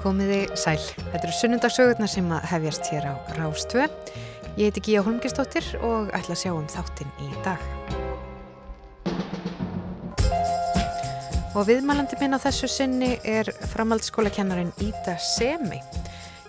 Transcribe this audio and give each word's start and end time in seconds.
Komiði 0.00 0.46
sæl. 0.56 0.78
Þetta 0.96 1.26
eru 1.26 1.34
sunnundagsögurnar 1.36 2.08
sem 2.08 2.28
að 2.32 2.46
hefjast 2.54 2.86
hér 2.88 3.10
á 3.12 3.14
Rástvö. 3.36 3.84
Ég 4.56 4.70
heiti 4.70 4.80
Gíja 4.86 5.02
Holmgistóttir 5.04 5.66
og 5.84 6.08
ætla 6.16 6.32
að 6.32 6.40
sjá 6.40 6.52
um 6.54 6.64
þáttinn 6.72 7.12
í 7.20 7.28
dag. 7.44 7.60
Og 11.52 11.66
viðmælandi 11.68 12.16
minn 12.16 12.32
á 12.32 12.40
þessu 12.40 12.70
sinni 12.70 13.18
er 13.28 13.52
framhaldsskólakennarin 13.74 14.72
Ída 14.80 15.18
Semi. 15.20 15.82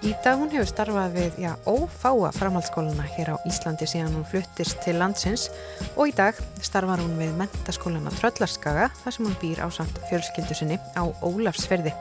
Ída 0.02 0.38
hún 0.40 0.50
hefur 0.50 0.70
starfað 0.72 1.18
við 1.18 1.44
já, 1.44 1.52
ófáa 1.68 2.32
framhaldsskólana 2.34 3.04
hér 3.18 3.36
á 3.36 3.44
Íslandi 3.46 3.86
síðan 3.86 4.16
hún 4.16 4.26
fluttist 4.32 4.80
til 4.82 4.96
landsins 4.98 5.50
og 5.94 6.08
í 6.10 6.16
dag 6.18 6.40
starfar 6.64 7.04
hún 7.04 7.20
við 7.20 7.36
mentaskólana 7.38 8.14
Tröllarskaga 8.16 8.88
þar 9.04 9.18
sem 9.18 9.28
hún 9.28 9.40
býr 9.44 9.62
á 9.62 9.68
samt 9.70 10.00
fjölskyldu 10.08 10.58
sinni 10.58 10.80
á 10.96 11.04
Ólafsferði. 11.22 11.94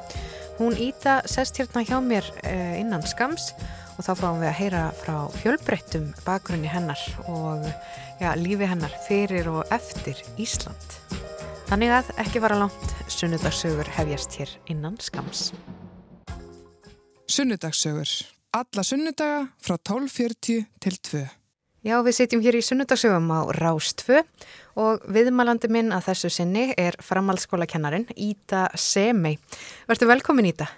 Hún 0.60 0.74
Íta 0.76 1.22
sest 1.24 1.56
hérna 1.56 1.80
hjá 1.88 1.96
mér 2.04 2.26
eh, 2.44 2.76
innan 2.82 3.00
skams 3.08 3.54
og 3.96 4.04
þá 4.04 4.10
fáum 4.12 4.42
við 4.42 4.48
að 4.50 4.58
heyra 4.58 4.82
frá 4.98 5.14
fjölbreyttum 5.38 6.10
bakgrunni 6.26 6.68
hennar 6.68 7.00
og 7.32 7.64
ja, 8.20 8.34
lífi 8.36 8.68
hennar 8.68 8.92
fyrir 9.06 9.48
og 9.48 9.72
eftir 9.72 10.20
Ísland. 10.36 10.98
Þannig 11.70 11.94
að 11.96 12.12
ekki 12.20 12.44
vara 12.44 12.60
langt 12.60 12.92
sunnudagsögur 13.08 13.88
hefjast 13.96 14.36
hér 14.36 14.52
innan 14.68 15.00
skams. 15.00 15.54
Sunnudagsögur. 17.24 18.12
Alla 18.52 18.84
sunnudaga 18.84 19.46
frá 19.64 19.78
12.40 19.80 20.66
til 20.76 21.00
2. 21.08 21.24
Já, 21.80 21.94
við 22.04 22.12
sitjum 22.12 22.42
hér 22.44 22.58
í 22.58 22.64
sunnudagsögum 22.64 23.30
á 23.32 23.40
Rástfö 23.56 24.20
og 24.76 25.06
viðmælandi 25.08 25.70
minn 25.72 25.94
að 25.96 26.10
þessu 26.10 26.28
sinni 26.34 26.66
er 26.76 26.98
framhaldsskólakennarin 27.00 28.04
Íta 28.20 28.66
Semei. 28.76 29.38
Verður 29.88 30.10
velkomin 30.12 30.50
Íta. 30.50 30.68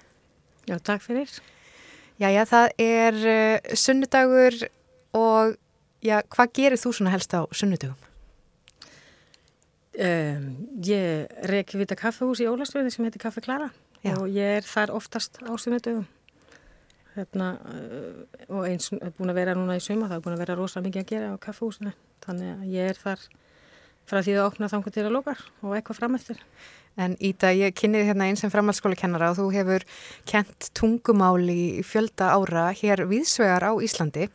Já, 0.70 0.77
takk 0.78 1.03
fyrir. 1.03 1.33
Já, 2.22 2.28
já, 2.31 2.44
það 2.47 2.69
er 2.86 3.19
uh, 3.19 3.75
sunnudagur 3.75 4.61
og 5.19 5.56
já, 6.06 6.20
hvað 6.31 6.55
gerir 6.55 6.78
þú 6.78 6.94
svona 6.94 7.16
helst 7.16 7.34
á 7.34 7.42
sunnudagum? 7.50 7.98
Um, 9.92 10.47
ég 10.87 11.27
reyki 11.50 11.77
vita 11.83 11.98
kaffehús 11.98 12.41
í 12.41 12.47
Ólastöði 12.48 12.94
sem 12.94 13.05
heitir 13.05 13.20
Kaffe 13.20 13.42
Klara 13.44 13.66
Já. 14.00 14.14
og 14.14 14.31
ég 14.33 14.62
er 14.62 14.64
þar 14.64 14.94
oftast 14.97 15.42
á 15.44 15.53
sunnudögum. 15.53 16.06
Hérna, 17.13 17.53
uh, 17.69 18.23
og 18.49 18.67
eins 18.71 18.89
búin 19.19 19.33
að 19.33 19.39
vera 19.43 19.57
núna 19.59 19.77
í 19.77 19.85
suma, 19.85 20.09
það 20.09 20.19
er 20.19 20.25
búin 20.25 20.37
að 20.37 20.45
vera 20.47 20.59
rosalega 20.59 20.89
mikið 20.89 21.03
að 21.03 21.11
gera 21.11 21.33
á 21.33 21.45
kaffehúsinu. 21.45 21.95
Þannig 22.25 22.53
að 22.55 22.69
ég 22.73 22.93
er 22.93 23.01
þar 23.01 23.27
frá 24.09 24.21
því 24.23 24.37
að 24.37 24.47
opna 24.47 24.71
þangu 24.73 24.93
til 24.95 25.05
að 25.05 25.15
lókar 25.17 25.43
og 25.63 25.75
eitthvað 25.77 26.01
frameftir. 26.01 26.41
En 27.01 27.15
Íta, 27.25 27.53
ég 27.57 27.73
kynniði 27.77 28.11
hérna 28.11 28.29
eins 28.29 28.43
sem 28.45 28.53
framhaldsskólakennara 28.53 29.31
og 29.33 29.39
þú 29.39 29.47
hefur 29.55 29.85
kent 30.29 30.69
tungumál 30.77 31.41
í 31.49 31.81
fjölda 31.87 32.35
ára 32.37 32.67
hér 32.77 33.07
viðsvegar 33.09 33.65
á 33.65 33.73
Íslandi. 33.81 34.29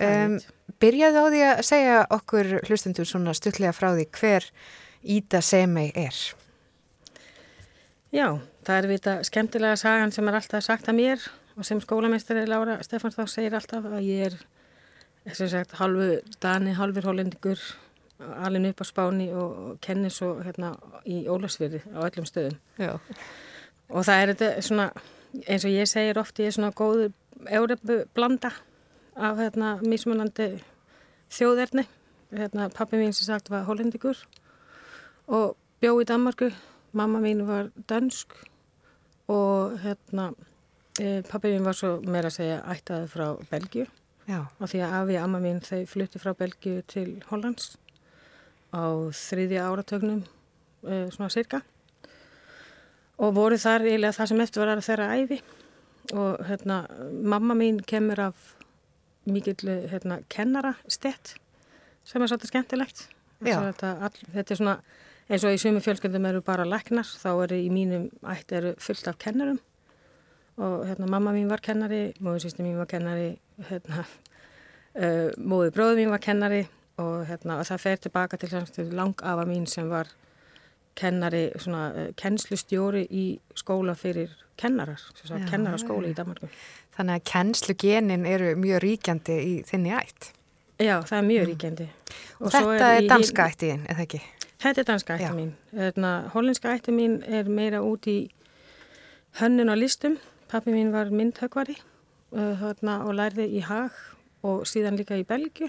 Um, 0.00 0.38
byrjaði 0.80 1.20
á 1.20 1.24
því 1.28 1.42
að 1.50 1.60
segja 1.68 1.98
okkur 2.16 2.54
hlustendur 2.64 3.08
svona 3.08 3.34
stuttlega 3.36 3.74
frá 3.76 3.92
því 3.92 4.08
hver 4.16 4.48
Íta 5.04 5.42
Semei 5.44 5.90
er. 5.92 6.16
Já, 8.14 8.40
það 8.64 8.76
er 8.78 8.88
vita 8.88 9.14
skemmtilega 9.26 9.76
sagan 9.76 10.12
sem 10.14 10.28
er 10.30 10.38
alltaf 10.38 10.64
sagt 10.64 10.88
að 10.88 11.00
mér 11.02 11.28
og 11.56 11.64
sem 11.66 11.80
skólameistari 11.80 12.44
Lára 12.48 12.80
Stefáns 12.82 13.16
þá 13.18 13.24
segir 13.30 13.56
alltaf 13.56 13.86
að 13.86 14.06
ég 14.08 14.28
er, 14.28 14.36
sem 15.32 15.48
sagt, 15.50 15.76
halvu 15.78 16.20
Dani, 16.42 16.74
halvur 16.74 17.08
hollendingur, 17.10 17.60
alveg 18.18 18.72
upp 18.72 18.82
á 18.82 18.86
Spáni 18.88 19.30
og, 19.34 19.56
og 19.68 19.80
kenni 19.84 20.10
svo 20.10 20.36
hérna 20.42 20.74
í 21.06 21.24
Ólarsfyrði 21.30 21.82
á 21.94 21.98
öllum 22.06 22.28
stöðum. 22.28 22.58
Já. 22.78 22.96
Og 23.90 24.06
það 24.06 24.20
er 24.20 24.32
þetta 24.32 24.62
svona, 24.64 24.86
eins 25.46 25.66
og 25.66 25.74
ég 25.74 25.90
segir 25.90 26.20
oft, 26.20 26.38
ég 26.40 26.50
er 26.50 26.56
svona 26.56 26.72
góður 26.74 27.12
Európu 27.50 28.04
blanda 28.14 28.52
af 29.14 29.38
hérna 29.38 29.76
mismunandi 29.82 30.56
þjóðerni. 31.34 31.84
Hérna, 32.34 32.70
pappi 32.74 32.98
mín 32.98 33.14
sem 33.14 33.28
sagt 33.28 33.50
var 33.52 33.66
hollendingur 33.68 34.18
og 35.30 35.54
bjó 35.82 35.94
í 36.02 36.08
Danmarku. 36.08 36.50
Mamma 36.94 37.20
mín 37.22 37.44
var 37.46 37.70
dönsk 37.90 38.34
og 39.30 39.78
hérna 39.82 40.32
pappi 41.26 41.50
mín 41.50 41.66
var 41.66 41.74
svo 41.74 41.96
meira 42.06 42.30
að 42.30 42.36
segja 42.38 42.58
ættaði 42.70 43.10
frá 43.10 43.26
Belgíu. 43.50 43.86
Já. 44.28 44.46
Og 44.60 44.70
því 44.70 44.80
að 44.86 44.94
afi 45.00 45.16
og 45.18 45.24
amma 45.26 45.40
mín 45.42 45.60
þau 45.64 45.82
flutti 45.90 46.20
frá 46.22 46.32
Belgíu 46.38 46.84
til 46.88 47.08
Hollands 47.28 47.74
á 48.74 48.84
þriðja 49.14 49.66
áratögnum 49.68 50.22
e, 50.86 51.04
svona 51.14 51.30
cirka 51.30 51.60
og 53.20 53.34
voru 53.36 53.58
þar 53.60 53.84
eiginlega 53.86 54.16
það 54.16 54.30
sem 54.30 54.42
eftir 54.44 54.64
var 54.64 54.82
þeirra 54.82 55.10
æfi 55.20 55.40
og 56.14 56.40
hérna 56.48 56.80
mamma 57.12 57.54
mín 57.58 57.78
kemur 57.86 58.22
af 58.30 58.54
mikill 59.26 59.68
hérna 59.90 60.22
kennara 60.28 60.74
stett 60.86 61.36
sem 62.04 62.20
er 62.20 62.28
svolítið 62.28 62.50
skemmtilegt. 62.50 63.06
Þetta, 63.44 63.94
all, 64.04 64.18
þetta 64.34 64.52
er 64.52 64.58
svona 64.58 64.74
eins 65.28 65.44
og 65.44 65.54
í 65.54 65.60
sumi 65.60 65.80
fjölskyldum 65.84 66.26
eru 66.28 66.42
bara 66.44 66.66
læknar 66.68 67.06
þá 67.08 67.30
eru 67.46 67.60
í 67.60 67.70
mínum 67.72 68.10
ætti 68.28 68.58
eru 68.58 68.74
fullt 68.82 69.08
af 69.08 69.20
kennarum 69.20 69.60
og 70.56 70.84
hérna 70.86 71.08
mamma 71.10 71.32
mín 71.34 71.48
var 71.50 71.62
kennari, 71.64 72.12
móður 72.22 72.44
sýsti 72.44 72.66
mín 72.66 72.78
var 72.78 72.88
kennari 72.90 73.34
hérna 73.70 74.04
uh, 74.04 75.30
móður 75.38 75.74
bróður 75.74 76.00
mín 76.02 76.12
var 76.14 76.22
kennari 76.22 76.64
og 77.02 77.24
hérna 77.28 77.58
og 77.60 77.66
það 77.66 77.82
fer 77.82 78.04
tilbaka 78.04 78.38
til 78.38 78.92
langafa 78.94 79.46
mín 79.48 79.66
sem 79.66 79.88
var 79.90 80.12
kennari, 80.94 81.48
svona 81.58 81.88
uh, 81.90 82.06
kennslustjóri 82.16 83.06
í 83.10 83.26
skóla 83.58 83.96
fyrir 83.98 84.30
kennarar, 84.56 85.00
sagt 85.14 85.40
Já, 85.40 85.50
kennaraskóli 85.50 86.12
já. 86.12 86.14
í 86.14 86.14
Danmarku. 86.14 86.48
Þannig 86.94 87.18
að 87.18 87.24
kennslugenin 87.32 88.26
eru 88.30 88.54
mjög 88.54 88.84
ríkjandi 88.84 89.38
í 89.42 89.54
þinni 89.66 89.90
ætt. 89.98 90.30
Já, 90.78 91.00
það 91.02 91.16
er 91.18 91.26
mjög 91.26 91.48
ríkjandi. 91.50 91.88
Og, 92.38 92.52
svo 92.54 92.68
þetta 92.68 92.92
er 92.92 93.02
í 93.02 93.10
danska 93.10 93.48
ættiðin, 93.50 93.82
eða 93.90 94.06
ekki? 94.06 94.20
Þetta 94.64 94.80
er 94.80 94.86
danska 94.88 95.16
ætti 95.18 95.32
mín. 95.36 95.50
Hérna, 95.76 96.12
hollenska 96.32 96.72
ætti 96.72 96.94
mín 96.94 97.18
er 97.28 97.50
meira 97.52 97.82
út 97.84 98.06
í 98.08 98.18
hönnun 99.40 99.68
á 99.68 99.76
listum. 99.76 100.16
Pappi 100.54 100.70
mín 100.70 100.92
var 100.92 101.08
myndhögvari 101.10 101.74
uh, 102.30 102.60
og 102.62 103.14
lærði 103.18 103.48
í 103.58 103.60
Hag 103.66 103.90
og 104.46 104.60
síðan 104.70 104.94
líka 104.94 105.16
í 105.18 105.24
Belgju. 105.26 105.66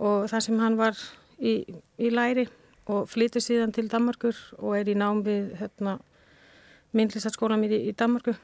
Og 0.00 0.24
það 0.32 0.40
sem 0.46 0.62
hann 0.62 0.78
var 0.78 0.96
í, 1.36 1.60
í 2.00 2.08
læri 2.08 2.46
og 2.88 3.10
flytur 3.12 3.44
síðan 3.44 3.76
til 3.76 3.90
Danmarkur 3.92 4.40
og 4.56 4.78
er 4.78 4.88
í 4.88 4.96
nám 4.96 5.20
við 5.26 5.52
hérna, 5.60 5.98
myndlistarskóla 6.96 7.60
mér 7.60 7.76
í, 7.76 7.82
í 7.92 7.92
Danmarku. 7.92 8.38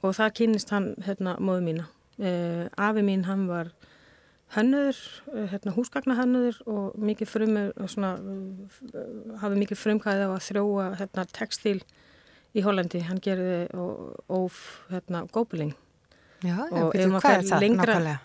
Og 0.00 0.16
það 0.16 0.34
kynist 0.40 0.72
hann 0.72 0.94
hérna, 1.04 1.36
móðu 1.36 1.68
mína. 1.68 1.88
Uh, 2.16 2.72
afi 2.80 3.04
mín 3.04 3.28
hann 3.28 3.50
var 3.52 3.74
hönnuður, 4.56 4.96
eh, 5.36 5.48
hérna, 5.52 5.76
húsgagnahönnuður 5.76 6.64
og 6.64 6.96
mikið 6.96 7.36
frumur 7.36 7.72
svona, 7.84 8.16
uh, 8.16 9.40
hafi 9.44 9.60
mikið 9.60 9.84
frumkæði 9.84 10.24
á 10.24 10.32
að 10.32 10.46
þróa 10.48 10.92
hérna, 10.96 11.28
textil 11.36 11.82
í 12.54 12.62
Hollandi. 12.64 13.00
Hann 13.06 13.20
gerði 13.22 13.68
og, 13.74 14.16
óf 14.28 14.56
hérna, 14.90 15.24
gópuling. 15.30 15.74
Já, 16.42 16.56
Og 16.72 16.94
ef 16.96 17.06
maður 17.12 17.30
er 17.36 17.42
það 17.44 17.60
lengra- 17.60 17.94
nákvæmlega? 17.94 18.18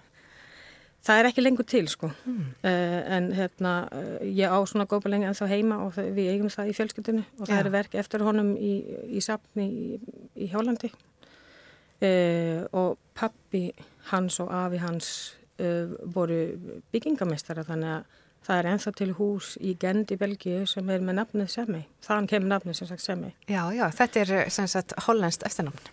Það 1.06 1.20
er 1.22 1.28
ekki 1.30 1.42
lengur 1.44 1.66
til 1.70 1.88
sko, 1.88 2.08
Hmm. 2.26 2.46
uh, 2.64 3.02
en 3.16 3.32
hérna, 3.38 3.74
uh, 3.94 4.26
ég 4.26 4.50
á 4.50 4.58
svona 4.66 4.88
gópuling 4.90 5.24
en 5.28 5.34
þá 5.38 5.46
heima 5.52 5.78
og 5.86 5.94
það, 5.94 6.08
við 6.16 6.30
eigum 6.34 6.50
það 6.50 6.70
í 6.72 6.74
fjölskyldunni 6.74 7.26
og 7.40 7.46
það 7.48 7.54
Já. 7.54 7.60
eru 7.60 7.70
verk 7.76 7.94
eftir 8.02 8.20
honum 8.26 8.56
í, 8.58 8.72
í 9.14 9.22
safni 9.22 9.68
í, 9.70 10.00
í 10.38 10.48
Hollandi. 10.52 10.90
Uh, 12.02 12.66
og 12.76 12.98
pappi 13.16 13.70
hans 14.12 14.40
og 14.44 14.50
afi 14.52 14.78
hans 14.82 15.36
uh, 15.64 15.88
voru 16.12 16.58
byggingamestara 16.92 17.64
þannig 17.64 17.94
að 18.00 18.04
það 18.46 18.60
er 18.60 18.70
enþá 18.74 18.94
til 19.00 19.10
hús 19.18 19.56
í 19.58 19.74
Gent 19.82 20.14
í 20.14 20.20
Belgíu 20.22 20.64
sem 20.70 20.90
er 20.94 21.04
með 21.04 21.20
nafnið 21.22 21.52
Semi. 21.54 21.82
Þann 22.06 22.30
kemur 22.30 22.52
nafnið 22.54 22.80
sem 22.80 22.90
sagt 22.92 23.06
Semi. 23.06 23.34
Já, 23.50 23.64
já, 23.74 23.86
þetta 23.98 24.22
er 24.22 24.34
eh, 24.40 24.48
sem 24.54 24.70
sagt 24.72 24.96
hollenskt 25.08 25.46
eftirnafn. 25.48 25.92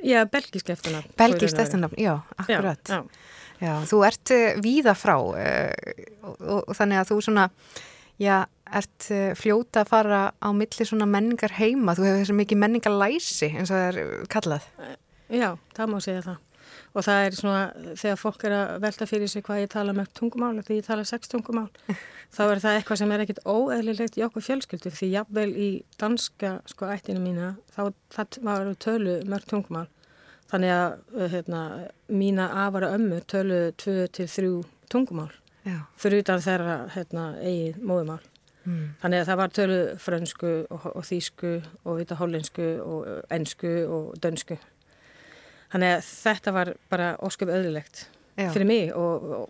Já, 0.00 0.22
belgísk 0.30 0.70
eftirnafn. 0.72 1.12
Belgist 1.18 1.58
eftirnafn, 1.60 1.98
já, 2.00 2.14
akkurat. 2.38 2.80
Já, 2.88 3.02
já. 3.02 3.38
Já, 3.60 3.74
þú 3.84 3.98
ert 4.08 4.32
uh, 4.32 4.46
víða 4.64 4.94
frá 4.96 5.16
uh, 5.20 5.94
og, 6.24 6.70
þannig 6.76 7.02
að 7.02 7.10
þú 7.10 7.18
svona, 7.26 7.42
já, 8.20 8.36
ert 8.80 9.08
uh, 9.12 9.26
fljóta 9.36 9.82
að 9.82 9.90
fara 9.90 10.20
á 10.32 10.48
milli 10.56 10.86
svona 10.88 11.08
menningar 11.10 11.52
heima. 11.58 11.92
Þú 11.98 12.06
hefur 12.08 12.22
þessi 12.22 12.38
mikið 12.38 12.62
menningar 12.62 12.96
læsi 13.02 13.50
eins 13.50 13.68
og 13.68 13.76
það 13.76 13.88
er 13.90 14.30
kallað. 14.32 14.70
Já, 15.28 15.50
það 15.76 15.92
má 15.92 15.98
segja 16.00 16.24
það. 16.30 16.38
Og 16.90 17.04
það 17.06 17.24
er 17.24 17.36
svona, 17.38 17.60
þegar 17.94 18.18
fólk 18.18 18.44
er 18.48 18.54
að 18.56 18.72
velta 18.82 19.06
fyrir 19.06 19.30
sig 19.30 19.44
hvað 19.46 19.60
ég 19.62 19.70
tala 19.70 19.94
mörg 19.94 20.10
tungumál, 20.18 20.56
þegar 20.58 20.80
ég 20.80 20.86
tala 20.88 21.04
sex 21.06 21.30
tungumál, 21.30 21.68
þá 22.34 22.40
er 22.48 22.62
það 22.64 22.78
eitthvað 22.78 23.00
sem 23.00 23.14
er 23.14 23.22
ekkit 23.24 23.42
óeðlilegt 23.46 24.18
í 24.18 24.24
okkur 24.26 24.46
fjölskyldu, 24.46 24.90
því 24.96 25.10
jafnvel 25.12 25.48
í 25.54 25.70
danska 26.02 26.56
sko 26.70 26.90
ættinu 26.90 27.22
mína, 27.22 27.52
þá 27.76 27.92
það 28.16 28.40
var 28.48 28.72
tölu 28.82 29.20
mörg 29.30 29.46
tungumál. 29.52 29.86
Þannig 30.50 30.74
að 30.74 30.96
uh, 31.14 31.28
hérna, 31.30 31.60
mína 32.10 32.48
afara 32.64 32.90
ömmu 32.96 33.20
tölu 33.30 33.60
tvö 33.78 34.08
til 34.10 34.26
þrjú 34.26 34.56
tungumál, 34.90 35.30
Já, 35.62 35.76
fyrir 36.00 36.24
utan 36.24 36.42
þeirra 36.42 36.76
hérna, 36.96 37.30
eigið 37.38 37.78
móðumál. 37.86 38.18
Mm. 38.64 38.90
Þannig 39.00 39.22
að 39.22 39.28
það 39.30 39.40
var 39.40 39.54
tölu 39.56 39.78
frönsku 40.02 40.50
og, 40.66 40.90
og 40.90 41.06
þýsku 41.06 41.52
og 41.84 42.00
vita 42.00 42.18
hollensku 42.18 42.68
og 42.82 43.08
ennsku 43.32 43.72
og 43.86 44.10
dönsku. 44.20 44.58
Þannig 45.70 45.96
að 45.96 46.08
þetta 46.08 46.54
var 46.56 46.72
bara 46.90 47.12
ósköp 47.22 47.52
öðrulegt 47.52 48.06
fyrir 48.40 48.66
mig 48.66 48.92
og, 48.96 49.24
og, 49.36 49.48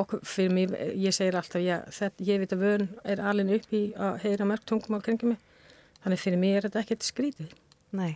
og 0.00 0.14
fyrir 0.26 0.52
mig, 0.54 0.70
ég 0.96 1.14
segir 1.14 1.36
alltaf, 1.38 1.60
já, 1.60 1.80
þetta, 1.92 2.24
ég 2.24 2.40
veit 2.40 2.54
að 2.54 2.62
vön 2.64 2.86
er 3.04 3.20
alveg 3.30 3.58
upp 3.58 3.74
í 3.76 3.82
að 4.00 4.22
heyra 4.24 4.46
mörg 4.48 4.64
tungum 4.68 4.96
á 4.96 5.04
kringum 5.04 5.34
mig. 5.34 5.42
Þannig 6.00 6.22
fyrir 6.22 6.40
mig 6.40 6.56
er 6.56 6.66
þetta 6.68 6.80
ekkert 6.84 7.04
skrítið. 7.04 7.52
Nei. 7.96 8.14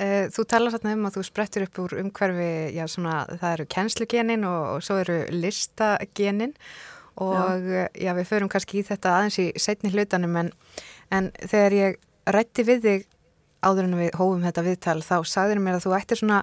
Eh, 0.00 0.30
þú 0.32 0.46
talar 0.48 0.72
þarna 0.72 0.94
um 0.96 1.08
að 1.08 1.18
þú 1.18 1.26
sprettir 1.28 1.66
upp 1.66 1.82
úr 1.82 1.98
umhverfi, 2.00 2.52
já 2.72 2.86
svona 2.88 3.18
það 3.34 3.50
eru 3.50 3.68
kennslugenin 3.74 4.46
og, 4.48 4.62
og 4.76 4.86
svo 4.86 4.96
eru 5.02 5.18
listagenin 5.34 6.54
og 7.20 7.66
já. 7.68 7.82
já 8.00 8.12
við 8.16 8.30
förum 8.30 8.48
kannski 8.52 8.80
í 8.80 8.86
þetta 8.88 9.18
aðeins 9.18 9.36
í 9.42 9.50
setni 9.60 9.92
hlutanum 9.92 10.38
en, 10.40 10.48
en 11.12 11.28
þegar 11.42 11.76
ég 11.76 12.00
rætti 12.32 12.64
við 12.64 12.86
þig 12.86 13.04
áður 13.62 13.88
en 13.88 13.98
við 14.00 14.14
hófum 14.18 14.44
þetta 14.46 14.66
viðtal 14.66 15.00
þá 15.06 15.16
sagður 15.28 15.62
mér 15.62 15.78
að 15.78 15.86
þú 15.86 15.96
ættir 15.98 16.20
svona 16.20 16.42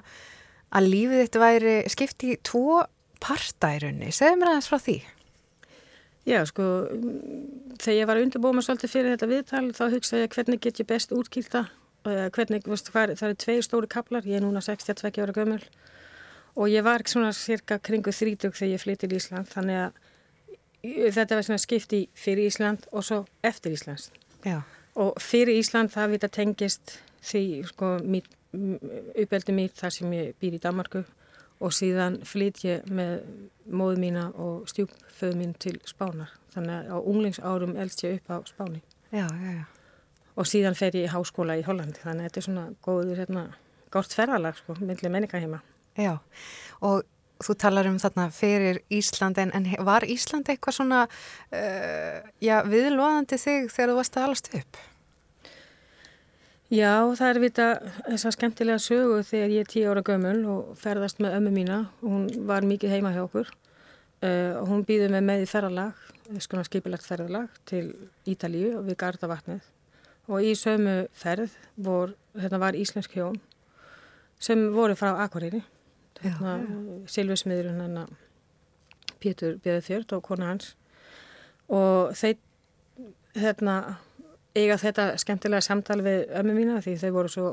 að 0.69 0.89
lífið 0.93 1.23
þitt 1.23 1.39
væri 1.41 1.75
skipti 1.89 2.33
í 2.33 2.39
tvo 2.45 2.83
partærunni, 3.23 4.11
segðu 4.15 4.39
mér 4.39 4.53
aðeins 4.53 4.69
frá 4.71 4.79
því. 4.83 4.97
Já 6.29 6.39
sko 6.45 6.63
þegar 7.79 7.95
ég 7.97 8.07
var 8.09 8.19
að 8.19 8.25
undirbúa 8.27 8.55
mig 8.55 8.65
svolítið 8.67 8.93
fyrir 8.93 9.15
þetta 9.15 9.29
viðtal 9.31 9.65
þá 9.75 9.83
hugsaði 9.95 10.25
ég 10.25 10.33
hvernig 10.35 10.61
get 10.63 10.81
ég 10.81 10.89
best 10.89 11.13
útkýlta 11.15 11.65
hvernig, 12.03 12.63
veist, 12.67 12.91
hvað, 12.93 13.15
það 13.19 13.27
eru 13.27 13.37
tveir 13.43 13.65
stóri 13.65 13.89
kaplar, 13.91 14.27
ég 14.27 14.39
er 14.39 14.45
núna 14.45 14.61
62 14.63 15.19
ára 15.23 15.35
gömul. 15.35 15.61
Og 16.55 16.71
ég 16.71 16.83
var 16.83 17.03
svona 17.07 17.31
cirka 17.35 17.79
kringu 17.79 18.11
30 18.11 18.55
þegar 18.55 18.71
ég 18.71 18.81
flytti 18.81 19.09
í 19.09 19.19
Ísland 19.19 19.49
þannig 19.51 19.81
að 19.83 21.11
þetta 21.15 21.35
var 21.35 21.45
svona 21.45 21.61
skipti 21.61 22.01
fyrir 22.15 22.49
Ísland 22.49 22.87
og 22.91 23.05
svo 23.05 23.25
eftir 23.43 23.75
Íslands. 23.75 24.09
Já. 24.45 24.61
og 24.95 25.17
fyrir 25.19 25.59
Ísland 25.59 25.91
það 25.91 26.07
við 26.07 26.21
þetta 26.21 26.35
tengist 26.35 26.93
því 27.25 27.43
sko 27.69 27.93
uppeldi 29.19 29.55
mitt 29.55 29.77
þar 29.77 29.93
sem 29.93 30.13
ég 30.15 30.37
býr 30.41 30.57
í 30.57 30.61
Danmarku 30.63 31.03
og 31.59 31.75
síðan 31.75 32.21
flytt 32.27 32.63
ég 32.63 32.87
með 32.87 33.19
móðu 33.67 33.99
mína 33.99 34.29
og 34.39 34.69
stjúpföðu 34.71 35.39
mín 35.41 35.53
til 35.59 35.75
Spánar. 35.87 36.31
Þannig 36.53 36.75
að 36.77 36.93
á 36.95 36.97
unglingsárum 36.99 37.75
elst 37.77 38.03
ég 38.05 38.19
upp 38.19 38.31
á 38.31 38.37
Spáni. 38.47 38.81
Já, 39.11 39.27
já, 39.27 39.51
já. 39.59 39.65
Og 40.39 40.47
síðan 40.47 40.77
fer 40.79 40.95
ég 40.95 41.09
í 41.09 41.11
háskóla 41.11 41.59
í 41.59 41.65
Hollandi. 41.67 41.99
Þannig 42.01 42.23
að 42.23 42.29
þetta 42.29 42.41
er 42.41 42.47
svona 42.47 42.65
góður 42.85 43.19
hérna, 43.19 43.45
górt 43.91 44.15
ferðalag 44.15 44.59
sko, 44.61 44.77
myndlega 44.79 45.11
menninga 45.13 45.41
heima. 45.43 45.61
Já, 45.99 46.13
og 46.85 47.03
þú 47.43 47.55
talar 47.59 47.87
um 47.89 47.99
þarna 47.99 48.27
fyrir 48.35 48.81
Ísland 48.93 49.39
en, 49.41 49.51
en 49.55 49.67
var 49.87 50.05
Ísland 50.07 50.49
eitthvað 50.51 50.79
svona 50.79 51.01
uh, 51.07 52.19
já, 52.43 52.59
viðlóðandi 52.67 53.39
þig 53.39 53.69
þegar 53.73 53.91
þú 53.91 53.99
varst 53.99 54.17
að 54.19 54.27
alast 54.27 54.51
upp? 54.59 54.79
Já, 56.69 57.01
það 57.17 57.29
er 57.29 57.39
vita 57.41 57.67
þess 58.05 58.27
að 58.29 58.35
skemmtilega 58.35 58.81
sögu 58.83 59.23
þegar 59.25 59.53
ég 59.55 59.63
er 59.65 59.69
tíu 59.71 59.89
ára 59.89 60.03
gömul 60.05 60.37
og 60.51 60.75
ferðast 60.77 61.17
með 61.23 61.39
ömmu 61.39 61.53
mína. 61.55 61.79
Og 62.03 62.13
hún 62.13 62.27
var 62.45 62.67
mikið 62.69 62.93
heima 62.93 63.13
hjá 63.15 63.23
okkur. 63.23 63.49
Uh, 64.19 64.59
og 64.59 64.67
hún 64.69 64.83
býði 64.85 65.07
með 65.09 65.23
með 65.25 65.45
í 65.45 65.47
ferðalag, 65.49 65.99
skona 66.43 66.65
skipilagt 66.67 67.07
ferðalag 67.07 67.53
til 67.69 67.85
Ítalíu 68.27 68.83
við 68.85 68.97
Gardavatnið. 69.01 69.63
Og 70.29 70.45
í 70.45 70.51
sömu 70.59 71.07
ferð 71.17 71.55
vor, 71.79 72.13
hérna 72.37 72.59
var 72.61 72.77
Íslensk 72.77 73.15
hjón 73.17 73.39
sem 74.39 74.67
voru 74.75 74.97
frá 74.99 75.15
Akureyri. 75.23 75.63
Hérna, 76.19 76.59
Silvesmiðurinn 77.09 77.79
hérna, 77.81 78.05
Pétur 79.23 79.57
Bjöðfjörð 79.63 80.17
og 80.19 80.23
kona 80.27 80.51
hans. 80.51 80.75
Og 81.71 82.13
þeir 82.19 82.37
hérna, 83.39 83.79
eiga 84.57 84.77
þetta 84.81 85.11
skemmtilega 85.21 85.65
samtal 85.65 85.99
við 86.05 86.29
ömmu 86.39 86.55
mína 86.57 86.79
því 86.83 86.95
þau 87.03 87.09
voru 87.15 87.33
svo 87.33 87.49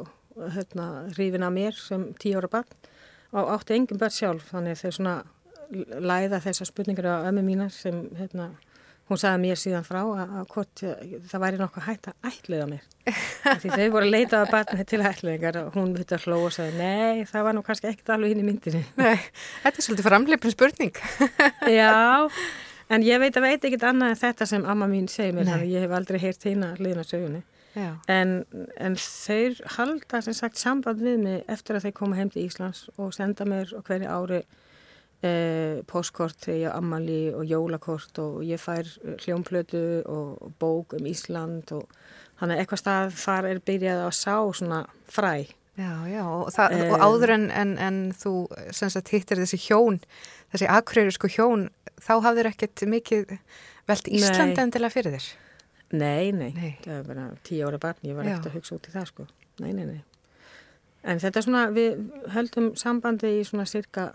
hérna, 0.54 0.86
hrifin 1.16 1.46
af 1.46 1.54
mér 1.54 1.76
sem 1.80 2.10
tíu 2.20 2.36
ára 2.40 2.52
barn 2.52 2.92
og 3.36 3.50
átti 3.56 3.76
engum 3.76 4.00
börn 4.00 4.14
sjálf 4.14 4.52
þannig 4.52 4.78
þau 4.80 4.92
svona 4.98 5.16
læða 6.00 6.40
þessar 6.44 6.70
spurningar 6.70 7.08
á 7.10 7.28
ömmu 7.28 7.42
mína 7.46 7.70
sem 7.72 8.06
hérna 8.18 8.52
Hún 9.06 9.20
sagði 9.22 9.38
mér 9.44 9.58
síðan 9.60 9.84
frá 9.86 10.00
að, 10.02 10.30
að 10.34 10.46
hvort 10.50 10.80
það 11.30 11.42
væri 11.44 11.58
nokkuð 11.60 11.84
hægt 11.86 12.08
að 12.10 12.26
ætliða 12.26 12.64
mér. 12.72 12.86
Því 13.62 13.68
þau 13.70 13.84
voru 13.94 14.08
að 14.08 14.14
leita 14.16 14.40
að 14.40 14.48
batna 14.50 14.86
til 14.90 14.98
ætliðingar 14.98 15.58
og 15.60 15.76
hún 15.76 15.92
myndi 15.92 16.16
að 16.16 16.26
hló 16.26 16.38
og 16.48 16.54
sagði 16.56 16.80
nei, 16.80 17.20
það 17.30 17.46
var 17.46 17.54
nú 17.54 17.62
kannski 17.68 17.86
ekkert 17.92 18.10
alveg 18.16 18.34
hinn 18.34 18.42
í 18.42 18.46
myndinni. 18.48 18.82
Nei, 18.98 19.14
þetta 19.62 19.78
er 19.78 19.86
svolítið 19.86 20.08
framleipin 20.08 20.54
spurning. 20.56 20.98
Já, 21.78 21.94
en 22.88 23.02
ég 23.02 23.20
veit 23.22 23.36
að 23.36 23.46
veit 23.48 23.64
ekkert 23.64 23.86
annað 23.90 24.14
en 24.14 24.20
þetta 24.22 24.46
sem 24.46 24.64
amma 24.64 24.88
mín 24.90 25.08
segi 25.10 25.34
mér, 25.34 25.48
þannig 25.50 25.72
ég 25.74 25.86
hef 25.86 25.94
aldrei 25.98 26.18
heyrt 26.22 26.46
hérna 26.48 26.74
liðna 26.78 27.04
sögunni. 27.06 27.42
En, 28.08 28.44
en 28.80 28.94
þeir 28.96 29.58
halda 29.76 30.22
sem 30.24 30.36
sagt 30.36 30.56
samband 30.56 31.02
við 31.04 31.18
mig 31.20 31.42
eftir 31.52 31.76
að 31.76 31.88
þeir 31.88 31.96
koma 31.98 32.16
heim 32.16 32.30
til 32.32 32.46
Íslands 32.46 32.86
og 32.96 33.12
senda 33.12 33.44
mér 33.44 33.74
hverju 33.84 34.08
ári 34.08 34.38
eh, 35.20 35.82
postkort 35.90 36.40
þegar 36.46 36.62
ég 36.62 36.72
ammali 36.72 37.20
og 37.36 37.44
jólakort 37.44 38.22
og 38.22 38.40
ég 38.48 38.62
fær 38.62 38.86
eh, 38.86 39.18
hljómplötu 39.26 39.84
og 40.08 40.54
bók 40.60 40.96
um 40.96 41.10
Ísland 41.10 41.74
og 41.76 41.84
þannig 42.40 42.62
eitthvað 42.62 42.82
stað 42.82 43.14
þar 43.20 43.50
er 43.50 43.62
byrjað 43.68 44.02
að 44.06 44.16
sá 44.22 44.36
svona 44.56 44.82
fræ. 45.12 45.36
Já, 45.76 45.90
já, 46.08 46.22
og, 46.24 46.48
það, 46.54 46.74
um, 46.76 46.90
og 46.94 47.02
áður 47.04 47.32
en, 47.34 47.42
en, 47.52 47.72
en 47.84 47.96
þú 48.16 48.32
sagt, 48.72 49.10
hittir 49.12 49.42
þessi 49.42 49.58
hjón, 49.60 49.98
þessi 50.54 50.68
akröyrisku 50.72 51.28
hjón, 51.34 51.66
þá 52.00 52.14
hafður 52.24 52.48
ekkert 52.48 52.84
mikið 52.88 53.34
velt 53.88 54.08
Íslandi 54.08 54.62
endilega 54.62 54.94
fyrir 54.94 55.18
þér? 55.18 55.26
Nei, 55.92 56.32
nei, 56.32 56.48
nei, 56.56 56.70
það 56.80 56.94
var 56.94 57.10
bara 57.10 57.26
tíu 57.46 57.68
ára 57.68 57.80
barn, 57.82 58.00
ég 58.08 58.16
var 58.16 58.30
ekkert 58.30 58.48
að 58.48 58.56
hugsa 58.56 58.78
út 58.78 58.88
í 58.88 58.94
það 58.94 59.10
sko, 59.10 59.26
nei, 59.60 59.68
nei, 59.76 59.84
nei. 59.90 60.00
En 61.06 61.20
þetta 61.22 61.38
er 61.38 61.46
svona, 61.46 61.66
við 61.76 62.00
höldum 62.34 62.72
sambandi 62.80 63.36
í 63.36 63.44
svona 63.46 63.68
cirka 63.68 64.08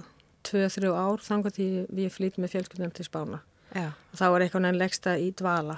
2-3 0.50 0.90
ár 0.98 1.22
þangar 1.24 1.54
því 1.56 1.70
við 1.94 2.10
flytjum 2.16 2.44
með 2.44 2.56
fjölskyldunum 2.56 2.96
til 2.98 3.06
Spána. 3.08 3.44
Já. 3.72 3.94
og 4.12 4.20
þá 4.20 4.26
er 4.28 4.44
eitthvað 4.44 4.66
nefnlegsta 4.66 5.14
í 5.22 5.30
dvala. 5.40 5.78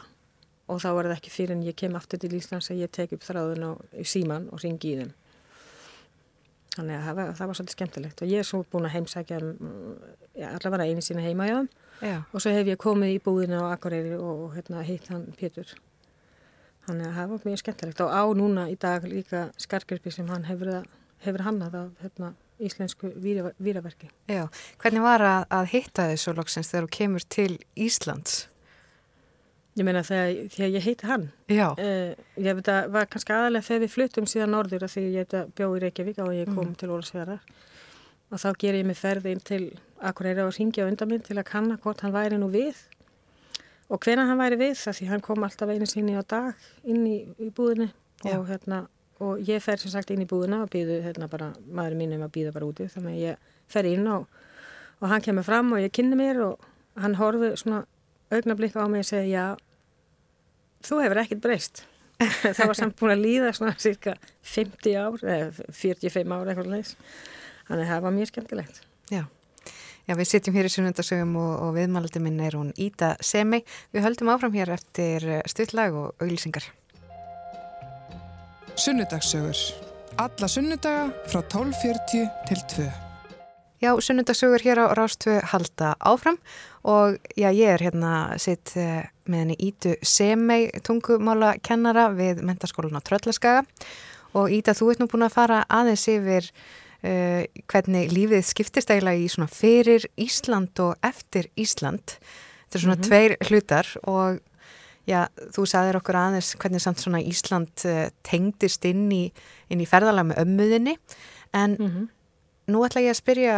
Og 0.71 0.79
þá 0.81 0.87
er 0.89 1.09
það 1.09 1.17
ekki 1.17 1.33
fyrir 1.33 1.53
en 1.53 1.65
ég 1.67 1.75
kem 1.77 1.97
aftur 1.99 2.21
til 2.23 2.31
Íslands 2.33 2.71
að 2.71 2.81
ég 2.81 2.93
tek 2.95 3.13
upp 3.13 3.25
þráðun 3.27 3.65
og 3.67 4.07
síman 4.07 4.47
og 4.49 4.63
ringi 4.63 4.93
í 4.93 5.01
þeim 5.01 5.11
þannig 6.73 6.97
að 6.97 7.07
það 7.07 7.17
var, 7.19 7.31
það 7.37 7.49
var 7.49 7.57
svolítið 7.59 7.77
skemmtilegt. 7.77 8.21
Og 8.23 8.33
ég 8.33 8.43
er 8.43 8.47
svo 8.47 8.61
búin 8.71 8.87
að 8.87 8.95
heimsækja 8.97 9.39
ja, 9.39 10.51
allavega 10.51 10.87
einu 10.89 11.03
sína 11.05 11.25
heima 11.25 11.47
hjá 11.49 11.57
þeim 11.57 11.71
og 12.33 12.43
svo 12.43 12.53
hef 12.53 12.69
ég 12.71 12.79
komið 12.81 13.15
í 13.15 13.19
búðina 13.23 13.61
á 13.63 13.65
Akureyri 13.75 14.15
og 14.17 14.55
hérna, 14.57 14.83
hitt 14.85 15.09
hann 15.13 15.27
Pétur. 15.39 15.69
Þannig 16.87 17.07
að 17.07 17.17
það 17.17 17.29
var 17.31 17.45
mjög 17.47 17.61
skemmtilegt. 17.61 18.01
Og 18.03 18.11
á 18.11 18.23
núna 18.35 18.65
í 18.71 18.77
dag 18.79 19.05
líka 19.07 19.45
skarkirpi 19.61 20.11
sem 20.11 20.27
hann 20.27 20.47
hefur, 20.49 20.81
hefur 21.23 21.45
hannað 21.45 21.77
af 21.79 22.01
hérna, 22.03 22.33
íslensku 22.63 23.13
víraverki. 23.23 24.09
Já, 24.31 24.47
hvernig 24.81 25.05
var 25.05 25.23
að, 25.23 25.45
að 25.61 25.69
hitta 25.73 26.09
þessu 26.11 26.35
loksins 26.37 26.73
þegar 26.73 26.89
þú 26.89 26.91
kemur 26.97 27.27
til 27.37 27.51
Íslands? 27.79 28.43
Ég 29.73 29.87
meina 29.87 30.03
þegar, 30.05 30.49
þegar 30.53 30.73
ég 30.75 30.85
heiti 30.85 31.07
hann. 31.09 31.27
Já. 31.49 31.67
Uh, 31.79 32.13
ég 32.37 32.57
veit 32.59 32.67
að 32.69 32.91
var 32.93 33.07
kannski 33.09 33.33
aðalega 33.33 33.65
þegar 33.65 33.83
við 33.83 33.93
fluttum 33.95 34.27
síðan 34.29 34.53
norður 34.53 34.85
að 34.85 34.95
því 34.95 35.05
ég 35.15 35.37
bjóð 35.57 35.77
í 35.77 35.83
Reykjavík 35.87 36.19
og 36.21 36.33
ég 36.37 36.51
kom 36.51 36.67
mm. 36.67 36.75
til 36.77 36.91
Ólasveðar 36.93 37.41
og 38.33 38.41
þá 38.41 38.49
ger 38.61 38.77
ég 38.79 38.87
mig 38.87 38.97
ferðin 38.97 39.41
til 39.45 39.63
Akureyra 40.03 40.47
og 40.47 40.55
ringja 40.57 40.87
undan 40.89 41.09
minn 41.11 41.23
til 41.25 41.37
að 41.37 41.49
kanna 41.49 41.77
hvort 41.81 42.01
hann 42.01 42.13
væri 42.15 42.39
nú 42.41 42.49
við 42.53 42.79
og 43.93 44.01
hvena 44.01 44.25
hann 44.29 44.41
væri 44.41 44.57
við 44.59 44.73
það 44.81 44.97
því 44.97 45.09
hann 45.11 45.23
kom 45.25 45.45
alltaf 45.45 45.69
einu 45.69 45.87
síni 45.89 46.17
á 46.17 46.23
dag 46.25 46.65
inn 46.83 47.05
í, 47.05 47.17
í 47.37 47.49
búðinni 47.53 47.91
Já. 48.23 48.39
og 48.39 48.47
hérna 48.49 48.85
og 49.23 49.43
ég 49.47 49.61
fer 49.63 49.79
sem 49.79 49.93
sagt 49.93 50.11
inn 50.11 50.23
í 50.23 50.29
búðina 50.29 50.63
og 50.63 50.71
býðu 50.73 50.99
hérna 51.05 51.29
bara, 51.31 51.51
maður 51.69 51.97
mín 51.99 52.15
um 52.17 52.25
að 52.25 52.33
býða 52.37 52.53
bara 52.55 52.67
úti 52.67 52.89
þannig 52.91 53.13
að 53.13 53.25
ég 53.27 53.51
fer 53.71 53.87
inn 53.87 54.07
og, 54.11 54.25
og 54.99 55.09
hann 55.11 55.23
kemur 55.23 55.45
fram 55.47 55.75
og 55.75 55.83
ég 55.83 55.93
kynni 55.93 56.17
mér 56.19 56.41
og 56.47 56.65
hann 56.99 57.19
horfi 57.19 57.53
svona 57.59 57.83
augnablík 58.31 58.77
á 58.79 58.85
mig 58.87 59.03
og 59.03 59.09
segi 59.09 59.33
já 59.33 59.45
þú 60.83 61.03
hefur 61.03 61.23
ekkert 61.23 61.43
breyst 61.43 61.83
það 62.55 62.65
var 62.69 62.79
samt 62.79 62.97
búin 62.99 63.15
að 63.15 63.23
líða 63.25 63.53
svona 63.57 63.75
cirka 63.81 64.15
50 64.53 64.99
ár 64.99 65.23
eða 65.23 65.69
45 65.73 66.35
ár 66.35 66.51
eitthvað 66.51 66.73
leys 66.75 66.95
þannig 67.67 67.85
að 67.85 67.91
það 67.93 68.03
var 68.07 68.19
mjög 68.19 68.33
skemmtilegt 68.33 68.83
Já 69.11 69.25
Já, 70.03 70.17
við 70.19 70.27
sitjum 70.27 70.55
hér 70.57 70.67
í 70.67 70.71
sunnundasögum 70.73 71.37
og, 71.39 71.51
og 71.63 71.69
viðmældi 71.77 72.19
minn 72.19 72.41
er 72.43 72.57
hún 72.59 72.73
Íta 72.75 73.13
Semi. 73.23 73.61
Við 73.95 74.03
höldum 74.03 74.33
áfram 74.33 74.51
hér 74.51 74.73
eftir 74.75 75.23
stuttlag 75.47 75.95
og 75.95 76.19
auglýsingar. 76.19 76.67
Sunnudagssögur. 78.75 79.63
Alla 80.19 80.51
sunnudaga 80.51 81.07
frá 81.31 81.39
12.40 81.55 82.27
til 82.49 82.67
2. 82.75 83.02
Já, 83.83 83.91
sunnudagssögur 83.99 84.61
hér 84.63 84.79
á 84.79 84.95
Rástvö 84.95 85.41
halda 85.43 85.95
áfram 85.99 86.37
og 86.87 87.19
já, 87.35 87.51
ég 87.51 87.67
er 87.67 87.81
hérna 87.83 88.37
sitt 88.39 88.71
eh, 88.79 89.03
með 89.27 89.41
henni 89.41 89.57
Ítu 89.59 89.95
Semei 89.99 90.69
tungumála 90.87 91.57
kennara 91.59 92.05
við 92.15 92.39
mentaskólan 92.47 92.95
á 92.95 93.03
Tröllaskaga 93.03 93.65
og 94.39 94.47
Íta, 94.55 94.71
þú 94.71 94.87
ert 94.93 95.03
nú 95.03 95.09
búin 95.11 95.27
að 95.27 95.35
fara 95.35 95.59
aðeins 95.67 96.05
yfir 96.07 96.47
uh, 96.47 97.43
hvernig 97.67 98.15
lífið 98.15 98.47
skiptist 98.47 98.89
eiginlega 98.89 99.19
í 99.19 99.27
svona 99.27 99.51
fyrir 99.51 100.07
Ísland 100.15 100.79
og 100.79 100.95
eftir 101.03 101.51
Ísland. 101.59 102.15
Þetta 102.63 102.79
er 102.79 102.83
svona 102.85 102.95
mm 102.95 103.01
-hmm. 103.01 103.07
tveir 103.09 103.37
hlutar 103.49 103.87
og 104.07 104.39
Já, 105.03 105.27
þú 105.51 105.65
sagðir 105.67 105.97
okkur 105.99 106.15
aðeins 106.15 106.55
hvernig 106.55 106.81
samt 106.81 106.99
svona 106.99 107.19
Ísland 107.19 107.85
uh, 107.85 108.07
tengdist 108.23 108.85
inn 108.85 109.11
í, 109.11 109.33
inn 109.67 109.81
í 109.81 109.85
ferðalega 109.85 110.23
með 110.23 110.37
ömmuðinni 110.37 110.97
en 111.53 111.71
mm 111.71 111.87
-hmm. 111.87 112.07
Nú 112.71 112.83
ætla 112.87 113.03
ég 113.03 113.13
að 113.13 113.19
spyrja 113.19 113.57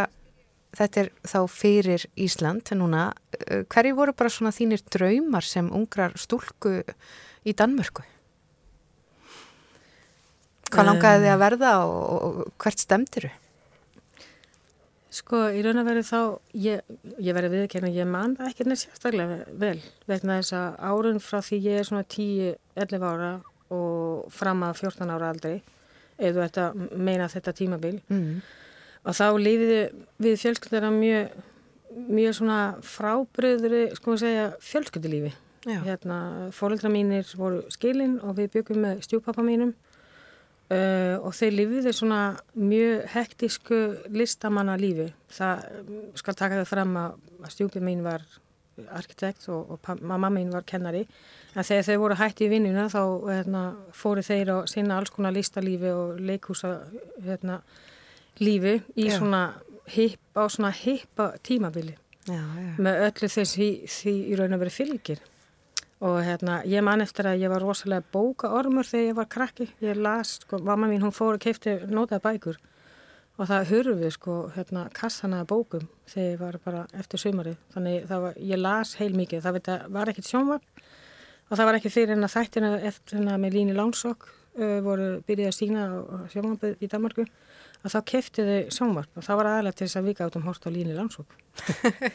þetta 0.76 1.02
er 1.04 1.12
þá 1.24 1.40
fyrir 1.52 2.06
Ísland 2.20 2.74
núna, 2.76 3.08
uh, 3.40 3.64
hverju 3.72 3.96
voru 3.98 4.16
bara 4.18 4.34
svona 4.34 4.54
þínir 4.56 4.84
draumar 4.92 5.46
sem 5.46 5.70
ungrar 5.72 6.18
stúlku 6.20 6.82
í 7.46 7.56
Danmörku? 7.56 8.04
Hvað 10.74 10.88
langaði 10.90 11.24
þið 11.24 11.32
að 11.32 11.42
verða 11.44 11.72
og, 11.86 12.06
og 12.16 12.54
hvert 12.60 12.82
stemtiru? 12.82 13.32
Sko, 15.16 15.46
í 15.56 15.62
raun 15.64 15.80
að 15.80 15.88
veru 15.88 16.02
þá, 16.04 16.20
ég, 16.60 16.96
ég 17.24 17.36
verði 17.38 17.52
viðkjörna, 17.54 17.92
ég 17.96 18.08
man 18.10 18.34
það 18.36 18.50
ekki 18.50 18.66
neitt 18.68 18.82
sérstaklega 18.82 19.38
vel, 19.62 19.78
vegna 20.10 20.40
þess 20.42 20.56
að 20.58 20.76
árun 20.90 21.22
frá 21.24 21.38
því 21.46 21.60
ég 21.64 21.80
er 21.80 21.88
svona 21.88 22.04
10-11 22.12 23.06
ára 23.08 23.30
og 23.72 24.26
fram 24.36 24.66
að 24.68 24.82
14 24.82 25.14
ára 25.16 25.30
aldrei, 25.32 25.56
ert 26.20 26.60
að 26.60 26.84
meina 27.00 27.30
þetta 27.32 27.56
tímabil, 27.56 27.94
mm. 28.12 28.34
Og 29.06 29.18
þá 29.18 29.26
lífiði 29.40 29.82
við 30.26 30.38
fjölskyldara 30.42 30.92
mjög, 30.94 31.34
mjög 32.10 32.38
svona 32.40 32.60
frábriðri, 32.84 33.88
sko 33.98 34.16
að 34.16 34.24
segja, 34.26 34.46
fjölskyldilífi. 34.66 35.34
Hérna, 35.66 36.20
fólkdra 36.54 36.92
mínir 36.94 37.30
voru 37.38 37.64
skilinn 37.74 38.20
og 38.22 38.36
við 38.38 38.52
byggum 38.60 38.84
með 38.86 39.06
stjúpappa 39.08 39.46
mínum 39.46 39.74
Uh, 40.66 41.22
og 41.22 41.36
þeir 41.38 41.52
lifiði 41.60 41.92
svona 41.94 42.20
mjög 42.58 43.04
hektísku 43.14 43.78
listamanna 44.10 44.74
lífi. 44.82 45.12
Það 45.30 45.60
skal 46.18 46.34
taka 46.40 46.64
þau 46.64 46.70
fram 46.72 46.96
að, 46.98 47.20
stjúpið 47.54 47.84
mín 47.86 48.02
var 48.02 48.24
arkitekt 48.98 49.46
og, 49.54 49.76
og 49.76 50.02
mamma 50.02 50.32
mín 50.34 50.50
var 50.50 50.66
kennari. 50.66 51.04
En 51.54 51.68
þegar 51.68 51.86
þau 51.86 52.00
voru 52.02 52.18
hætti 52.18 52.48
í 52.48 52.50
vinnuna 52.56 52.88
þá 52.90 53.02
hérna, 53.28 53.62
fóru 53.94 54.24
þeir 54.26 54.56
að 54.56 54.64
sinna 54.74 54.98
alls 54.98 55.14
konar 55.14 55.36
listalífi 55.38 55.94
og 55.94 56.18
leikhúsa 56.32 56.74
hérna, 57.28 57.60
lífi 58.42 58.80
í 58.96 59.08
já. 59.08 59.18
svona 59.18 59.44
hippa, 59.92 60.50
svona 60.50 60.72
hippa 60.76 61.32
tímabili. 61.46 61.96
Já. 62.26 62.42
Með 62.82 63.02
öllu 63.08 63.30
þessi 63.30 63.70
því 63.86 64.14
í 64.32 64.38
raun 64.40 64.58
og 64.58 64.62
verið 64.64 64.78
fylgir. 64.80 65.24
Og 66.06 66.20
hérna, 66.26 66.60
ég 66.68 66.84
man 66.84 67.02
eftir 67.02 67.30
að 67.30 67.46
ég 67.46 67.52
var 67.54 67.64
rosalega 67.64 68.04
bókaormur 68.12 68.88
þegar 68.88 69.06
ég 69.06 69.18
var 69.18 69.30
krakki. 69.32 69.70
Ég 69.82 69.98
las, 69.98 70.40
sko, 70.44 70.60
mamma 70.60 70.90
mín 70.92 71.06
hún 71.06 71.16
fór 71.16 71.38
og 71.38 71.44
keipti 71.46 71.78
notaði 71.88 72.26
bækur. 72.26 72.60
Og 73.36 73.50
það 73.50 73.70
hurfið 73.72 74.12
sko, 74.16 74.36
hérna, 74.56 74.86
kassanaða 74.96 75.48
bókum 75.52 75.88
þegar 76.12 76.32
ég 76.32 76.42
var 76.42 76.60
bara 76.66 76.84
eftir 76.98 77.22
sumarið. 77.22 77.58
Þannig 77.76 78.10
var, 78.12 78.38
ég 78.40 78.62
las 78.62 78.96
heil 79.00 79.14
mikið 79.16 79.44
það 79.46 79.58
veit, 79.58 79.72
var 79.96 80.12
ekkit 80.12 80.30
sjónvapn 80.30 80.86
og 81.46 81.60
það 81.60 81.68
var 81.70 81.78
ekki 81.78 81.94
fyrir 81.94 82.16
en 82.16 82.26
að 82.26 82.36
þættina 82.36 82.72
eftir 82.90 83.20
hérna 83.20 83.38
með 83.42 83.58
Líni 83.60 83.76
Lánsokk 83.78 84.28
uh, 84.30 84.80
voru 84.86 85.10
byrjið 85.28 85.50
að 85.52 85.58
sína 85.60 85.84
sjónvapn 86.34 86.80
í 86.82 86.90
Danmarku 86.90 87.28
að 87.86 87.94
þá 87.94 88.00
kefti 88.12 88.46
þau 88.46 88.76
sjónvarp 88.78 89.20
og 89.20 89.26
það 89.26 89.40
var 89.40 89.50
aðalega 89.52 89.78
til 89.78 89.88
þess 89.88 90.00
að 90.00 90.08
vika 90.10 90.28
át 90.28 90.38
um 90.40 90.48
hort 90.48 90.66
á 90.66 90.70
líni 90.74 90.96
landsók 90.96 91.36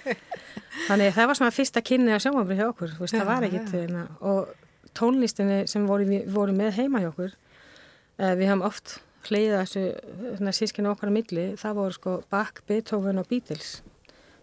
þannig 0.89 1.15
það 1.17 1.31
var 1.31 1.39
svona 1.39 1.55
fyrsta 1.55 1.85
kynni 1.87 2.15
að 2.15 2.25
sjónvarpri 2.27 2.59
hjá 2.59 2.67
okkur 2.69 2.97
veist, 2.99 3.15
ja, 3.15 3.21
það 3.21 3.31
var 3.31 3.47
ekkit 3.49 3.71
ja. 3.75 3.85
Hérna, 3.85 4.07
og 4.21 4.91
tónlistinni 4.99 5.61
sem 5.71 5.87
voru, 5.89 6.09
voru 6.33 6.57
með 6.57 6.75
heima 6.81 7.05
hjá 7.05 7.13
okkur 7.13 7.31
uh, 7.37 8.35
við 8.35 8.51
hafum 8.51 8.67
oft 8.67 8.99
hleyða 9.29 9.63
þessu 9.63 9.85
hérna, 10.25 10.57
sískinu 10.57 10.91
okkar 10.95 11.13
á 11.13 11.15
milli, 11.15 11.47
það 11.61 11.77
voru 11.77 11.97
sko 11.97 12.17
Bach, 12.33 12.63
Beethoven 12.65 13.21
og 13.21 13.29
Beatles. 13.29 13.83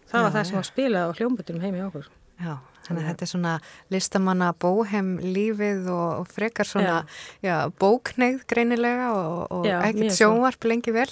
Það 0.06 0.22
var 0.22 0.28
ja, 0.28 0.34
það 0.36 0.44
sem 0.46 0.58
var 0.58 0.68
spilað 0.68 1.10
á 1.10 1.16
hljómbutunum 1.18 1.64
heima 1.64 1.80
hjá 1.80 1.88
okkur. 1.88 2.10
Já 2.38 2.52
Þannig 2.88 3.04
að 3.04 3.10
þetta 3.10 3.26
er 3.26 3.30
svona 3.32 3.52
listamanna 3.92 4.48
bóhem 4.64 5.12
lífið 5.20 5.90
og, 5.92 6.24
frekar 6.32 6.68
svona 6.68 6.96
já. 6.96 7.20
Já, 7.44 7.56
bókneið 7.80 8.42
greinilega 8.48 9.12
og, 9.12 9.44
og 9.58 9.68
ekkert 9.68 10.16
sjónvarp 10.16 10.68
lengi 10.72 10.94
vel. 10.96 11.08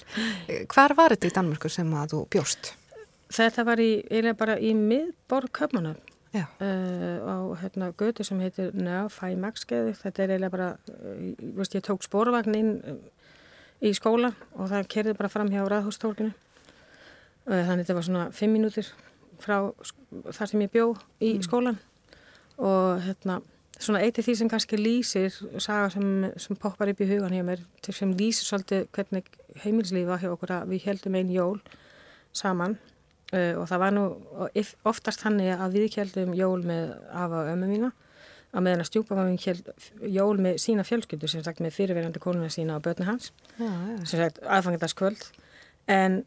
Hvar 0.73 0.97
var 0.97 1.15
þetta 1.15 1.29
í 1.29 1.37
Danmörku 1.37 1.71
sem 1.73 1.93
að 1.93 2.17
þú 2.17 2.25
bjóst? 2.33 2.73
Þetta 3.37 3.67
var 3.67 3.83
í, 3.83 3.91
eiginlega 4.09 4.39
bara 4.39 4.59
í 4.63 4.73
miðborg 4.79 5.53
Köpmanna 5.57 5.97
uh, 6.37 7.19
á 7.27 7.37
hérna, 7.61 7.91
götu 7.97 8.25
sem 8.25 8.41
heitir 8.41 8.73
Nöfæmakskeði. 8.77 9.95
Þetta 10.01 10.23
er 10.23 10.35
eiginlega 10.35 10.55
bara, 10.55 10.69
uh, 10.93 11.53
veist, 11.59 11.77
ég 11.77 11.85
tók 11.87 12.05
spórvagn 12.07 12.57
inn 12.59 12.73
uh, 12.81 12.99
í 13.85 13.93
skóla 13.97 14.33
og 14.57 14.71
það 14.73 14.91
kerði 14.93 15.17
bara 15.19 15.33
fram 15.33 15.51
hjá 15.53 15.65
raðhústólkinu. 15.65 16.33
Uh, 17.47 17.63
þannig 17.67 17.85
þetta 17.85 17.99
var 17.99 18.09
svona 18.09 18.25
fimm 18.35 18.57
mínútir 18.57 18.91
frá 19.43 19.59
þar 20.33 20.51
sem 20.51 20.65
ég 20.65 20.73
bjó 20.73 20.89
í 21.21 21.37
mm. 21.37 21.45
skólan 21.47 21.79
og 22.57 23.05
hérna 23.05 23.41
svona 23.77 24.01
eitt 24.05 24.19
af 24.19 24.25
því 24.25 24.35
sem 24.39 24.51
kannski 24.51 24.79
lýsir 24.81 25.35
saga 25.61 25.91
sem, 25.93 26.29
sem 26.41 26.57
poppar 26.61 26.91
upp 26.93 27.01
í 27.05 27.09
hugan 27.11 27.35
hjá 27.37 27.45
mér 27.45 27.65
sem 27.85 28.15
lýsir 28.17 28.49
svolítið 28.49 28.87
hvernig 28.97 29.29
heimilslífa 29.65 30.21
hjá 30.23 30.31
okkur 30.33 30.55
að 30.57 30.73
við 30.73 30.87
heldum 30.89 31.19
einn 31.19 31.33
jól 31.35 31.59
saman 32.37 32.79
uh, 33.35 33.53
og 33.61 33.67
það 33.69 33.83
var 33.85 33.97
nú 33.97 34.07
oftast 34.89 35.27
hann 35.27 35.41
að 35.45 35.77
við 35.77 36.01
heldum 36.01 36.35
jól 36.37 36.61
með 36.67 36.97
afa 37.13 37.45
og 37.45 37.53
ömmu 37.53 37.71
mína 37.75 37.93
að 38.57 38.65
meðan 38.65 38.85
að 38.85 38.89
stjúpa 38.89 39.19
var 39.19 39.29
við 39.29 39.49
held 39.51 39.71
jól 40.15 40.37
með 40.41 40.61
sína 40.63 40.85
fjölskyldu 40.87 41.29
sem 41.29 41.45
sagt 41.45 41.61
með 41.61 41.77
fyrirverandi 41.77 42.23
konuna 42.23 42.49
sína 42.53 42.79
og 42.79 42.87
börni 42.87 43.09
hans 43.09 43.33
ja, 43.59 43.69
ja. 43.69 43.99
sem 44.05 44.23
sagt 44.23 44.41
aðfangendaskvöld 44.41 45.27
en 45.93 46.23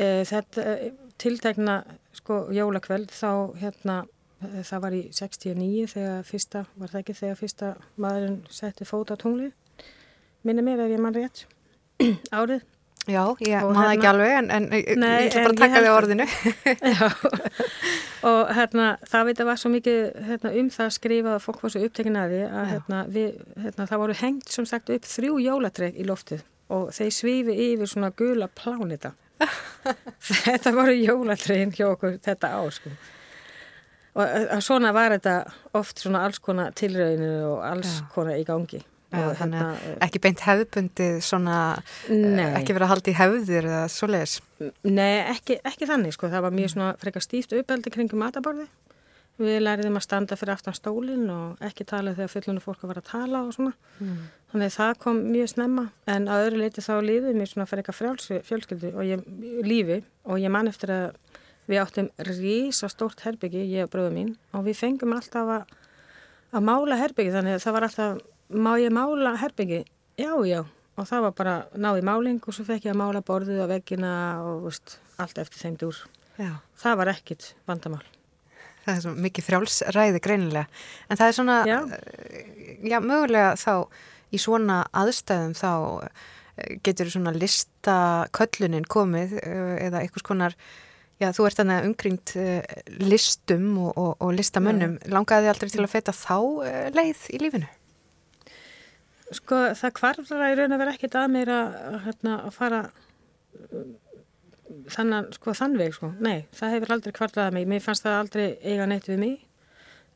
uh, 0.00 0.22
þetta 0.24 0.64
uh, 0.64 0.86
tiltegna 1.22 1.80
sko 2.16 2.46
jólakveld 2.54 3.12
þá 3.14 3.56
hérna 3.60 4.04
það 4.40 4.80
var 4.82 4.94
í 4.96 5.02
69 5.16 5.86
þegar 5.94 6.24
fyrsta, 6.28 6.64
var 6.76 6.92
það 6.92 7.02
ekki 7.02 7.18
þegar 7.20 7.38
fyrsta 7.40 7.74
maðurinn 8.00 8.40
setti 8.52 8.88
fót 8.88 9.12
á 9.12 9.16
tungli 9.16 9.50
minni 10.46 10.64
mér 10.64 10.84
ef 10.84 10.94
ég 10.94 11.02
mann 11.02 11.16
rétt 11.16 11.46
árið. 12.38 12.64
Já, 13.06 13.22
ég 13.46 13.62
maður 13.62 13.76
hérna, 13.78 13.90
ekki 13.94 14.08
alveg 14.10 14.32
en, 14.34 14.48
en 14.50 14.64
nei, 14.98 15.10
ég 15.28 15.36
ætla 15.38 15.42
bara 15.44 15.52
að 15.52 15.60
taka 15.60 15.82
þig 15.84 15.86
á 15.86 15.94
orðinu. 15.94 16.24
Já, 16.96 17.06
og 18.26 18.50
hérna 18.56 18.86
það 19.06 19.28
veit 19.28 19.42
að 19.42 19.48
var 19.50 19.60
svo 19.62 19.70
mikið 19.70 20.00
hérna, 20.26 20.52
um 20.58 20.70
það 20.74 20.88
að 20.88 20.96
skrifa 20.96 21.34
að 21.36 21.44
fólk 21.44 21.62
var 21.62 21.74
svo 21.74 21.82
upptekinn 21.86 22.18
að 22.18 22.34
því 22.34 22.40
að 22.48 22.66
hérna, 22.72 23.02
við, 23.14 23.28
hérna, 23.62 23.86
það 23.92 24.02
voru 24.02 24.16
hengt 24.24 24.50
sem 24.56 24.66
sagt 24.66 24.90
upp 24.96 25.06
þrjú 25.06 25.38
jólatreg 25.44 26.00
í 26.02 26.08
loftið 26.08 26.42
og 26.74 26.90
þeir 26.96 27.14
svífi 27.14 27.56
yfir 27.68 27.92
svona 27.92 28.10
gula 28.18 28.50
plánita 28.58 29.14
þetta 30.46 30.72
voru 30.76 30.96
jólatriðin 30.96 31.74
hjá 31.76 31.86
okkur 31.90 32.18
þetta 32.24 32.52
á 32.56 32.60
sko 32.74 32.92
og 34.16 34.62
svona 34.64 34.94
var 34.96 35.12
þetta 35.12 35.38
oft 35.76 36.00
svona 36.00 36.22
alls 36.24 36.40
konar 36.40 36.72
tilröðinu 36.76 37.32
og 37.50 37.64
alls 37.68 37.98
Já. 37.98 38.06
konar 38.14 38.40
í 38.40 38.46
gangi 38.48 38.80
Já, 39.16 39.28
hérna, 39.38 39.68
ekki 40.02 40.18
beint 40.20 40.40
hefðbundið 40.42 41.20
svona, 41.22 41.76
nei. 42.10 42.48
ekki 42.58 42.74
verið 42.74 42.86
að 42.88 42.90
halda 42.90 43.12
í 43.12 43.14
hefðir 43.16 43.68
eða 43.68 43.84
svoleiðis 43.92 44.40
Nei, 44.82 45.22
ekki, 45.30 45.60
ekki 45.62 45.86
þannig 45.88 46.16
sko, 46.16 46.28
það 46.32 46.42
var 46.48 46.56
mjög 46.56 46.72
svona 46.74 46.88
frekar 47.00 47.24
stíft 47.24 47.54
uppeldi 47.54 47.92
kringum 47.94 48.20
mataborði 48.24 48.66
Við 49.36 49.58
læriðum 49.60 49.98
að 49.98 50.04
standa 50.06 50.36
fyrir 50.40 50.54
aftan 50.54 50.76
stólinn 50.76 51.26
og 51.28 51.64
ekki 51.64 51.84
tala 51.88 52.14
þegar 52.16 52.30
fullunum 52.32 52.64
fólk 52.64 52.84
vera 52.88 53.02
að 53.02 53.10
tala 53.10 53.42
og 53.44 53.50
svona. 53.52 53.74
Mm. 54.00 54.22
Þannig 54.56 54.70
að 54.70 54.76
það 54.78 54.98
kom 55.02 55.18
mjög 55.34 55.48
snemma 55.52 55.82
en 56.08 56.26
að 56.32 56.42
öðru 56.46 56.58
leiti 56.62 56.80
þá 56.80 56.92
lífið 57.04 57.34
mér 57.36 57.48
svona 57.50 57.66
fyrir 57.68 57.82
eitthvað 57.82 58.38
fjölskyldu 58.46 58.92
og 58.96 59.02
ég, 59.04 59.26
lífi 59.68 59.98
og 60.24 60.40
ég 60.40 60.54
man 60.54 60.70
eftir 60.70 60.92
að 60.94 61.18
við 61.68 61.80
áttum 61.82 62.08
rísa 62.24 62.88
stórt 62.88 63.20
herbyggi, 63.26 63.66
ég 63.74 63.84
og 63.84 63.92
bröðu 63.92 64.14
mín 64.14 64.32
og 64.56 64.64
við 64.64 64.78
fengum 64.80 65.12
alltaf 65.12 65.52
að, 65.58 65.76
að 66.56 66.66
mála 66.70 66.96
herbyggi 67.02 67.36
þannig 67.36 67.58
að 67.58 67.62
það 67.66 67.76
var 67.76 67.88
alltaf, 67.90 68.24
má 68.48 68.72
ég 68.80 68.96
mála 68.96 69.36
herbyggi? 69.44 69.84
Já, 70.24 70.32
já. 70.48 70.62
Og 70.96 71.12
það 71.12 71.28
var 71.28 71.38
bara 71.44 71.60
náði 71.76 72.08
máling 72.08 72.40
og 72.40 72.56
svo 72.56 72.64
fekk 72.64 72.88
ég 72.88 72.96
að 72.96 73.00
mála 73.04 73.26
borðið 73.28 73.60
og 73.66 73.72
veggina 73.76 74.16
og 74.40 74.68
veist, 74.70 74.96
allt 75.20 75.44
eftir 75.44 75.66
þeim 75.66 75.80
dúr. 75.84 76.04
Já. 76.40 76.54
Það 76.80 77.02
var 77.02 77.16
ekkit 77.18 77.52
vandamál 77.68 78.06
það 78.86 78.94
er 78.94 79.02
svo 79.02 79.12
mikið 79.18 79.46
frjálsræði 79.48 80.20
greinilega 80.22 80.66
en 81.10 81.18
það 81.18 81.28
er 81.28 81.36
svona 81.40 81.56
já. 81.66 81.78
Já, 82.86 82.98
mögulega 83.02 83.54
þá 83.58 83.72
í 84.34 84.40
svona 84.40 84.80
aðstæðum 84.96 85.54
þá 85.58 85.70
eh, 86.06 86.74
getur 86.86 87.12
svona 87.12 87.34
lista 87.36 87.98
köllunin 88.36 88.88
komið 88.88 89.38
eh, 89.42 89.76
eða 89.86 90.02
einhvers 90.02 90.26
konar 90.26 90.56
já, 91.20 91.30
þú 91.32 91.48
ert 91.48 91.60
þannig 91.60 91.88
umkringt 91.90 92.34
listum 93.00 93.68
og, 93.86 93.92
og, 93.96 94.12
og 94.20 94.34
listamönnum 94.36 94.98
langaði 95.08 95.46
þið 95.46 95.54
aldrei 95.54 95.74
til 95.74 95.84
að 95.84 95.92
feta 95.94 96.16
þá 96.16 96.38
leið 96.96 97.28
í 97.32 97.42
lífinu? 97.44 97.70
Sko 99.34 99.62
það 99.74 99.94
kvarflara 99.96 100.50
í 100.52 100.58
raun 100.58 100.74
að 100.76 100.82
vera 100.84 100.92
ekkit 100.94 101.16
að 101.18 101.30
mér 101.34 101.50
að, 101.50 101.78
hérna, 102.04 102.34
að 102.46 102.52
fara 102.54 102.82
þannan, 104.92 105.30
sko, 105.36 105.54
þann 105.56 105.76
veg, 105.78 105.94
sko. 105.96 106.10
Nei, 106.22 106.46
það 106.56 106.76
hefur 106.76 106.94
aldrei 106.96 107.14
kvartað 107.16 107.48
að 107.48 107.56
mig. 107.56 107.68
Mér 107.70 107.84
fannst 107.84 108.06
það 108.06 108.18
aldrei 108.20 108.46
eiga 108.62 108.88
neitt 108.90 109.08
við 109.10 109.20
mig. 109.22 109.36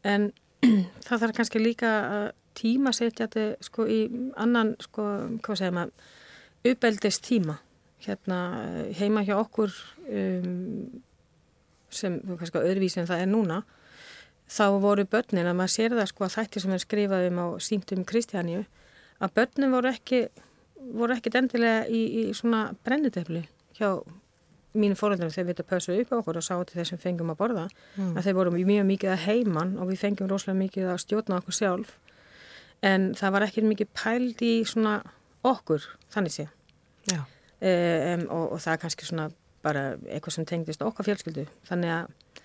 En 0.06 0.30
það 1.06 1.24
þarf 1.24 1.36
kannski 1.38 1.62
líka 1.62 1.90
að 1.90 2.26
tíma 2.60 2.92
setja 2.96 3.26
þetta, 3.26 3.64
sko, 3.64 3.86
í 3.88 4.00
annan, 4.40 4.74
sko, 4.84 5.06
hvað 5.44 5.60
segir 5.60 5.76
maður, 5.76 6.08
uppeldist 6.70 7.24
tíma. 7.26 7.58
Hérna, 8.00 8.38
heima 8.96 9.24
hjá 9.26 9.34
okkur 9.36 9.74
um, 10.08 11.02
sem, 11.92 12.16
kannski, 12.30 12.62
öðruvísi 12.62 13.02
en 13.02 13.10
það 13.10 13.26
er 13.26 13.30
núna. 13.30 13.62
þá 14.50 14.64
voru 14.82 15.04
börnin, 15.06 15.46
að 15.46 15.58
maður 15.60 15.72
sér 15.76 15.92
það 15.94 16.08
sko 16.10 16.24
að 16.26 16.32
þætti 16.34 16.60
sem 16.62 16.72
er 16.74 16.80
skrifað 16.82 17.26
um 17.28 17.36
á 17.38 17.46
síntum 17.62 18.00
Kristjáníu, 18.02 18.64
að 19.22 19.34
börnin 19.36 19.70
voru 19.76 19.92
ekki, 19.92 20.24
voru 20.96 21.14
ekki 21.14 21.30
endilega 21.38 21.84
í, 21.86 22.00
í 22.18 22.22
svona 22.34 22.64
brennitefli 22.82 23.44
hjá 23.78 24.00
mínu 24.76 24.96
fóröldunum 24.98 25.32
þegar 25.34 25.46
við 25.48 25.54
þetta 25.54 25.68
pössuðu 25.70 26.02
upp 26.04 26.12
á 26.14 26.18
okkur 26.20 26.38
og 26.38 26.46
sáðu 26.46 26.66
til 26.68 26.78
þessum 26.80 27.00
fengum 27.02 27.32
að 27.32 27.40
borða 27.40 27.64
mm. 27.96 28.12
að 28.14 28.26
þeir 28.26 28.36
voru 28.38 28.52
mjög 28.54 28.86
mikið 28.90 29.12
að 29.14 29.24
heiman 29.26 29.72
og 29.80 29.90
við 29.90 30.02
fengjum 30.04 30.30
rosalega 30.30 30.60
mikið 30.60 30.90
að 30.92 31.00
stjórna 31.04 31.40
okkur 31.40 31.56
sjálf 31.56 31.96
en 32.86 33.10
það 33.18 33.34
var 33.36 33.46
ekki 33.46 33.64
mikið 33.66 33.90
pæld 33.96 34.44
í 34.44 34.54
svona 34.68 35.00
okkur 35.46 35.84
þannig 36.12 36.34
sé. 36.34 36.48
Um, 37.10 38.24
og, 38.32 38.44
og 38.54 38.60
það 38.62 38.72
er 38.72 38.82
kannski 38.84 39.08
svona 39.08 39.28
bara 39.64 39.82
eitthvað 40.08 40.36
sem 40.38 40.46
tengdist 40.48 40.84
okkar 40.84 41.08
fjölskyldu. 41.08 41.44
Þannig 41.68 41.92
að 41.92 42.38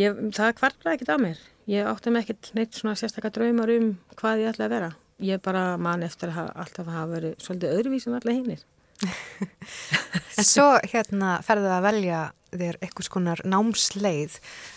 ég, 0.00 0.20
það 0.36 0.56
kvartlaði 0.60 0.98
ekkit 0.98 1.14
á 1.14 1.16
mér. 1.22 1.40
Ég 1.70 1.88
átti 1.88 2.12
mig 2.12 2.26
ekkit 2.26 2.52
neitt 2.58 2.76
svona 2.76 2.98
sérstaklega 2.98 3.38
draumar 3.38 3.72
um 3.72 3.94
hvað 4.18 4.44
ég 4.44 4.52
ætlaði 4.52 4.68
að 4.68 4.76
vera. 4.76 4.92
Ég 5.22 5.42
bara 5.44 5.64
man 5.80 6.04
eftir 6.04 6.32
að 6.34 6.52
alltaf 6.58 6.88
hafa 6.90 7.08
verið 7.12 7.34
svolítið 7.40 7.74
öðruvísin 7.78 8.16
allir 8.18 8.38
hinnir 8.40 8.62
En 10.38 10.46
svo 10.46 10.66
hérna 10.90 11.36
ferðu 11.46 11.70
að 11.70 11.84
velja 11.86 12.22
þér 12.52 12.78
eitthvað 12.84 13.06
skonar 13.08 13.42
námsleið. 13.48 14.34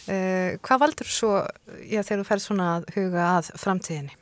Uh, 0.07 0.55
hvað 0.65 0.83
valdur 0.85 1.09
svo 1.11 1.31
já, 1.83 1.99
þegar 2.01 2.21
þú 2.21 2.27
ferð 2.29 2.45
svona 2.45 2.69
að 2.77 2.87
huga 2.95 3.25
að 3.33 3.51
framtíðinni? 3.59 4.15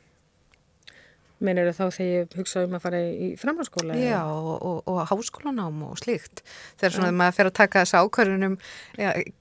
Menir 1.44 1.68
það 1.70 1.78
þá 1.78 1.96
þegar 1.98 2.12
ég 2.12 2.36
hugsa 2.40 2.62
um 2.64 2.76
að 2.78 2.84
fara 2.86 3.00
í 3.04 3.30
framhanskóla? 3.40 3.96
Já, 4.00 4.20
og, 4.24 4.54
og, 4.54 4.78
og 4.90 5.00
háskólanám 5.10 5.82
og 5.88 5.98
slíkt. 6.00 6.44
Þegar 6.80 6.96
svona 6.96 7.10
ja. 7.10 7.16
maður 7.20 7.36
fer 7.38 7.50
að 7.50 7.58
taka 7.60 7.82
þessu 7.84 8.00
ákvarðunum 8.04 8.56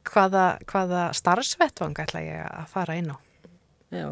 hvaða, 0.10 0.48
hvaða 0.68 1.06
starfsvettvang 1.20 2.04
ætla 2.04 2.26
ég 2.26 2.44
að 2.50 2.68
fara 2.74 2.98
inn 3.00 3.14
á? 3.14 3.18
Já, 3.94 4.08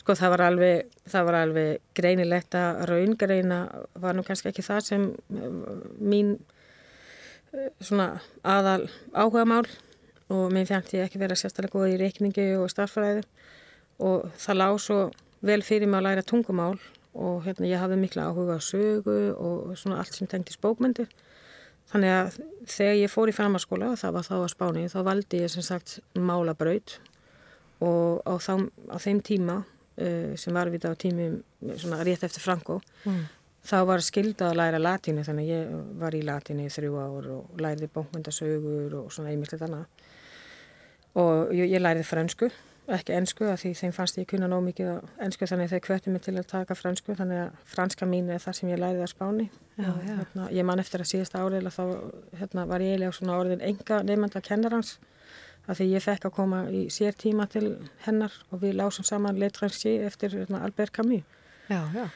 Sko 0.00 0.14
það 0.16 0.32
var 0.32 0.42
alveg, 0.46 0.94
það 1.12 1.26
var 1.28 1.36
alveg 1.42 1.82
greinilegt 1.98 2.56
að 2.56 2.78
raungreina 2.88 3.58
var 4.00 4.16
nú 4.16 4.24
kannski 4.24 4.48
ekki 4.48 4.64
það 4.64 4.80
sem 4.86 5.02
eh, 5.36 5.58
mín 6.00 6.32
eh, 7.52 7.68
svona 7.84 8.14
aðal 8.40 8.86
áhuga 9.12 9.44
mál 9.46 9.66
og 10.32 10.48
mér 10.54 10.70
fjandt 10.70 10.94
ég 10.96 11.04
ekki 11.04 11.20
vera 11.20 11.36
sérstaklega 11.36 11.76
góð 11.76 11.92
í 11.92 12.00
reikningi 12.00 12.46
og 12.56 12.72
starffræði 12.72 13.26
og 14.00 14.30
það 14.40 14.60
lág 14.62 14.80
svo 14.80 14.98
vel 15.44 15.60
fyrir 15.66 15.90
mig 15.90 16.00
að 16.00 16.08
læra 16.08 16.26
tungumál 16.26 16.78
og 17.14 17.42
hérna 17.46 17.68
ég 17.70 17.82
hafði 17.82 17.98
mikla 18.00 18.28
áhuga 18.30 18.58
á 18.58 18.60
sögu 18.62 19.18
og 19.34 19.74
svona 19.78 19.98
allt 19.98 20.14
sem 20.14 20.30
tengti 20.30 20.54
spókmyndir. 20.54 21.10
Þannig 21.90 22.12
að 22.14 22.36
þegar 22.70 22.98
ég 23.00 23.10
fór 23.10 23.30
í 23.32 23.34
framhanskóla, 23.34 23.94
það 23.98 24.14
var 24.14 24.26
þá 24.28 24.34
að 24.36 24.50
spáni, 24.52 24.84
þá 24.92 25.00
valdi 25.08 25.40
ég 25.42 25.50
sem 25.50 25.64
sagt 25.66 25.98
málabraut 26.14 27.00
og 27.80 28.20
á, 28.28 28.34
þá, 28.38 28.54
á 28.92 28.96
þeim 29.00 29.20
tíma 29.24 29.58
uh, 29.64 30.32
sem 30.38 30.54
var 30.54 30.70
við 30.72 30.86
á 30.86 30.92
tímum 30.94 31.40
svona 31.80 32.02
rétt 32.06 32.24
eftir 32.26 32.44
Franko 32.44 32.78
mm. 33.08 33.22
þá 33.66 33.78
var 33.88 34.04
skildað 34.04 34.52
að 34.52 34.58
læra 34.60 34.82
latínu 34.82 35.24
þannig 35.26 35.48
að 35.48 35.52
ég 35.54 35.92
var 36.00 36.16
í 36.16 36.22
latínu 36.26 36.66
í 36.66 36.72
þrjú 36.72 36.98
ár 37.00 37.30
og 37.36 37.60
læriði 37.60 37.90
bókmyndasögur 37.94 38.98
og 39.00 39.12
svona 39.14 39.32
einmitt 39.32 39.56
annað 39.56 39.86
og 41.20 41.54
ég, 41.56 41.72
ég 41.72 41.82
læriði 41.82 42.08
fransku 42.08 42.50
ekki 42.88 43.14
ennsku 43.14 43.46
að 43.46 43.58
því 43.62 43.72
þeim 43.80 43.92
fannst 43.94 44.18
ég 44.18 44.28
kunna 44.30 44.48
nóg 44.50 44.64
mikið 44.66 44.88
á 44.90 44.96
ennsku 45.26 45.46
þannig 45.46 45.70
þeir 45.70 45.82
kvötti 45.84 46.14
mig 46.14 46.24
til 46.24 46.34
að 46.36 46.48
taka 46.50 46.74
fransku 46.74 47.14
þannig 47.18 47.42
að 47.44 47.60
franska 47.74 48.08
mín 48.08 48.30
er 48.32 48.42
það 48.42 48.56
sem 48.58 48.72
ég 48.72 48.80
læriði 48.80 49.06
á 49.06 49.10
spáni 49.10 49.46
já, 49.76 49.90
já. 49.90 50.16
Hérna, 50.16 50.48
ég 50.50 50.66
man 50.66 50.82
eftir 50.82 51.04
að 51.04 51.10
síðasta 51.12 51.44
árið 51.44 51.68
þá 51.70 51.84
hérna, 52.40 52.66
var 52.66 52.80
ég 52.80 52.96
eiginlega 52.96 53.18
svona 53.18 53.38
orðin 53.38 53.62
enga 53.62 54.02
nefnda 54.06 54.42
kennarans 54.42 54.96
að 55.68 55.80
því 55.80 55.86
ég 55.92 56.04
fekk 56.04 56.26
að 56.26 56.34
koma 56.34 56.62
í 56.72 56.86
sér 56.92 57.14
tíma 57.18 57.46
til 57.50 57.76
hennar 58.06 58.34
og 58.50 58.64
við 58.64 58.78
lásum 58.80 59.06
saman 59.06 59.38
letransi 59.38 59.98
eftir 60.06 60.34
hérna, 60.34 60.64
Albert 60.64 60.94
Camus. 60.96 61.22
Já. 61.70 62.08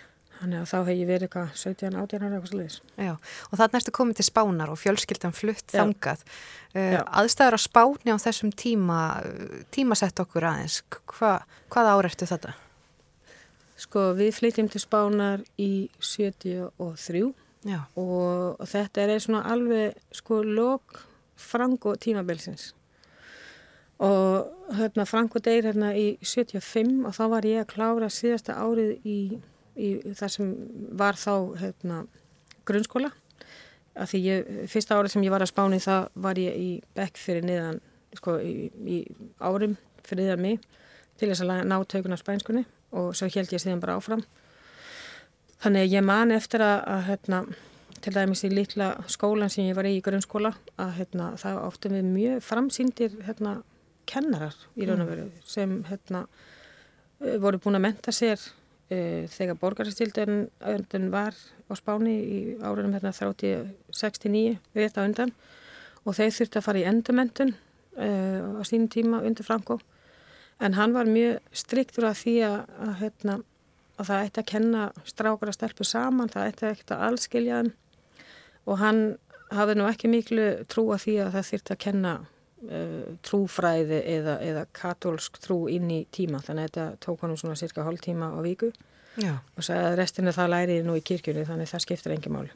Þannig 0.45 0.61
að 0.61 0.67
þá 0.69 0.76
hef 0.76 0.89
ég 0.93 1.07
verið 1.09 1.25
eitthvað 1.25 1.52
17 1.57 1.95
átjarnar 1.97 2.33
eitthvað 2.37 2.50
sluðis. 2.50 2.75
Já, 3.00 3.13
og 3.49 3.54
það 3.54 3.63
er 3.65 3.71
næstu 3.78 3.93
komið 3.97 4.19
til 4.19 4.26
spánar 4.26 4.73
og 4.75 4.76
fjölskyldan 4.76 5.33
flutt 5.33 5.65
já. 5.73 5.78
þangað. 5.78 6.25
Uh, 6.75 6.97
aðstæður 7.23 7.57
á 7.57 7.61
spáni 7.65 8.13
á 8.13 8.17
þessum 8.21 8.50
tíma, 8.52 8.99
tímasett 9.73 10.21
okkur 10.21 10.45
aðeins, 10.50 10.83
Hva, 11.15 11.39
hvað 11.73 11.91
áreftu 11.95 12.28
þetta? 12.28 12.52
Sko 13.80 14.04
við 14.19 14.37
flytjum 14.37 14.69
til 14.69 14.85
spánar 14.85 15.49
í 15.57 15.89
73 15.97 17.25
já. 17.65 17.80
og 17.97 18.61
þetta 18.69 19.09
er 19.09 19.17
svona 19.25 19.47
alveg 19.49 19.97
sko 20.13 20.43
lok 20.45 21.00
frango 21.41 21.97
tímabilsins 21.97 22.75
og 24.04 24.75
hérna 24.75 25.07
Franko 25.07 25.39
deyr 25.39 25.71
hérna 25.71 25.93
í 25.97 26.17
75 26.23 27.04
og 27.07 27.15
þá 27.15 27.25
var 27.30 27.47
ég 27.47 27.63
að 27.63 27.71
klára 27.75 28.11
síðasta 28.11 28.57
árið 28.59 29.07
í, 29.07 29.19
í 29.76 29.91
það 30.15 30.32
sem 30.37 30.52
var 30.99 31.19
þá 31.19 31.34
hérna 31.60 32.04
grunnskóla 32.69 33.10
af 33.95 34.10
því 34.10 34.21
ég, 34.25 34.54
fyrsta 34.71 34.99
árið 34.99 35.15
sem 35.15 35.26
ég 35.26 35.34
var 35.34 35.45
að 35.45 35.52
spáni 35.52 35.80
það 35.82 36.08
var 36.26 36.41
ég 36.41 36.56
í 36.58 36.71
bekk 36.97 37.21
fyrir 37.21 37.47
niðan 37.47 37.82
sko 38.15 38.39
í, 38.43 38.71
í 38.87 39.02
árum 39.43 39.76
fyrir 40.06 40.25
niðan 40.25 40.43
mig 40.43 40.65
til 41.19 41.30
þess 41.30 41.45
að 41.45 41.69
ná 41.71 41.76
tökuna 41.87 42.19
spænskunni 42.19 42.65
og 42.95 43.13
svo 43.15 43.28
held 43.30 43.52
ég 43.54 43.63
síðan 43.63 43.82
bara 43.82 43.99
áfram 43.99 44.25
þannig 45.63 45.87
að 45.87 45.95
ég 45.95 46.04
man 46.06 46.34
eftir 46.34 46.65
að, 46.65 46.80
að 46.91 47.06
hérna 47.10 47.45
til 48.04 48.13
dæmis 48.13 48.45
í 48.45 48.50
litla 48.52 48.91
skólan 49.08 49.52
sem 49.52 49.69
ég 49.69 49.78
var 49.78 49.87
í 49.89 49.95
í 49.97 50.02
grunnskóla 50.04 50.52
að 50.80 50.91
hérna 50.99 51.30
það 51.41 51.60
áttum 51.63 51.95
við 51.97 52.10
mjög 52.10 52.43
framsýndir 52.45 53.15
hérna 53.28 53.54
kennarar 54.10 54.56
í 54.76 54.84
raun 54.89 55.04
og 55.04 55.06
mm. 55.06 55.13
veru 55.13 55.49
sem 55.49 55.78
hérna, 55.89 56.25
voru 57.41 57.60
búin 57.63 57.78
að 57.78 57.87
menta 57.87 58.13
sér 58.15 58.43
uh, 58.90 59.25
þegar 59.30 59.60
borgarstildun 59.60 61.10
var 61.12 61.36
á 61.70 61.73
spáni 61.78 62.14
í 62.20 62.38
árunum 62.60 62.94
hérna, 62.97 63.14
30-69 63.14 64.58
við 64.75 64.88
þetta 64.88 65.08
undan 65.08 65.34
og 66.04 66.16
þeir 66.18 66.36
þurfti 66.36 66.60
að 66.60 66.66
fara 66.68 66.82
í 66.82 66.86
endurmentun 66.88 67.54
uh, 67.54 68.60
á 68.60 68.62
sínum 68.66 68.90
tíma 68.92 69.23
undir 69.25 69.47
Franko 69.47 69.80
en 70.60 70.75
hann 70.75 70.94
var 70.94 71.08
mjög 71.10 71.40
striktur 71.52 72.08
af 72.10 72.20
því 72.23 72.36
að, 72.47 72.58
að, 72.78 72.94
hérna, 73.00 73.38
að 73.99 74.10
það 74.10 74.26
ætti 74.26 74.42
að 74.42 74.50
kenna 74.52 74.84
strákar 75.08 75.50
að 75.50 75.58
stelpu 75.58 75.86
saman, 75.88 76.30
það 76.32 76.50
ætti 76.50 76.68
ekki 76.70 76.86
að 76.94 77.04
allskilja 77.08 77.60
þeim. 77.62 77.73
Og 78.64 78.80
hann 78.80 79.02
hafði 79.54 79.76
nú 79.78 79.88
ekki 79.88 80.10
miklu 80.10 80.47
trú 80.70 80.86
að 80.94 81.04
því 81.04 81.16
að 81.25 81.34
það 81.34 81.49
þurfti 81.50 81.75
að 81.75 81.82
kenna 81.84 82.14
uh, 82.68 83.14
trúfræði 83.26 84.00
eða, 84.16 84.38
eða 84.44 84.66
katólsk 84.76 85.38
trú 85.44 85.64
inn 85.72 85.90
í 85.92 86.02
tíma. 86.14 86.42
Þannig 86.44 86.66
að 86.66 86.72
þetta 86.72 86.88
tók 87.06 87.24
honum 87.24 87.40
svona 87.40 87.58
cirka 87.60 87.86
hálf 87.86 88.04
tíma 88.04 88.32
á 88.34 88.40
viku. 88.44 88.72
Já. 89.20 89.38
og 89.54 89.62
sagði 89.62 89.86
að 89.86 89.96
restinu 90.00 90.32
það 90.34 90.50
læriði 90.50 90.84
nú 90.86 90.94
í 90.98 91.02
kirkjunni 91.06 91.44
þannig 91.46 91.70
það 91.70 91.82
skiptir 91.84 92.14
engi 92.16 92.32
mál 92.34 92.48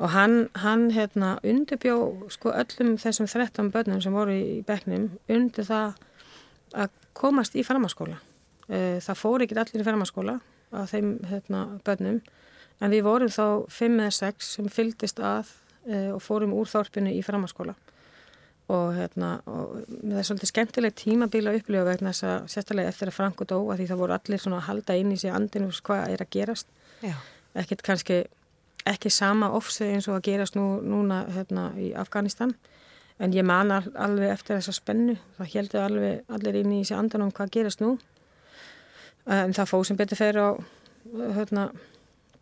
og 0.00 0.10
hann, 0.14 0.36
hann 0.58 0.88
hérna 0.94 1.36
undirbjó 1.46 1.96
sko 2.34 2.54
öllum 2.56 2.96
þessum 2.98 3.28
13 3.30 3.70
börnum 3.70 4.00
sem 4.02 4.16
voru 4.16 4.34
í 4.34 4.58
beknum 4.66 5.06
undir 5.30 5.68
það 5.68 6.00
að 6.74 6.96
komast 7.20 7.54
í 7.54 7.64
farmaskóla 7.66 8.18
uh, 8.18 8.98
það 8.98 9.20
fór 9.22 9.46
ekki 9.46 9.58
allir 9.60 9.84
í 9.84 9.86
farmaskóla 9.86 10.38
á 10.74 10.80
þeim 10.90 11.18
hérna 11.30 11.62
börnum 11.86 12.18
en 12.80 12.94
við 12.94 13.06
vorum 13.06 13.30
þá 13.30 13.70
5 13.70 14.00
eða 14.00 14.16
6 14.18 14.52
sem 14.56 14.70
fyldist 14.72 15.22
að 15.22 15.52
uh, 15.86 16.10
og 16.16 16.24
fórum 16.26 16.56
úr 16.58 16.70
þorpinu 16.70 17.14
í 17.14 17.22
farmaskóla 17.26 17.76
og 18.70 18.94
hérna 18.94 19.30
og 19.50 19.80
það 19.88 20.18
er 20.20 20.26
svolítið 20.28 20.50
skemmtileg 20.52 20.96
tímabíla 20.98 21.54
upplifa 21.58 21.86
vegna 21.88 22.12
þess 22.14 22.26
að 22.30 22.48
sérstaklega 22.54 22.92
eftir 22.92 23.10
að 23.10 23.16
Franko 23.16 23.46
dó 23.48 23.56
að 23.60 23.80
því 23.80 23.86
það 23.90 24.02
voru 24.02 24.16
allir 24.16 24.42
svona 24.42 24.60
að 24.60 24.66
halda 24.68 24.96
inn 25.00 25.14
í 25.14 25.18
sig 25.20 25.34
andinu 25.34 25.70
hvað 25.74 26.14
er 26.14 26.24
að 26.24 26.32
gerast. 26.36 26.70
Ekkert 27.58 27.82
kannski 27.86 28.20
ekki 28.88 29.10
sama 29.12 29.50
ofsið 29.56 29.94
eins 29.94 30.08
og 30.08 30.18
að 30.18 30.26
gerast 30.30 30.56
nú, 30.56 30.66
núna 30.82 31.24
hérna 31.34 31.70
í 31.78 31.90
Afganistan. 31.98 32.54
En 33.20 33.34
ég 33.36 33.44
man 33.44 33.72
alveg 33.74 34.32
eftir 34.32 34.56
þessa 34.56 34.72
spennu. 34.72 35.16
Það 35.36 35.52
heldur 35.54 35.84
alveg 35.84 36.32
allir 36.32 36.60
inn 36.62 36.72
í 36.78 36.84
sig 36.88 36.96
andan 36.96 37.26
um 37.26 37.32
hvað 37.36 37.52
gerast 37.58 37.82
nú. 37.84 37.98
En 39.28 39.52
það 39.52 39.72
fóð 39.74 39.86
sem 39.90 39.98
betur 39.98 40.20
fer 40.20 40.40
á 40.40 40.48
hérna 41.36 41.68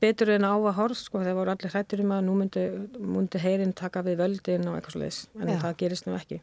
betur 0.03 0.31
en 0.35 0.47
á 0.47 0.55
að 0.55 0.77
horf 0.79 0.99
sko, 1.01 1.23
það 1.27 1.39
voru 1.41 1.53
allir 1.53 1.73
hrættur 1.75 2.03
um 2.05 2.13
að 2.15 2.27
nú 2.27 2.35
myndi, 2.39 2.65
myndi 3.03 3.41
heyrin 3.43 3.75
taka 3.77 4.03
við 4.07 4.21
völdin 4.23 4.69
og 4.71 4.79
eitthvað 4.79 4.97
sliðis 4.97 5.21
en 5.41 5.51
Já. 5.51 5.59
það 5.65 5.79
gerist 5.83 6.07
nú 6.07 6.15
ekki. 6.19 6.41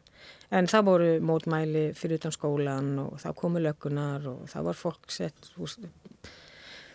En 0.54 0.68
það 0.70 0.88
voru 0.90 1.12
mótmæli 1.30 1.86
fyrir 1.96 2.20
utan 2.20 2.34
skólan 2.36 2.90
og 3.02 3.16
það 3.22 3.38
komu 3.40 3.62
löggunar 3.64 4.26
og 4.32 4.44
það 4.52 4.68
var 4.68 4.80
fólk 4.82 5.14
sett 5.14 5.50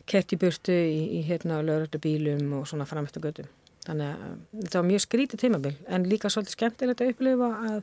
kert 0.09 0.33
í 0.33 0.39
burtu 0.41 0.75
í, 0.75 1.01
í 1.17 1.23
hérna 1.25 1.61
löguröldu 1.65 2.01
bílum 2.01 2.59
og 2.59 2.69
svona 2.69 2.87
fram 2.89 3.09
eftir 3.09 3.25
götu. 3.25 3.47
Þannig 3.85 4.11
að 4.11 4.35
þetta 4.59 4.77
var 4.77 4.89
mjög 4.91 5.05
skrítið 5.07 5.41
tímabil 5.41 5.77
en 5.89 6.05
líka 6.09 6.29
svolítið 6.29 6.57
skemmtilegt 6.57 7.01
að 7.01 7.15
upplifa 7.15 7.49
að 7.71 7.79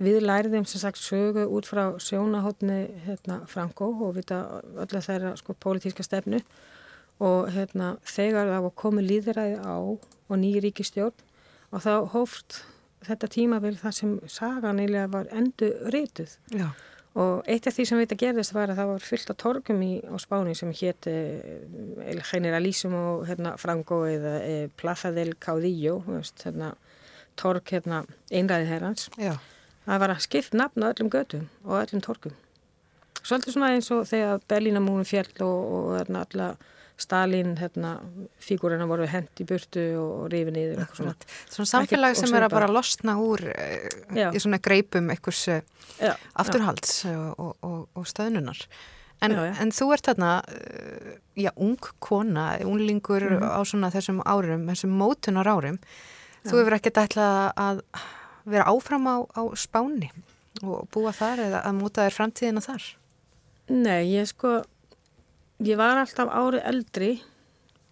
við 0.00 0.22
læriðum 0.24 0.64
sem 0.68 0.80
sagt 0.80 1.00
sögu 1.00 1.46
út 1.56 1.68
frá 1.68 1.84
sjónahotni 2.00 2.78
hérna 3.06 3.42
Franko 3.48 3.90
og 4.06 4.16
vita 4.16 4.40
öll 4.76 4.88
að 4.88 5.06
þeirra 5.08 5.34
sko 5.40 5.56
pólitíska 5.60 6.04
stefnu 6.04 6.40
og 7.22 7.50
hérna, 7.54 7.96
þegar 8.04 8.50
það 8.52 8.64
var 8.66 8.74
komið 8.82 9.08
líðræði 9.10 9.60
á 9.64 9.76
og 9.76 10.40
nýjir 10.40 10.66
ríkistjórn 10.66 11.22
og 11.72 11.84
þá 11.84 11.92
hóft 12.12 12.60
þetta 13.06 13.30
tímavel 13.30 13.76
þar 13.78 13.94
sem 13.94 14.12
sagan 14.30 14.82
eiginlega 14.82 15.12
var 15.12 15.30
endur 15.34 15.90
reytuð 15.94 16.36
og 17.16 17.46
eitt 17.48 17.66
af 17.68 17.72
því 17.72 17.84
sem 17.88 17.98
við 17.98 18.08
þetta 18.08 18.20
gerðist 18.20 18.52
var 18.52 18.70
að 18.72 18.80
það 18.80 18.90
var 18.90 19.04
fyllt 19.06 19.30
af 19.32 19.38
torgum 19.40 19.82
í, 19.84 19.92
á 20.04 20.14
Spáni 20.20 20.52
sem 20.58 20.72
hétt 20.76 21.08
El 21.08 22.20
Generalísimo 22.28 23.02
hérna, 23.24 23.54
Franco 23.60 24.02
eða 24.04 24.34
e, 24.44 24.56
Plaza 24.76 25.12
del 25.16 25.32
Caudillo 25.40 26.02
hérna, 26.04 26.74
torg 27.40 27.72
hérna, 27.72 28.02
einræðið 28.28 28.72
herrans. 28.74 29.08
Það 29.86 30.02
var 30.02 30.12
að 30.12 30.24
skipt 30.26 30.56
nafn 30.58 30.84
á 30.84 30.92
öllum 30.92 31.08
götum 31.14 31.48
og 31.64 31.78
öllum 31.80 32.04
torgum. 32.04 32.36
Svolítið 33.22 33.56
svona 33.56 33.72
eins 33.74 33.88
og 33.94 34.04
þegar 34.10 34.44
Berlínamúnum 34.50 35.08
fjall 35.08 35.32
og, 35.46 35.72
og 35.78 35.88
hérna, 35.96 36.26
alla 36.26 36.50
Stalin, 36.96 37.54
hérna, 37.60 37.90
fígurina 38.40 38.86
voru 38.88 39.04
hend 39.10 39.28
í 39.42 39.44
burtu 39.44 39.82
og 40.00 40.30
rifið 40.32 40.54
niður 40.56 40.86
svona. 40.96 41.14
svona 41.52 41.68
samfélag 41.68 42.16
sem 42.16 42.32
er 42.38 42.46
að 42.46 42.54
bara 42.56 42.68
losna 42.72 43.18
úr 43.20 43.42
uh, 43.52 44.30
í 44.32 44.40
svona 44.40 44.56
greipum 44.64 45.10
einhvers 45.12 45.42
uh, 45.52 45.60
já, 46.00 46.14
afturhalds 46.40 47.02
og, 47.12 47.56
og, 47.60 47.82
og 47.94 48.06
stöðnunar 48.08 48.62
en, 49.20 49.32
Já, 49.32 49.42
já. 49.48 49.52
en 49.60 49.70
þú 49.76 49.90
ert 49.92 50.08
þarna 50.08 50.30
uh, 50.48 51.10
já, 51.36 51.50
ung 51.56 51.76
kona, 52.00 52.46
unglingur 52.64 53.28
Mhm. 53.36 53.44
á 53.44 53.60
svona 53.68 53.90
þessum 53.92 54.22
árum, 54.24 54.64
þessum 54.72 54.96
mótunar 54.96 55.48
árum 55.52 55.76
þú 56.46 56.52
Já. 56.54 56.60
hefur 56.62 56.76
ekkert 56.78 57.02
ætlað 57.04 57.52
að 57.60 57.82
vera 58.46 58.64
áfram 58.72 59.04
á, 59.10 59.16
á 59.36 59.42
spáni 59.58 60.08
og 60.64 60.88
búa 60.94 61.12
þar 61.12 61.44
eða 61.44 61.60
að 61.68 61.76
móta 61.82 62.06
þér 62.08 62.16
framtíðina 62.16 62.64
þar 62.64 62.84
Nei, 63.68 64.04
ég 64.14 64.28
sko, 64.30 64.60
ég 65.64 65.78
var 65.80 66.00
alltaf 66.00 66.28
árið 66.28 66.66
eldri 66.68 67.10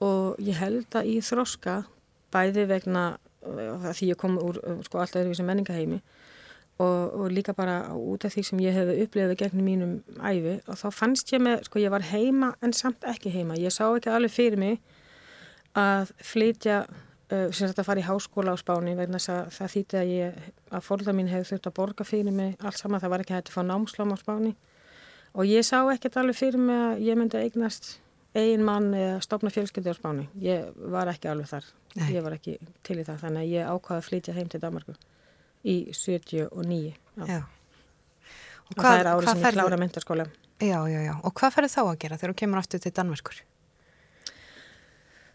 og 0.05 0.41
ég 0.43 0.59
held 0.59 0.97
að 0.97 1.09
í 1.09 1.19
þroska 1.25 1.83
bæði 2.35 2.67
vegna 2.69 3.05
uh, 3.47 3.91
því 3.93 4.11
ég 4.13 4.21
kom 4.21 4.37
úr 4.41 4.61
uh, 4.61 4.81
sko, 4.85 5.01
alltaf 5.01 5.23
öðruvísi 5.23 5.47
menningaheimi 5.47 6.01
og, 6.83 7.15
og 7.15 7.31
líka 7.31 7.55
bara 7.55 7.95
út 7.95 8.27
af 8.27 8.35
því 8.35 8.45
sem 8.49 8.61
ég 8.65 8.77
hefði 8.77 8.99
upplifið 9.05 9.39
gegnum 9.41 9.69
mínum 9.69 9.95
æfi 10.19 10.59
og 10.67 10.79
þá 10.81 10.87
fannst 10.93 11.33
ég 11.33 11.43
með, 11.45 11.65
sko 11.69 11.81
ég 11.83 11.95
var 11.95 12.05
heima 12.11 12.53
en 12.65 12.75
samt 12.75 13.07
ekki 13.07 13.33
heima. 13.33 13.59
Ég 13.61 13.73
sá 13.75 13.87
ekki 13.87 14.11
alveg 14.11 14.35
fyrir 14.35 14.61
mig 14.61 14.81
að 15.79 16.13
flytja 16.23 16.83
uh, 16.85 17.49
sem 17.55 17.71
þetta 17.71 17.85
að 17.85 17.89
fara 17.89 18.03
í 18.03 18.09
háskóla 18.09 18.55
á 18.55 18.57
Spáni 18.61 18.97
vegna 18.99 19.23
það 19.23 19.75
þýtti 19.79 20.01
að 20.01 20.13
ég 20.13 20.45
að 20.75 20.87
fórða 20.87 21.17
mín 21.17 21.31
hefði 21.31 21.53
þurft 21.53 21.71
að 21.71 21.77
borga 21.79 22.07
fyrir 22.09 22.35
mig 22.35 22.57
allt 22.61 22.81
saman, 22.81 23.03
það 23.03 23.15
var 23.15 23.25
ekki 23.25 23.37
hægt 23.39 23.53
að 23.53 23.59
fá 23.59 23.63
námslám 23.71 24.15
á 24.15 24.19
Spáni 24.21 24.55
og 25.35 25.51
ég 25.51 25.67
sá 25.67 25.81
ekkert 25.93 26.19
alveg 26.21 26.39
fyrir 26.39 26.63
mig 26.63 26.83
að 26.89 27.05
ég 27.09 27.19
myndi 27.19 27.41
eignast 27.41 27.97
eigin 28.35 28.65
mann 28.67 28.91
eða 28.95 29.19
stopna 29.23 29.51
fjölskyldi 29.55 29.93
á 29.93 29.97
Spáni. 29.97 30.29
Ég 30.43 30.71
var 30.91 31.11
ekki 31.13 31.31
alveg 31.31 31.51
þar, 31.51 31.67
Nei. 31.95 32.09
ég 32.17 32.25
var 32.25 32.37
ekki 32.39 32.57
til 32.87 32.99
í 32.99 33.07
það 33.07 33.27
þannig 33.27 33.45
að 33.45 33.53
ég 33.53 33.75
ákvaði 33.75 34.01
að 34.01 34.09
flytja 34.09 34.35
heim 34.35 34.51
til 34.51 34.63
Danmarku 34.63 34.97
í 35.65 35.77
79. 35.95 36.95
Já. 37.29 37.41
Og 38.65 38.81
það 38.81 38.99
er 39.01 39.11
árið 39.13 39.31
sem 39.31 39.43
ég 39.45 39.57
klára 39.57 39.81
mentarskóla. 39.81 40.29
Já, 40.63 40.79
já, 40.89 41.01
já. 41.05 41.15
Og 41.23 41.35
hvað 41.37 41.59
ferðu 41.59 41.73
þá 41.75 41.83
að 41.83 41.99
gera 42.05 42.19
þegar 42.21 42.33
þú 42.33 42.39
kemur 42.41 42.61
aftur 42.61 42.83
til 42.83 42.93
Danmörkur? 42.95 43.43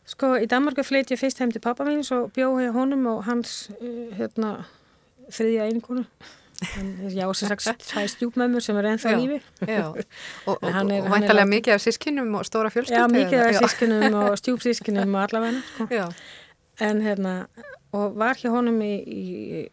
Sko, 0.10 0.32
í 0.42 0.48
Danmarku 0.50 0.84
flytt 0.86 1.12
ég 1.14 1.20
fyrst 1.22 1.42
heim 1.42 1.52
til 1.54 1.62
pappa 1.62 1.86
mín 1.86 2.02
og 2.16 2.32
bjóði 2.34 2.66
ég 2.66 2.74
honum 2.74 3.06
og 3.12 3.24
hans 3.28 3.70
uh, 3.78 4.10
hérna, 4.18 4.54
þriðja 5.30 5.68
einkonu. 5.70 6.06
Já, 7.10 7.26
sem 7.34 7.48
sagt, 7.54 7.84
það 7.88 8.02
er 8.04 8.10
stjúpmömmur 8.12 8.64
sem 8.64 8.78
er 8.82 8.88
ennþá 8.92 9.14
lífi. 9.16 9.38
Já. 9.68 9.86
Og, 10.50 10.58
og, 10.58 10.66
hann 10.74 10.90
er- 10.92 11.02
og 11.06 11.08
hann 11.14 11.22
væntalega 11.24 11.46
mikið 11.48 11.74
af 11.78 11.84
sískinum 11.86 12.34
og 12.36 12.44
stóra 12.48 12.72
fjölskyldu? 12.74 13.00
Já, 13.00 13.08
mikið 13.14 13.44
af 13.46 13.60
sískinum 13.64 14.14
og 14.24 14.34
stjúpsískinum 14.42 15.16
og 15.16 15.22
allavega. 15.24 15.62
Sko. 15.78 16.10
En 16.90 17.02
hérna, 17.02 17.34
og 17.96 18.16
var 18.20 18.36
hjá 18.40 18.50
honum 18.54 18.82
í, 18.84 18.92
í, 19.04 19.70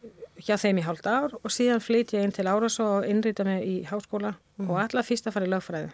hjá 0.46 0.56
þeim 0.62 0.78
í 0.78 0.84
hálft 0.86 1.06
ár 1.10 1.34
og 1.42 1.50
síðan 1.54 1.82
flytt 1.82 2.14
ég 2.14 2.22
inn 2.26 2.32
til 2.34 2.46
Árás 2.50 2.78
og 2.82 3.06
innrýta 3.06 3.44
mig 3.46 3.62
í 3.66 3.76
háskóla 3.90 4.34
og 4.66 4.74
alla 4.82 5.02
fyrst 5.06 5.26
að 5.30 5.36
fara 5.36 5.46
í 5.46 5.52
lögfræði. 5.52 5.90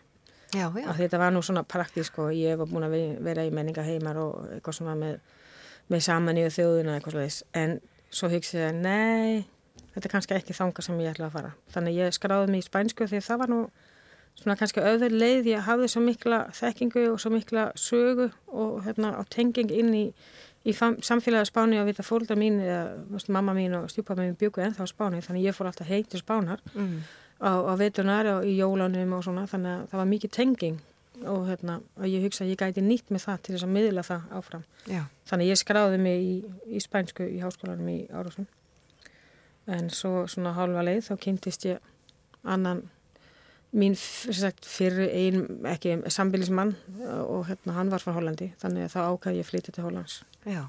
Já, 0.53 0.67
já. 0.77 0.87
Að 0.93 0.99
þetta 1.01 1.19
var 1.23 1.33
nú 1.33 1.41
svona 1.45 1.63
praktísk 1.65 2.19
og 2.21 2.33
ég 2.37 2.57
var 2.61 2.69
búin 2.69 2.85
að 2.85 2.93
ve- 2.97 3.19
vera 3.25 3.45
í 3.49 3.53
menningaheimar 3.55 4.19
og 4.21 4.51
eitthvað 4.59 4.77
svona 4.81 4.95
með, 5.01 5.17
með 5.89 6.05
saman 6.05 6.37
í 6.41 6.45
þjóðuna 6.53 6.99
eitthvað 6.99 7.17
slags. 7.17 7.39
En 7.57 7.79
svo 8.13 8.29
hugsaði 8.29 8.67
ég, 8.67 8.75
nei, 8.85 9.45
þetta 9.95 10.07
er 10.09 10.13
kannski 10.17 10.35
ekki 10.39 10.55
þanga 10.57 10.83
sem 10.87 11.01
ég 11.01 11.15
ætla 11.15 11.27
að 11.29 11.35
fara. 11.37 11.51
Þannig 11.75 11.99
ég 12.01 12.15
skráði 12.17 12.51
mig 12.53 12.63
í 12.63 12.69
spænsku 12.69 13.07
því 13.11 13.21
það 13.27 13.39
var 13.43 13.53
nú 13.53 13.61
svona 14.41 14.57
kannski 14.57 14.81
öður 14.81 15.13
leið. 15.13 15.51
Ég 15.53 15.67
hafði 15.67 15.89
svo 15.93 16.01
mikla 16.05 16.39
þekkingu 16.57 17.03
og 17.13 17.19
svo 17.21 17.31
mikla 17.35 17.67
sögu 17.77 18.31
og 18.49 18.79
hérna 18.87 19.13
á 19.19 19.23
tenging 19.29 19.71
inn 19.71 19.93
í, 19.95 20.05
í 20.65 20.73
samfélagi 20.73 21.51
Spáni 21.51 21.81
og 21.81 21.87
vita 21.91 22.03
fólkdrar 22.07 22.39
mín, 22.41 22.61
eða 22.65 23.21
mamma 23.29 23.53
mín 23.57 23.75
og 23.77 23.91
stjúpa 23.93 24.17
mín 24.17 24.37
byggu 24.41 24.63
ennþá 24.65 24.87
á 24.87 24.89
Spáni. 24.89 25.21
Þannig 25.21 25.45
ég 25.51 25.57
fór 25.59 25.69
alltaf 25.69 25.87
heim 25.91 26.05
til 26.09 26.21
Spánar 26.23 26.61
Mm. 26.75 27.03
á, 27.43 27.51
á 27.69 27.73
veitunar 27.77 28.27
og 28.39 28.45
í 28.47 28.57
jólanum 28.57 29.13
og 29.19 29.25
svona 29.27 29.45
þannig 29.51 29.75
að 29.83 29.87
það 29.91 29.99
var 29.99 30.07
mikið 30.15 30.31
tenging 30.31 30.81
og 31.27 31.47
hérna 31.51 31.81
og 31.99 32.07
ég 32.09 32.23
hugsa 32.25 32.45
að 32.45 32.51
ég 32.55 32.57
gæti 32.63 32.81
nýtt 32.83 33.11
með 33.13 33.27
það 33.27 33.43
til 33.43 33.55
þess 33.55 33.67
að 33.67 33.75
miðla 33.77 34.03
það 34.07 34.23
áfram. 34.39 34.65
Já. 34.89 35.03
Þannig 35.29 35.51
ég 35.53 35.59
skráði 35.61 35.99
mig 36.01 36.23
í, 36.23 36.35
í 36.73 36.81
spænsku 36.81 37.27
í 37.29 37.39
háskólanum 37.43 37.89
í 37.93 37.99
Árásum 38.11 38.47
en 39.71 39.91
svo 39.95 40.27
svona 40.31 40.55
hálfa 40.57 40.83
leið 40.87 41.07
þá 41.11 41.15
kynntist 41.23 41.67
ég 41.69 41.81
annan 42.43 42.83
mín 43.73 43.95
sagt, 43.97 44.67
fyrir 44.69 45.09
ein, 45.09 45.45
ekki 45.69 45.97
sambilismann 46.13 46.75
og 47.25 47.47
hérna 47.49 47.77
hann 47.79 47.93
var 47.93 48.03
frá 48.05 48.13
Hollandi 48.17 48.51
þannig 48.61 48.89
að 48.89 48.95
þá 48.97 49.01
ákæði 49.07 49.41
ég 49.41 49.49
flytja 49.49 49.73
til 49.73 49.87
Hollands. 49.87 50.19
Já. 50.45 50.67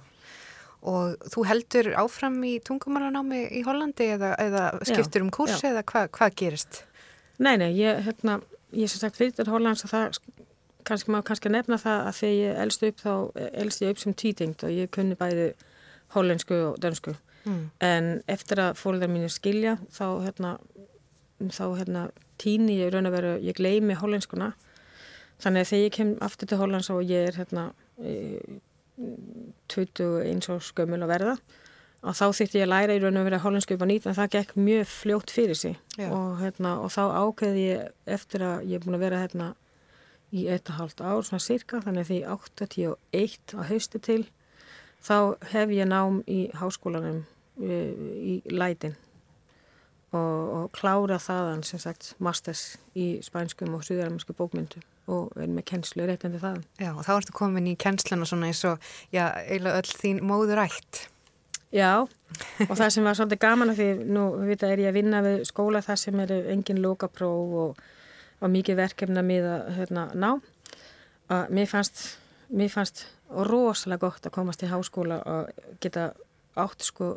Og 0.88 1.18
þú 1.32 1.44
heldur 1.48 1.90
áfram 2.00 2.38
í 2.48 2.54
tungumálanámi 2.64 3.44
í 3.60 3.64
Hollandi 3.68 4.08
eða, 4.16 4.34
eða 4.40 4.64
skiptur 4.88 5.26
um 5.26 5.32
kurs 5.36 5.60
já. 5.60 5.72
eða 5.74 5.84
hva, 5.92 6.06
hvað 6.16 6.40
gerist? 6.40 6.84
Nei, 7.44 7.58
nei, 7.60 7.72
ég, 7.76 8.04
hérna, 8.08 8.40
ég 8.72 8.92
sem 8.92 9.04
sagt 9.04 9.20
fyrir 9.20 9.36
til 9.36 9.50
Hollands 9.52 9.84
og 9.88 9.92
það 9.92 10.22
kannski 10.88 11.12
má 11.12 11.20
kannski 11.26 11.52
nefna 11.52 11.80
það 11.80 12.08
að 12.08 12.18
þegar 12.20 12.40
ég 12.40 12.58
elst 12.64 12.88
upp 12.88 13.04
þá 13.04 13.14
elst 13.64 13.84
ég 13.84 13.94
upp 13.94 14.02
sem 14.02 14.16
tvítingt 14.20 14.64
og 14.68 14.74
ég 14.76 14.92
kunni 14.94 15.16
bæði 15.20 15.52
hollensku 16.16 16.58
og 16.70 16.80
dönsku 16.84 17.16
Mm. 17.44 17.64
en 17.84 18.06
eftir 18.32 18.62
að 18.64 18.78
fólkdar 18.80 19.12
mínu 19.12 19.28
skilja 19.32 19.78
þá 19.92 20.06
hérna, 20.24 20.52
þá 21.52 21.66
hérna 21.76 22.04
tíni 22.40 22.78
ég 22.80 22.94
raun 22.94 23.10
að 23.10 23.18
vera, 23.18 23.34
ég 23.44 23.58
gleymi 23.58 23.98
hollenskuna 24.00 24.54
þannig 25.44 25.66
að 25.66 25.72
þegar 25.72 25.84
ég 25.84 25.98
kem 25.98 26.14
aftur 26.24 26.50
til 26.50 26.60
Hollands 26.62 26.92
og 26.94 27.02
ég 27.04 27.28
er 27.28 27.40
hérna 27.42 27.66
e, 28.00 28.40
21 29.74 30.50
og 30.54 30.64
skömmul 30.64 31.02
að 31.04 31.12
verða 31.12 31.36
og 32.04 32.16
þá 32.20 32.26
þýtti 32.36 32.60
ég 32.60 32.66
að 32.68 32.72
læra 32.74 32.96
í 32.96 33.02
raun 33.04 33.20
að 33.20 33.28
vera 33.30 33.42
hollensku 33.44 33.76
upp 33.76 33.84
á 33.84 33.88
nýtt 33.90 34.08
en 34.08 34.18
það 34.18 34.32
gekk 34.38 34.56
mjög 34.60 34.88
fljótt 34.92 35.34
fyrir 35.34 35.60
sig 35.60 35.76
Já. 35.98 36.08
og, 36.12 36.40
hérna, 36.42 36.78
og 36.84 36.92
þá 36.94 37.04
ákveði 37.24 37.66
ég 37.68 38.16
eftir 38.18 38.44
að 38.44 38.66
ég 38.70 38.80
er 38.80 38.86
búin 38.86 38.98
að 39.00 39.06
vera 39.06 39.22
hérna 39.24 39.50
í 40.34 40.48
eitt 40.50 40.72
og 40.72 40.80
halvt 40.80 41.04
ár 41.04 41.22
svona 41.28 41.44
cirka 41.44 41.84
þannig 41.84 42.06
að 42.06 42.12
því 42.12 42.20
81 42.38 43.56
á 43.56 43.62
hausti 43.70 44.02
til 44.04 44.24
þá 45.04 45.18
hef 45.52 45.74
ég 45.76 45.90
nám 45.90 46.22
í 46.28 46.48
háskólanum 46.58 47.24
í 47.60 48.40
lætin 48.50 48.96
og, 50.14 50.42
og 50.58 50.66
klára 50.76 51.20
þaðan 51.22 51.64
sem 51.66 51.82
sagt 51.82 52.14
masters 52.24 52.78
í 52.98 53.18
spænskum 53.26 53.74
og 53.78 53.86
suðaramennsku 53.86 54.36
bókmyndu 54.38 54.82
og 55.12 55.34
er 55.36 55.50
með 55.52 55.66
kennslu 55.74 56.06
reytandi 56.08 56.40
þaðan. 56.40 56.64
Já, 56.80 56.92
og 56.94 57.02
þá 57.04 57.12
ertu 57.18 57.36
komin 57.36 57.68
í 57.68 57.76
kennsluna 57.80 58.28
svona 58.28 58.48
eins 58.50 58.62
og, 58.70 58.94
já, 59.12 59.26
eiginlega 59.44 59.82
öll 59.82 59.98
þín 60.00 60.22
móðurætt. 60.30 61.08
Já, 61.74 62.06
og 62.70 62.76
það 62.78 62.90
sem 62.94 63.08
var 63.08 63.18
svolítið 63.18 63.42
gaman 63.42 63.74
að 63.74 63.80
því 63.82 63.88
nú 64.14 64.26
vita 64.46 64.70
er 64.70 64.84
ég 64.84 64.92
að 64.92 65.00
vinna 65.00 65.24
við 65.26 65.40
skóla 65.50 65.82
þar 65.84 66.00
sem 66.00 66.20
eru 66.24 66.38
engin 66.54 66.82
lokapróf 66.84 67.56
og, 67.64 67.82
og 68.40 68.54
mikið 68.54 68.78
verkefna 68.80 69.24
miða 69.26 69.58
hérna, 69.74 70.06
ná. 70.14 70.30
Að 71.34 71.56
mér 71.58 71.72
fannst, 71.72 72.04
mér 72.54 72.70
fannst 72.72 73.08
rosalega 73.50 74.06
gott 74.06 74.30
að 74.30 74.36
komast 74.38 74.64
í 74.64 74.70
háskóla 74.70 75.20
og 75.26 75.66
geta 75.82 76.12
átt 76.60 76.86
sko 76.86 77.08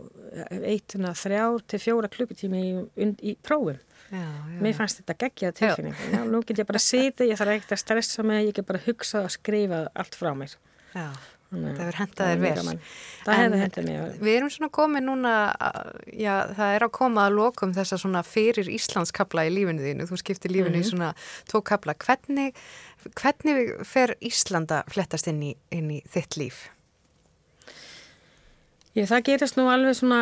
eittina 0.62 1.12
þrjár 1.16 1.60
til 1.68 1.80
fjóra 1.82 2.08
klukkutími 2.12 2.62
í, 2.96 3.10
í, 3.20 3.36
prófum. 3.44 3.78
Já, 4.06 4.22
já. 4.22 4.58
Mér 4.62 4.76
fannst 4.78 5.00
þetta 5.02 5.16
geggjað 5.24 5.54
tilfinning. 5.60 5.96
Já, 6.14 6.20
nú 6.30 6.40
get 6.46 6.60
ég 6.62 6.68
bara 6.68 6.78
að 6.78 6.84
sita, 6.86 7.26
ég 7.26 7.38
þarf 7.40 7.56
ekkert 7.56 7.72
að 7.74 7.80
stressa 7.82 8.22
mig, 8.26 8.44
ég 8.50 8.54
get 8.60 8.66
bara 8.68 8.78
að 8.78 8.86
hugsa 8.92 9.24
og 9.26 9.32
skrifa 9.34 9.80
allt 9.98 10.14
frá 10.18 10.30
mér. 10.38 10.54
Já, 10.94 11.08
að 11.56 11.66
það 11.76 11.82
er 11.86 11.98
þér 11.98 12.38
mjög 12.44 12.60
vel. 12.70 12.76
Það 13.26 13.40
hefur 13.42 13.60
hentað 13.64 13.88
mér. 13.90 14.14
Við 14.26 14.36
erum 14.38 14.52
svona 14.54 14.70
komið 14.78 15.04
núna, 15.08 15.32
að- 15.68 15.90
já, 16.22 16.34
það 16.56 16.76
er 16.78 16.86
að 16.86 16.92
koma 17.00 17.26
að 17.26 17.36
lokum 17.40 17.74
þessa 17.76 17.98
svona 18.02 18.22
fyrir 18.26 18.70
Íslandskabla 18.78 19.44
í 19.46 19.52
lífinu 19.54 19.84
þínu. 19.84 20.06
Þú 20.10 20.20
skiptir 20.22 20.54
lífinu 20.54 20.80
í 20.80 20.86
svona 20.86 21.10
tvo 21.50 21.60
kabla. 21.66 21.94
Hvernig, 21.98 22.54
hvernig 23.18 23.84
fer 23.86 24.14
Íslanda 24.20 24.84
flettast 24.90 25.26
inn 25.30 25.42
í, 25.42 25.52
inn 25.74 25.90
í 25.98 26.00
þitt 26.14 26.38
líf? 26.40 26.68
Ég, 28.96 29.04
það 29.10 29.26
gerist 29.26 29.58
nú 29.58 29.66
alveg 29.68 29.92
svona 29.98 30.20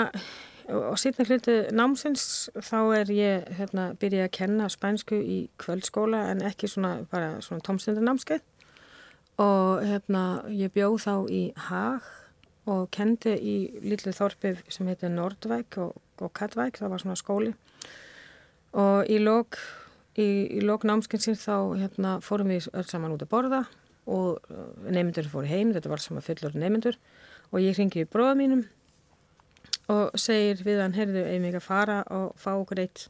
og 0.67 0.97
sýtna 0.99 1.27
hluti 1.29 1.53
námsins 1.77 2.49
þá 2.59 2.79
er 2.97 3.11
ég 3.15 3.53
hérna, 3.59 3.93
byrjað 4.01 4.25
að 4.27 4.33
kenna 4.35 4.67
spænsku 4.73 5.19
í 5.21 5.37
kvöldskóla 5.63 6.25
en 6.33 6.43
ekki 6.43 6.67
svona 6.73 7.05
bara 7.13 7.37
svona 7.45 7.63
tómstundarnámskeið 7.69 8.43
og 9.45 9.85
hérna 9.87 10.25
ég 10.51 10.73
bjóð 10.75 10.97
þá 11.05 11.15
í 11.31 11.43
Hag 11.69 12.09
og 12.71 12.89
kendi 12.95 13.37
í 13.39 13.57
lítið 13.85 14.17
þorpið 14.19 14.63
sem 14.73 14.91
heitir 14.91 15.13
Nordvæk 15.13 15.79
og, 15.85 15.95
og 16.19 16.33
Katvæk, 16.35 16.81
það 16.81 16.95
var 16.95 17.03
svona 17.03 17.19
skóli. 17.21 17.53
Og 18.75 19.07
í 19.07 19.21
lok 19.21 19.59
í, 20.19 20.27
í 20.51 20.65
lok 20.65 20.87
námskinsins 20.89 21.45
þá 21.45 21.77
hérna, 21.79 22.17
fórum 22.25 22.51
við 22.51 22.71
öll 22.73 22.87
saman 22.89 23.15
út 23.15 23.23
að 23.23 23.31
borða 23.37 23.63
og 24.11 24.41
uh, 24.51 24.67
nefndur 24.91 25.31
fóru 25.31 25.47
heim, 25.47 25.71
þetta 25.77 25.93
var 25.93 26.03
saman 26.03 26.27
fullur 26.27 26.57
nefndur 26.59 26.99
og 27.55 27.63
ég 27.63 27.79
ringi 27.79 28.03
í 28.03 28.11
bróða 28.11 28.35
mínum 28.39 28.65
og 29.93 30.17
segir 30.19 30.63
við 30.65 30.81
hann, 30.83 30.97
heyrðu, 30.97 31.23
eigum 31.29 31.45
við 31.45 31.51
ekki 31.53 31.61
að 31.61 31.67
fara 31.69 31.99
og 32.15 32.33
fá 32.41 32.51
okkur 32.57 32.81
eitt 32.83 33.07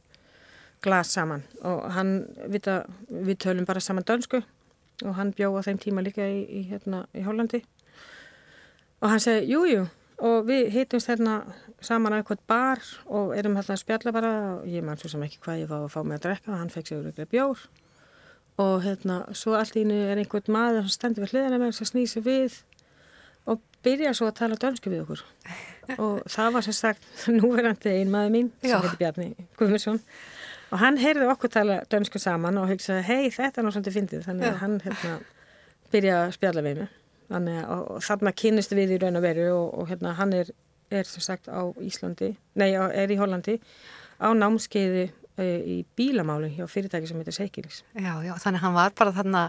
glas 0.85 1.13
saman? 1.15 1.45
Og 1.65 1.85
hann, 1.95 2.15
vita, 2.51 2.83
við 3.09 3.39
tölum 3.45 3.67
bara 3.67 3.81
saman 3.83 4.05
dönsku 4.05 4.43
og 5.03 5.15
hann 5.17 5.33
bjóð 5.35 5.59
á 5.59 5.65
þeim 5.67 5.79
tíma 5.81 6.03
líka 6.05 6.27
í, 6.27 6.43
í, 6.45 6.65
hérna, 6.69 7.05
í 7.15 7.23
Hollandi. 7.25 7.63
Og 9.01 9.11
hann 9.11 9.23
segi, 9.23 9.47
jújú 9.51 9.79
jú. 9.81 9.87
og 10.25 10.45
við 10.47 10.69
hittumst 10.75 11.09
hérna 11.11 11.41
saman 11.83 12.15
á 12.15 12.19
eitthvað 12.19 12.43
bar 12.47 12.83
og 13.05 13.33
erum 13.35 13.57
hérna 13.57 13.75
að 13.75 13.81
spjalla 13.81 14.13
bara 14.15 14.35
og 14.59 14.69
ég 14.71 14.85
man 14.85 14.99
svo 14.99 15.11
sem 15.11 15.25
ekki 15.25 15.41
hvað 15.43 15.65
ég 15.65 15.71
var 15.71 15.83
að 15.83 15.91
fá 15.95 15.99
mig 16.03 16.19
að 16.19 16.27
drekka 16.29 16.53
og 16.53 16.61
hann 16.61 16.71
fekk 16.71 16.91
sér 16.91 17.09
eitthvað 17.09 17.33
bjór. 17.33 17.65
Og 18.63 18.77
hérna 18.85 19.17
svo 19.35 19.57
allt 19.59 19.75
íni 19.79 19.97
er 20.05 20.21
einhvern 20.21 20.55
maður 20.55 20.85
sem 20.85 20.95
stendur 20.95 21.25
við 21.25 21.35
hliðina 21.35 21.59
með 21.59 21.75
sem 21.75 21.91
snýsi 21.91 22.23
við 22.23 22.61
byrja 23.85 24.13
svo 24.17 24.29
að 24.29 24.37
tala 24.41 24.57
dönsku 24.59 24.91
við 24.91 25.05
okkur. 25.05 25.23
Og 26.01 26.25
það 26.31 26.51
var 26.57 26.65
sem 26.65 26.75
sagt 26.75 27.07
núverandi 27.37 27.93
einmaður 28.01 28.33
mín 28.33 28.51
sem 28.63 28.75
heitir 28.75 28.99
Bjarni 29.01 29.47
Guðmundsson. 29.59 30.01
Og 30.73 30.81
hann 30.81 30.99
heyrði 30.99 31.29
okkur 31.31 31.53
tala 31.53 31.79
dönsku 31.91 32.19
saman 32.21 32.57
og 32.59 32.69
hugsaði 32.71 33.05
hei 33.07 33.31
þetta 33.33 33.61
er 33.61 33.67
náttúrulega 33.67 33.95
fyndið. 33.99 34.23
Þannig 34.27 34.49
að 34.49 34.61
hann 34.63 34.77
hérna, 34.83 35.17
byrjaði 35.93 36.29
að 36.29 36.37
spjalla 36.39 36.65
við 36.65 36.79
mig. 36.81 36.95
Þannig 37.29 37.59
að 37.61 37.75
og, 37.75 37.83
og 37.95 38.05
þarna 38.05 38.33
kynist 38.41 38.73
við 38.77 38.95
í 38.95 39.01
raun 39.01 39.19
og 39.19 39.25
veru 39.25 39.45
og, 39.53 39.67
og 39.81 39.91
hérna 39.91 40.15
hann 40.19 40.33
er, 40.37 40.49
er 40.93 41.09
sem 41.09 41.23
sagt 41.25 41.49
á 41.49 41.61
Íslandi, 41.81 42.33
nei 42.59 42.71
er 42.73 43.13
í 43.13 43.17
Hollandi 43.17 43.59
á 44.21 44.29
námskeiði 44.37 45.07
í 45.43 45.77
bílamáli 45.97 46.53
hjá 46.55 46.67
fyrirtæki 46.71 47.09
sem 47.09 47.19
heitir 47.19 47.35
Seikilís. 47.35 47.81
Já, 47.91 48.13
já, 48.23 48.31
þannig 48.39 48.63
hann 48.63 48.75
var 48.77 48.93
bara 48.95 49.11
þarna, 49.15 49.41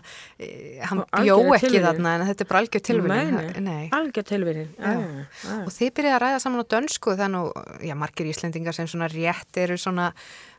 eh, 0.43 0.83
hann 0.83 1.05
bjó 1.13 1.37
ekki 1.55 1.69
tilvírin. 1.69 1.87
þarna 1.87 2.15
en 2.17 2.27
þetta 2.31 2.45
er 2.45 2.51
bara 2.51 2.63
algjör 2.65 2.85
tilvírin. 2.89 3.37
Nei, 3.37 3.61
nei, 3.61 3.89
algjör 3.95 4.27
tilvírin. 4.27 4.75
Og 5.63 5.71
þið 5.71 5.95
byrjaði 5.95 6.17
að 6.17 6.23
ræða 6.25 6.43
saman 6.43 6.67
á 6.67 6.73
dönsku 6.75 7.17
þannig, 7.17 7.53
já, 7.87 7.95
margir 7.95 8.31
íslendingar 8.33 8.75
sem 8.75 8.91
svona 8.91 9.11
rétt 9.13 9.63
eru 9.63 9.79
svona 9.79 10.13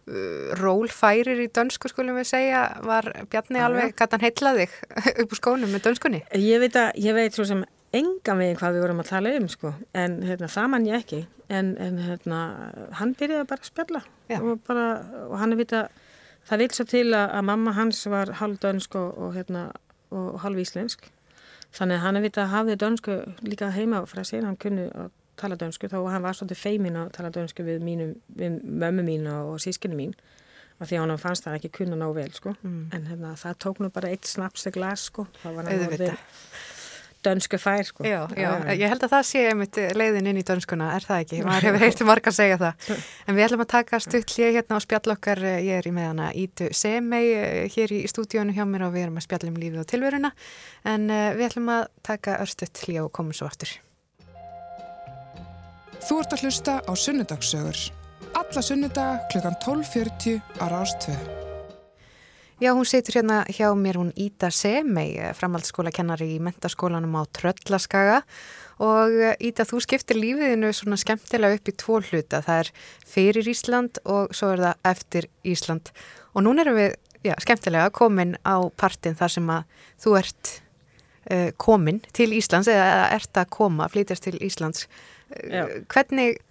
uh, 0.08 0.56
rólfærir 0.62 1.44
í 1.44 1.52
dönsku 1.52 1.92
skulum 1.92 2.20
við 2.22 2.32
segja, 2.32 2.68
var 2.88 3.12
Bjarni 3.28 3.60
já, 3.60 3.68
alveg, 3.68 3.96
gæti 3.98 4.16
hann 4.16 4.28
heitlaði 4.28 4.70
upp 5.24 5.32
úr 5.32 5.42
skónum 5.42 5.74
með 5.74 5.90
dönskunni? 5.90 6.24
Ég 6.40 6.64
veit 6.64 6.80
að, 6.80 6.94
ég 7.04 7.18
veit 7.18 7.36
svo 7.36 7.48
sem 7.48 7.66
engan 7.96 8.42
veginn 8.42 8.60
hvað 8.60 8.76
við 8.76 8.84
vorum 8.84 9.02
að 9.04 9.12
tala 9.12 9.34
um 9.40 9.48
sko 9.52 9.74
en 9.96 10.20
hérna, 10.28 10.50
það 10.52 10.70
mann 10.74 10.88
ég 10.90 11.02
ekki 11.02 11.24
en, 11.48 11.74
en 11.80 12.00
hérna, 12.04 12.40
hann 13.00 13.14
byrjaði 13.18 13.48
bara 13.48 13.64
að 13.64 13.70
spjalla 13.70 14.02
og, 14.36 14.62
bara, 14.68 14.88
og 15.28 15.38
hann 15.42 15.56
er 15.56 15.62
vita 15.62 15.84
það 16.48 16.64
vil 16.64 16.72
svo 16.76 16.88
til 16.88 17.06
að, 17.12 17.28
að 17.40 17.46
mamma 17.50 17.76
hans 17.78 18.02
var 18.12 18.34
halv 18.42 18.60
dönsk 18.64 18.98
og, 19.00 19.14
og, 19.18 19.36
hérna, 19.36 19.68
og 20.16 20.40
halv 20.44 20.60
íslensk 20.64 21.10
þannig 21.76 22.00
að 22.00 22.04
hann 22.06 22.20
er 22.20 22.26
vita 22.26 22.44
að 22.46 22.54
hafði 22.56 22.80
dönsku 22.84 23.18
líka 23.46 23.72
heima 23.76 24.04
frá 24.08 24.24
sér, 24.28 24.48
hann 24.48 24.60
kunni 24.60 24.88
að 24.92 25.12
tala 25.38 25.58
dönsku 25.60 25.90
þá 25.92 26.00
hann 26.10 26.26
var 26.26 26.38
svolítið 26.38 26.64
feimin 26.64 26.98
að 26.98 27.12
tala 27.18 27.32
dönsku 27.34 27.66
við, 27.66 27.84
mínum, 27.86 28.16
við 28.38 28.58
mömmu 28.64 29.06
mín 29.06 29.28
og 29.30 29.60
sískinu 29.62 29.98
mín 29.98 30.16
af 30.78 30.90
því 30.90 30.98
að 30.98 31.04
hann 31.04 31.22
fannst 31.22 31.46
það 31.46 31.58
ekki 31.58 31.72
kunna 31.80 31.98
ná 31.98 32.08
vel 32.14 32.30
sko. 32.36 32.54
Mm. 32.62 32.82
en 32.94 33.08
hérna, 33.10 33.34
það 33.42 33.60
tók 33.66 33.80
nú 33.82 33.90
bara 33.94 34.12
eitt 34.14 34.30
snapsi 34.30 34.72
glas 34.74 35.08
sko. 35.10 35.26
Það 35.42 35.56
var 35.58 35.70
hann 35.70 35.86
dönsku 37.26 37.60
fær 37.62 37.86
sko. 37.88 38.06
Já, 38.08 38.20
já, 38.38 38.50
ég 38.74 38.92
held 38.92 39.06
að 39.06 39.14
það 39.14 39.26
sé 39.30 39.44
einmitt 39.50 39.80
leiðin 39.98 40.30
inn 40.32 40.42
í 40.42 40.46
dönskuna, 40.48 40.92
er 40.98 41.08
það 41.08 41.24
ekki? 41.24 41.42
Maður 41.48 41.66
hefur 41.70 41.86
heyrti 41.86 42.08
marg 42.08 42.30
að 42.30 42.38
segja 42.38 42.60
það. 42.62 42.92
En 43.26 43.38
við 43.38 43.48
ætlum 43.48 43.64
að 43.66 43.72
taka 43.74 44.02
stutt 44.04 44.36
hlið 44.36 44.54
hérna 44.60 44.80
á 44.80 44.86
spjallokkar, 44.86 45.44
ég 45.66 45.82
er 45.82 45.90
í 45.90 45.96
meðana 45.96 46.30
Ítu 46.38 46.70
Semei 46.78 47.26
eh, 47.34 47.66
hér 47.74 47.96
í 47.96 48.04
stúdíónu 48.12 48.56
hjá 48.58 48.64
mér 48.70 48.88
og 48.88 48.96
við 48.96 49.08
erum 49.08 49.20
að 49.22 49.28
spjallum 49.28 49.60
lífið 49.62 49.84
og 49.84 49.90
tilveruna 49.92 50.34
en 50.88 51.10
eh, 51.10 51.34
við 51.38 51.50
ætlum 51.50 51.74
að 51.74 51.84
taka 52.06 52.40
örstutt 52.46 52.86
hlið 52.86 53.06
og 53.08 53.14
komum 53.16 53.36
svo 53.38 53.50
aftur. 53.50 53.74
Þú 56.08 56.22
ert 56.22 56.38
að 56.38 56.46
hlusta 56.46 56.80
á 56.86 56.92
Sunnudagssögur. 56.94 57.88
Alla 58.38 58.62
sunnudaga 58.62 59.20
kl. 59.32 59.42
12.40 59.66 60.42
á 60.62 60.66
Rástvöðu. 60.70 61.47
Já, 62.58 62.74
hún 62.74 62.86
situr 62.90 63.14
hérna 63.14 63.44
hjá 63.54 63.70
mér, 63.78 64.00
hún 64.02 64.10
Ída 64.18 64.50
Semei, 64.50 65.14
eh, 65.22 65.34
framhaldsskólakennari 65.38 66.26
í 66.26 66.40
mentaskólanum 66.42 67.14
á 67.14 67.30
Tröllaskaga. 67.30 68.24
Og 68.82 69.14
eh, 69.14 69.36
Ída, 69.38 69.62
þú 69.62 69.78
skiptir 69.86 70.18
lífiðinu 70.18 70.72
svona 70.74 70.98
skemmtilega 70.98 71.54
upp 71.54 71.70
í 71.70 71.76
tvo 71.78 72.00
hluta, 72.02 72.42
það 72.42 72.62
er 72.64 72.72
fyrir 73.06 73.50
Ísland 73.52 74.00
og 74.10 74.34
svo 74.34 74.56
er 74.56 74.64
það 74.64 74.90
eftir 74.90 75.28
Ísland. 75.46 75.92
Og 76.34 76.48
núna 76.48 76.66
erum 76.66 76.80
við, 76.80 76.98
já, 77.30 77.36
skemmtilega 77.46 77.94
komin 77.94 78.34
á 78.42 78.58
partin 78.74 79.14
þar 79.14 79.36
sem 79.36 79.54
að 79.54 79.86
þú 80.02 80.18
ert 80.18 80.54
uh, 81.30 81.52
komin 81.62 82.02
til 82.10 82.32
Íslands 82.34 82.72
eða 82.74 83.06
ert 83.14 83.38
að 83.38 83.52
koma, 83.54 83.86
flytjast 83.86 84.26
til 84.26 84.42
Íslands. 84.42 84.90
Uh, 85.30 85.86
hvernig 85.94 86.42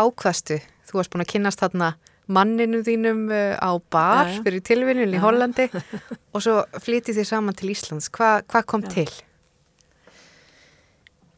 ákvastu, 0.00 0.62
þú 0.88 1.02
varst 1.02 1.12
búin 1.12 1.28
að 1.28 1.34
kynast 1.36 1.60
þarna 1.60 1.92
manninu 2.26 2.80
þínum 2.86 3.26
uh, 3.28 3.54
á 3.60 3.70
bar 3.92 4.28
ja, 4.28 4.34
ja. 4.36 4.42
fyrir 4.46 4.64
tilvinnun 4.64 5.14
í. 5.14 5.20
Hollandi 5.22 5.68
og 6.34 6.44
svo 6.44 6.60
flytið 6.80 7.20
þið 7.20 7.30
saman 7.30 7.58
til 7.58 7.72
Íslands. 7.74 8.10
Hva, 8.14 8.38
hvað 8.48 8.68
kom 8.70 8.84
til? 8.86 9.08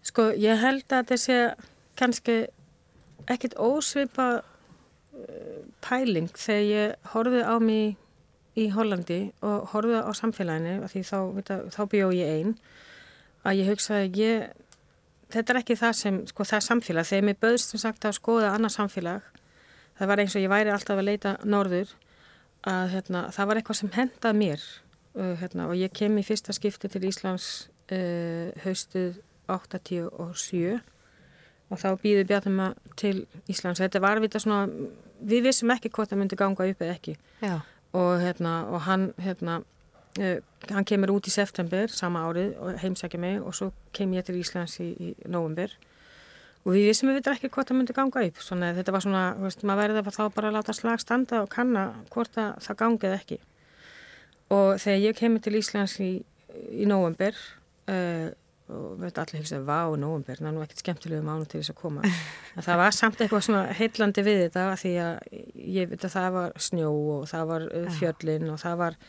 Sko, 0.06 0.30
ég 0.38 0.60
held 0.62 0.86
að 0.86 1.00
þetta 1.00 1.18
sé 1.18 1.38
kannski 1.98 2.36
ekkit 3.32 3.56
ósvipa 3.58 4.28
uh, 4.40 5.62
pæling 5.84 6.30
þegar 6.38 6.66
ég 6.70 7.12
horfið 7.14 7.48
á 7.50 7.56
mig 7.62 7.96
í 8.56 8.70
Hollandi 8.72 9.20
og 9.44 9.72
horfið 9.74 10.06
á 10.06 10.12
samfélaginu 10.16 10.88
því 10.88 11.02
þá, 11.04 11.18
þá 11.74 11.82
bjóð 11.92 12.14
ég 12.16 12.36
einn 12.38 12.54
að 13.46 13.60
ég 13.60 13.68
hugsaði 13.70 14.22
ég 14.22 14.46
þetta 15.32 15.52
er 15.52 15.60
ekki 15.60 15.76
það 15.78 15.96
sem, 15.98 16.20
sko 16.30 16.46
það 16.46 16.58
er 16.58 16.66
samfélag 16.66 17.08
þegar 17.08 17.26
mér 17.28 17.40
bauðst 17.42 17.72
sem 17.72 17.82
sagt 17.82 18.06
að 18.06 18.16
skoða 18.18 18.52
annað 18.54 18.76
samfélag 18.78 19.35
það 19.98 20.10
var 20.10 20.22
eins 20.22 20.36
og 20.36 20.44
ég 20.44 20.52
væri 20.52 20.72
alltaf 20.72 20.98
að 20.98 21.08
leita 21.08 21.36
norður 21.44 21.94
að 22.66 22.90
hérna, 22.96 23.22
það 23.34 23.48
var 23.48 23.60
eitthvað 23.60 23.80
sem 23.80 23.92
hendað 23.94 24.38
mér 24.40 24.66
uh, 25.16 25.32
hérna, 25.40 25.68
og 25.70 25.78
ég 25.78 25.94
kem 25.94 26.18
í 26.18 26.24
fyrsta 26.26 26.54
skipti 26.56 26.90
til 26.90 27.06
Íslands 27.06 27.68
uh, 27.94 28.50
haustuð 28.64 29.20
87 29.46 30.80
og 31.66 31.80
þá 31.82 31.88
býði 32.02 32.26
Bjarnum 32.26 32.74
til 32.98 33.24
Íslands. 33.50 33.80
Þetta 33.82 34.02
var 34.02 34.20
vita 34.22 34.38
svona, 34.42 34.66
við 35.18 35.48
vissum 35.48 35.72
ekki 35.74 35.90
hvort 35.94 36.12
það 36.12 36.20
myndi 36.20 36.38
ganga 36.38 36.66
upp 36.70 36.84
eða 36.84 36.94
ekki. 36.94 37.16
Og, 37.96 38.12
hérna, 38.22 38.52
og 38.70 38.84
hann, 38.86 39.08
hérna, 39.22 39.60
uh, 40.20 40.36
hann 40.70 40.88
kemur 40.88 41.14
út 41.16 41.30
í 41.30 41.34
september 41.34 41.90
sama 41.90 42.26
árið 42.26 42.54
og 42.62 42.80
heimsækja 42.82 43.22
mig 43.22 43.38
og 43.40 43.54
svo 43.56 43.72
kem 43.96 44.14
ég 44.18 44.26
til 44.26 44.38
Íslands 44.42 44.78
í, 44.82 44.90
í 44.92 45.14
november 45.30 45.72
og 46.66 46.74
við 46.74 46.88
vissum 46.90 47.12
við 47.12 47.28
ekki 47.30 47.50
hvort 47.54 47.68
það 47.70 47.78
myndi 47.78 47.94
ganga 47.94 48.22
upp. 48.26 48.40
Svona, 48.42 48.72
þetta 48.74 48.94
var 48.94 49.04
svona, 49.04 49.26
veist, 49.38 49.60
maður 49.62 49.84
verði 49.84 50.00
að 50.02 50.16
þá 50.16 50.24
bara 50.34 50.54
láta 50.54 50.74
slag 50.74 51.02
standa 51.02 51.44
og 51.44 51.52
kanna 51.52 51.84
hvort 52.10 52.32
það, 52.34 52.56
það 52.64 52.80
gangið 52.80 53.14
ekki. 53.20 53.38
Og 54.56 54.72
þegar 54.82 54.98
ég 55.04 55.20
kemur 55.20 55.44
til 55.44 55.54
Íslands 55.60 55.94
í, 56.02 56.10
í 56.74 56.88
november 56.90 57.38
uh, 57.90 58.26
og 58.66 58.98
veit 58.98 59.18
allir 59.22 59.44
ekki 59.44 59.54
að 59.60 59.68
vá 59.68 59.94
november, 59.94 60.40
það 60.40 60.50
er 60.50 60.56
nú 60.56 60.64
ekkert 60.64 60.82
skemmtilegu 60.82 61.22
mánu 61.22 61.46
til 61.46 61.62
þess 61.62 61.70
að 61.70 61.80
koma. 61.84 62.12
En 62.56 62.66
það 62.66 62.82
var 62.82 62.98
samt 62.98 63.22
eitthvað 63.22 63.46
svona 63.46 63.64
heillandi 63.78 64.26
við 64.26 64.42
þetta 64.48 64.68
því 64.82 64.94
að 65.04 65.40
ég 65.78 65.90
veit 65.92 66.02
að 66.02 66.14
það 66.16 66.28
var 66.40 66.60
snjó 66.66 66.92
og 67.14 67.26
það 67.30 67.48
var 67.52 67.70
uh, 67.70 67.88
fjöllin 68.00 68.50
og 68.50 68.62
það 68.62 68.78
var 68.82 69.00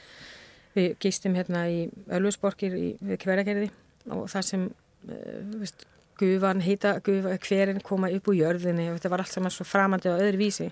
við 0.77 0.89
gistum 1.01 1.37
hérna 1.37 1.65
í 1.73 1.85
Ölfusborgir 2.13 2.77
við 3.01 3.21
Kverjagerði 3.23 3.71
og 4.13 4.27
það 4.29 4.49
sem 4.51 4.67
uh, 4.69 5.39
veist 5.57 5.87
gufan, 6.17 6.61
heita 6.65 6.97
gufa, 7.05 7.35
hverinn 7.41 7.81
koma 7.85 8.09
upp 8.13 8.29
úr 8.31 8.39
jörðinni 8.41 8.89
og 8.91 8.97
þetta 8.97 9.11
var 9.13 9.23
allt 9.23 9.33
saman 9.33 9.53
svo 9.53 9.67
framandi 9.67 10.11
á 10.11 10.17
öðru 10.17 10.41
vísi. 10.41 10.69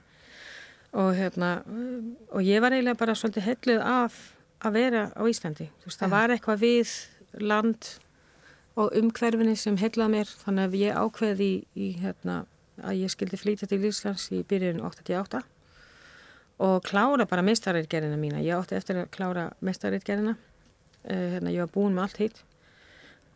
Og 0.95 1.12
hérna 1.17 1.60
og 2.31 2.41
ég 2.45 2.63
var 2.63 2.75
eiginlega 2.75 2.99
bara 2.99 3.15
svolítið 3.17 3.47
helluð 3.49 3.84
af 3.84 4.17
að 4.65 4.77
vera 4.79 5.05
á 5.12 5.21
Íslandi. 5.27 5.69
Veist, 5.84 5.99
það 5.99 6.13
var 6.15 6.34
eitthvað 6.34 6.63
við 6.63 6.93
land 7.43 7.89
og 8.79 8.95
umhverfinni 8.95 9.55
sem 9.60 9.77
hellaði 9.79 10.13
mér. 10.17 10.31
Þannig 10.45 10.69
að 10.69 10.79
ég 10.81 11.01
ákveði 11.01 11.49
í, 11.49 11.60
í 11.75 11.89
hérna 12.01 12.43
að 12.84 13.03
ég 13.03 13.12
skildi 13.12 13.39
flýta 13.39 13.67
til 13.69 13.84
Íslands 13.88 14.29
í 14.36 14.41
byrjun 14.47 14.84
88 14.84 15.43
og 16.65 16.84
klára 16.88 17.27
bara 17.27 17.43
mestaritgerina 17.43 18.17
mína. 18.19 18.43
Ég 18.43 18.55
átti 18.55 18.77
eftir 18.77 19.01
að 19.01 19.12
klára 19.15 19.49
mestaritgerina 19.60 20.36
uh, 20.36 20.41
eh, 21.03 21.31
hérna, 21.36 21.51
ég 21.51 21.65
var 21.65 21.73
búin 21.73 21.95
með 21.95 22.08
allt 22.08 22.21
hitt 22.23 22.43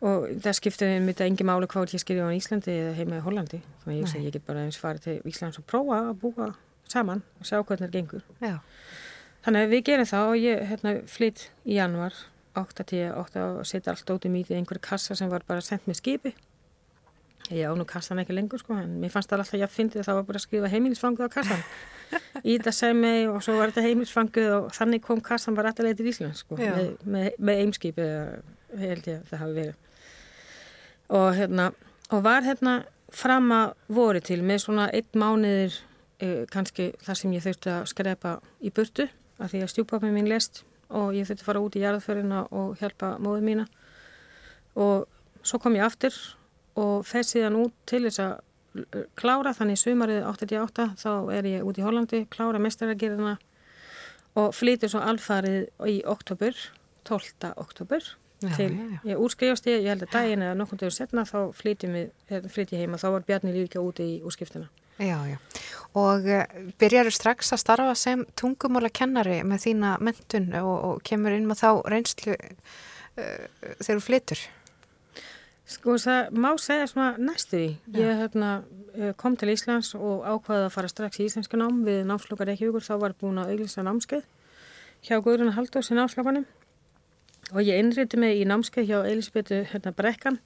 og 0.00 0.26
það 0.40 0.56
skiptir 0.56 0.94
mitt 1.04 1.20
að 1.20 1.30
engi 1.30 1.46
máli 1.46 1.68
hvað 1.70 1.94
ég 1.94 2.02
skrifa 2.02 2.28
á 2.28 2.32
Íslandi 2.32 2.72
eða 2.72 2.96
heima 2.96 3.20
í 3.20 3.24
Hollandi. 3.24 3.60
Þannig 3.84 4.00
að 4.00 4.14
ég, 4.16 4.26
ég 4.26 4.34
get 4.36 4.46
bara 4.46 4.64
eins 4.64 4.80
farið 4.80 5.06
til 5.06 5.16
Íslands 5.28 5.60
og 5.60 5.66
prófa 5.68 6.00
að 6.08 6.12
búa 6.22 6.50
saman 6.90 7.22
og 7.38 7.48
sjá 7.48 7.60
hvernig 7.60 7.86
það 7.86 7.96
gengur. 7.98 8.28
Já. 8.40 8.58
þannig 9.44 9.66
að 9.66 9.74
við 9.74 9.82
gerum 9.88 10.10
það 10.10 10.28
og 10.28 10.38
ég 10.40 10.62
hérna, 10.70 10.94
flytt 11.08 11.48
í 11.64 11.76
januar 11.76 12.16
8-10-8 12.58 13.42
og 13.46 13.66
setja 13.68 13.92
allt 13.92 14.14
út 14.14 14.26
í 14.26 14.32
mítið 14.32 14.56
í 14.56 14.60
einhverju 14.60 14.82
kassa 14.84 15.16
sem 15.16 15.30
var 15.30 15.44
bara 15.46 15.64
sendt 15.64 15.86
með 15.88 16.00
skipi. 16.00 16.32
Ég 17.50 17.66
án 17.66 17.82
og 17.82 17.88
kassan 17.88 18.20
ekki 18.22 18.34
lengur 18.36 18.60
sko 18.60 18.76
en 18.78 18.98
mér 19.02 19.12
fannst 19.12 19.30
það 19.30 19.42
alltaf 19.42 19.56
að 19.56 19.62
ég 19.64 19.72
fyndi 19.72 20.02
það 20.04 20.18
var 20.20 20.26
bara 20.28 20.38
að 20.38 20.44
skrifa 20.44 20.68
heimilisfangu 20.70 21.26
á 21.26 21.30
kassan 21.32 21.62
Ída 22.46 22.72
Semi 22.78 23.14
og 23.30 23.40
svo 23.42 23.56
var 23.58 23.72
þetta 23.72 23.86
heimilsfanguð 23.88 24.50
og 24.58 24.68
þannig 24.76 25.02
kom 25.02 25.22
kassan 25.24 25.56
bara 25.58 25.72
alltaf 25.72 25.88
leitir 25.88 26.06
í 26.06 26.12
Ísland 26.12 26.38
sko, 26.38 26.58
með, 26.60 26.92
með, 27.02 27.30
með 27.40 27.62
eimskipi 27.64 28.06
held 28.78 29.08
ég 29.08 29.16
að 29.16 29.32
það 29.32 29.42
hafi 29.42 29.56
verið 29.56 29.89
og 31.10 31.34
hérna 31.36 31.70
og 32.10 32.24
var 32.24 32.42
hérna 32.46 32.80
fram 33.14 33.50
að 33.54 33.72
voru 33.90 34.20
til 34.22 34.40
með 34.46 34.64
svona 34.64 34.88
einn 34.94 35.18
mánuðir 35.18 35.76
eh, 36.22 36.44
kannski 36.50 36.92
þar 37.02 37.18
sem 37.18 37.32
ég 37.34 37.44
þurfti 37.44 37.72
að 37.74 37.88
skrepa 37.90 38.36
í 38.62 38.72
burtu 38.74 39.08
af 39.40 39.50
því 39.52 39.64
að 39.64 39.72
stjúpapin 39.74 40.14
mín 40.14 40.30
lest 40.30 40.62
og 40.88 41.14
ég 41.14 41.26
þurfti 41.26 41.44
að 41.44 41.48
fara 41.48 41.62
út 41.64 41.78
í 41.78 41.82
jarðförina 41.84 42.44
og 42.50 42.78
hjálpa 42.80 43.16
móðu 43.22 43.42
mína 43.46 43.66
og 44.78 45.08
svo 45.42 45.58
kom 45.62 45.78
ég 45.78 45.86
aftur 45.86 46.14
og 46.78 47.06
fer 47.06 47.26
síðan 47.26 47.58
út 47.58 47.74
til 47.90 48.04
þess 48.06 48.22
að 48.22 48.38
klára 49.18 49.52
þannig 49.56 49.80
sumarið 49.80 50.26
88 50.30 50.90
þá 51.00 51.12
er 51.34 51.48
ég 51.50 51.66
út 51.66 51.78
í 51.78 51.84
Hollandi, 51.84 52.20
klára 52.30 52.60
mestaragirðina 52.62 53.36
og 54.38 54.52
flytur 54.54 54.92
svo 54.92 55.02
alfarið 55.02 55.66
í 55.90 55.96
oktober, 56.06 56.54
12. 57.08 57.50
oktober 57.58 58.12
til, 58.40 58.70
já, 58.72 58.84
já. 58.94 59.00
ég 59.12 59.22
úrskrifast 59.24 59.66
ég, 59.68 59.82
ég 59.84 59.92
held 59.92 60.04
að 60.06 60.12
daginn 60.14 60.44
eða 60.46 60.58
nokkur 60.58 60.80
dögur 60.80 60.96
setna 60.96 61.24
þá 61.28 61.38
hérna, 61.52 62.52
flytjum 62.54 62.78
heima, 62.80 63.00
þá 63.00 63.08
var 63.14 63.26
Bjarni 63.28 63.52
líka 63.54 63.82
úti 63.84 64.06
í 64.16 64.20
úrskiptina. 64.24 64.70
Já, 65.00 65.16
já. 65.28 65.36
Og 65.96 66.28
uh, 66.28 66.44
byrjar 66.80 67.08
strax 67.12 67.52
að 67.54 67.62
starfa 67.62 67.96
sem 67.96 68.24
tungumála 68.36 68.90
kennari 68.92 69.40
með 69.44 69.64
þína 69.66 69.96
mentun 70.04 70.50
og, 70.60 70.72
og 70.88 71.02
kemur 71.04 71.36
inn 71.36 71.48
með 71.48 71.62
þá 71.62 71.70
reynslu 71.92 72.36
uh, 72.36 73.44
þegar 73.80 73.94
þú 73.94 74.04
flytur? 74.04 74.46
Sko 75.70 75.94
það 76.02 76.34
má 76.34 76.50
segja 76.58 76.88
svona 76.90 77.14
næstu 77.22 77.56
því. 77.56 77.66
Ég 77.94 78.20
hérna, 78.24 78.48
eh, 78.98 79.12
kom 79.14 79.36
til 79.38 79.52
Íslands 79.52 79.92
og 79.94 80.24
ákvaði 80.26 80.66
að 80.66 80.72
fara 80.74 80.88
strax 80.90 81.20
í 81.20 81.28
íslensku 81.28 81.60
nám 81.60 81.84
við 81.86 82.00
námslokar 82.08 82.50
ekki 82.50 82.66
hugur. 82.66 82.82
Þá 82.82 82.96
var 82.98 83.14
búin 83.20 83.38
að 83.38 83.52
auglista 83.52 83.84
námskeið 83.86 84.24
hjá 85.06 85.20
Guðruna 85.22 85.54
Haldós 85.54 85.92
í 85.92 85.96
námslokanum 85.96 86.48
og 87.52 87.62
ég 87.64 87.80
innriti 87.80 88.18
mig 88.20 88.40
í 88.40 88.46
námskeið 88.48 88.90
hjá 88.90 88.98
Elisabethu 89.08 89.62
hérna, 89.72 89.92
Brekkan. 89.96 90.38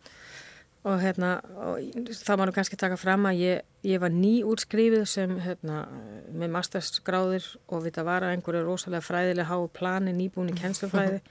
Og, 0.85 0.99
hérna, 1.01 1.39
og 1.65 2.09
það 2.13 2.39
var 2.39 2.51
nú 2.51 2.53
kannski 2.53 2.77
taka 2.77 2.99
fram 3.01 3.25
að 3.31 3.39
ég, 3.41 3.61
ég 3.89 4.01
var 4.03 4.13
ný 4.13 4.43
útskrifið 4.45 5.07
sem 5.09 5.31
hérna, 5.41 5.87
með 6.29 6.51
mastersgráður 6.59 7.47
og 7.73 7.87
við 7.87 7.95
það 7.97 8.09
var 8.11 8.27
að 8.27 8.35
einhverju 8.35 8.67
rosalega 8.67 9.07
fræðilega 9.07 9.49
há 9.49 9.71
plani 9.73 10.13
nýbúin 10.17 10.53
í 10.53 10.59
kennslufræði. 10.59 11.23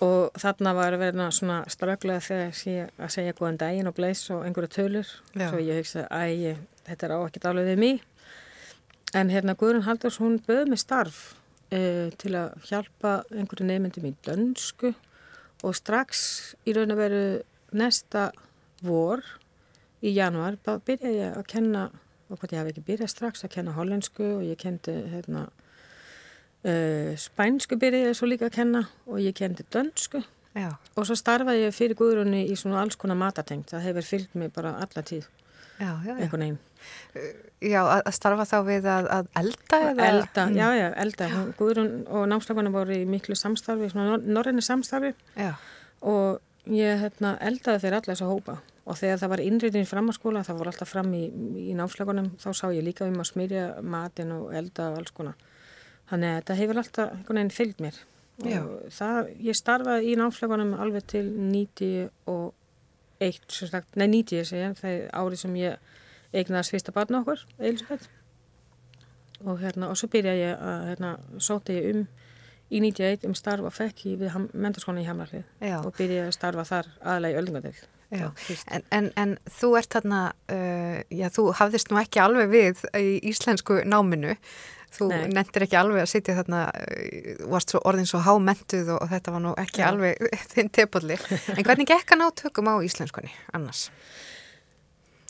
Og 0.00 0.30
þarna 0.40 0.72
var 0.72 0.94
að 0.96 1.02
vera 1.02 1.26
svona 1.28 1.58
ströglega 1.68 2.22
þegar 2.24 2.60
ég 2.70 2.94
að 2.96 3.10
segja 3.12 3.34
góðan 3.36 3.58
daginn 3.60 3.90
og 3.90 3.98
bleis 3.98 4.22
og 4.32 4.46
einhverju 4.46 4.70
tölur. 4.72 5.10
Svo 5.34 5.60
ég 5.60 5.76
hugsa 5.76 6.06
að 6.08 6.30
ég, 6.40 6.62
þetta 6.86 7.06
er 7.06 7.12
á 7.12 7.18
alveg 7.50 7.68
við 7.68 7.82
mig. 7.82 8.00
En 9.12 9.28
hérna 9.28 9.52
Guðrun 9.60 9.84
Haldurs 9.84 10.16
hún 10.22 10.38
böð 10.46 10.70
mig 10.72 10.80
starf 10.80 11.20
uh, 11.74 12.10
til 12.20 12.34
að 12.38 12.56
hjálpa 12.68 13.20
einhverju 13.30 13.68
nefndum 13.68 14.10
í 14.10 14.14
dönsku. 14.26 14.94
Og 15.66 15.76
strax 15.76 16.22
í 16.64 16.74
raun 16.76 16.94
að 16.94 17.02
veru 17.02 17.24
næsta 17.76 18.30
vor 18.84 19.20
í 20.00 20.14
januar 20.16 20.56
byrjaði 20.64 21.18
ég 21.18 21.36
að 21.36 21.48
kenna 21.52 21.88
og 22.30 22.38
hvort 22.38 22.54
ég 22.54 22.62
hafi 22.62 22.72
ekki 22.72 22.86
byrjað 22.86 23.12
strax 23.12 23.44
að 23.44 23.54
kenna 23.58 23.74
hollensku 23.76 24.24
og 24.38 24.44
ég 24.46 24.60
kendi 24.60 24.96
hérna 25.12 25.48
Uh, 26.60 27.14
spænsku 27.16 27.78
byrjaði 27.80 28.10
ég 28.10 28.16
svo 28.18 28.26
líka 28.28 28.50
að 28.50 28.58
kenna 28.58 28.82
og 29.08 29.22
ég 29.24 29.32
kendi 29.32 29.64
dönsku. 29.72 30.20
Já. 30.50 30.74
og 30.98 31.06
svo 31.06 31.14
starfaði 31.14 31.68
ég 31.68 31.74
fyrir 31.76 31.94
Guðrunni 31.94 32.40
í 32.50 32.56
svona 32.58 32.80
alls 32.82 32.98
konar 32.98 33.18
matatengt, 33.20 33.70
það 33.70 33.84
hefur 33.86 34.06
fylgt 34.06 34.32
mig 34.34 34.50
bara 34.52 34.72
alla 34.82 35.02
tíð, 35.06 35.28
já, 35.80 35.92
já, 36.06 36.14
einhvern 36.16 36.44
veginn. 36.46 36.60
Uh, 37.16 37.50
Já, 37.60 37.80
að 37.84 38.14
starfa 38.16 38.46
þá 38.48 38.58
við 38.64 38.86
að, 38.88 39.06
að 39.12 39.26
elda? 39.36 39.78
Elda, 40.06 40.44
mm. 40.46 40.54
já, 40.56 40.68
já, 40.78 40.86
elda. 41.02 41.26
Guðrun 41.58 41.90
og 42.08 42.22
námslagunum 42.30 42.72
voru 42.72 42.94
í 42.96 43.02
miklu 43.08 43.36
samstarfi 43.36 43.90
svona 43.92 44.16
norræni 44.24 44.64
samstarfi. 44.64 45.12
Og 46.08 46.70
ég 46.72 47.02
hérna, 47.02 47.34
eldaði 47.44 47.82
fyrir 47.82 47.98
alla 47.98 48.14
þessa 48.14 48.28
hópa. 48.30 48.56
Og 48.88 48.96
þegar 48.96 49.20
það 49.20 49.32
var 49.34 49.42
innrýðin 49.44 49.88
fram 49.90 50.08
á 50.08 50.12
skóla, 50.16 50.44
það 50.46 50.62
voru 50.62 50.72
alltaf 50.72 50.88
fram 50.88 51.10
í, 51.14 51.26
í 51.68 51.74
námslagunum, 51.76 52.30
þá 52.40 52.48
sá 52.56 52.64
ég 52.72 52.86
líka 52.86 53.04
um 53.10 53.20
að 53.20 53.28
smyrja 53.28 53.66
matin 53.84 54.32
og 54.38 54.54
elda 54.56 54.88
og 54.94 55.02
alls 55.02 55.12
konar. 55.14 55.36
Þannig 56.08 56.30
að 56.30 56.40
þetta 56.40 56.56
hefur 56.62 56.80
alltaf 56.80 57.12
einhvern 57.12 57.42
veginn 57.42 57.54
fylgd 57.58 57.84
mér. 57.84 58.00
Það, 58.40 59.30
ég 59.50 59.58
starfaði 59.58 60.14
í 60.14 60.16
námsleikunum 60.16 60.72
alveg 60.80 61.04
til 61.12 61.26
91, 63.20 63.68
sagt, 63.70 63.98
nei 64.00 64.08
90 64.08 64.48
segja, 64.48 64.72
það 64.78 64.96
er 64.96 65.04
árið 65.20 65.42
sem 65.44 65.58
ég 65.60 65.92
eignaði 66.32 66.70
svista 66.70 66.94
barna 66.96 67.20
okkur. 67.22 67.44
Og, 69.40 69.60
hérna, 69.60 69.88
og 69.88 69.96
svo 69.96 70.10
byrjaði 70.12 70.42
ég 70.42 70.66
að, 70.70 70.82
hérna, 70.90 71.14
sóti 71.40 71.78
ég 71.78 71.94
um 71.94 72.02
í 72.70 72.80
91 72.84 73.26
um 73.26 73.34
starfa 73.34 73.70
fekki 73.74 74.16
við 74.20 74.36
menturskónu 74.52 75.02
í 75.02 75.08
Hamlarlið 75.08 75.46
og 75.80 75.94
byrjaði 75.96 76.28
að 76.28 76.36
starfa 76.36 76.66
þar 76.68 76.90
aðlega 77.00 77.34
í 77.34 77.40
Öldingadel. 77.40 77.72
En, 78.10 78.84
en, 78.90 79.08
en 79.22 79.36
þú 79.46 79.68
ert 79.78 79.94
þarna, 79.94 80.20
uh, 80.50 80.98
já 81.14 81.28
þú 81.30 81.44
hafðist 81.60 81.92
nú 81.92 82.00
ekki 82.00 82.22
alveg 82.22 82.50
við 82.50 82.84
í 82.98 83.18
íslensku 83.30 83.80
náminu 83.86 84.34
Þú 84.90 85.10
nendir 85.30 85.66
ekki 85.66 85.78
alveg 85.78 86.02
að 86.02 86.10
sitja 86.10 86.34
þarna, 86.40 86.64
eh, 86.82 87.44
varst 87.50 87.70
svo 87.70 87.82
orðin 87.86 88.08
svo 88.10 88.22
hámentuð 88.24 88.96
og, 88.96 89.04
þetta 89.12 89.34
var 89.36 89.44
nú 89.44 89.54
ekki 89.60 89.84
ja. 89.84 89.92
alveg 89.92 90.18
þinn 90.54 90.72
tepulli. 90.74 91.18
En 91.54 91.62
hvernig 91.62 91.88
gekk 91.90 92.16
að 92.16 92.22
ná 92.22 92.26
tökum 92.42 92.72
á 92.72 92.74
íslenskunni 92.82 93.30
annars? 93.54 93.88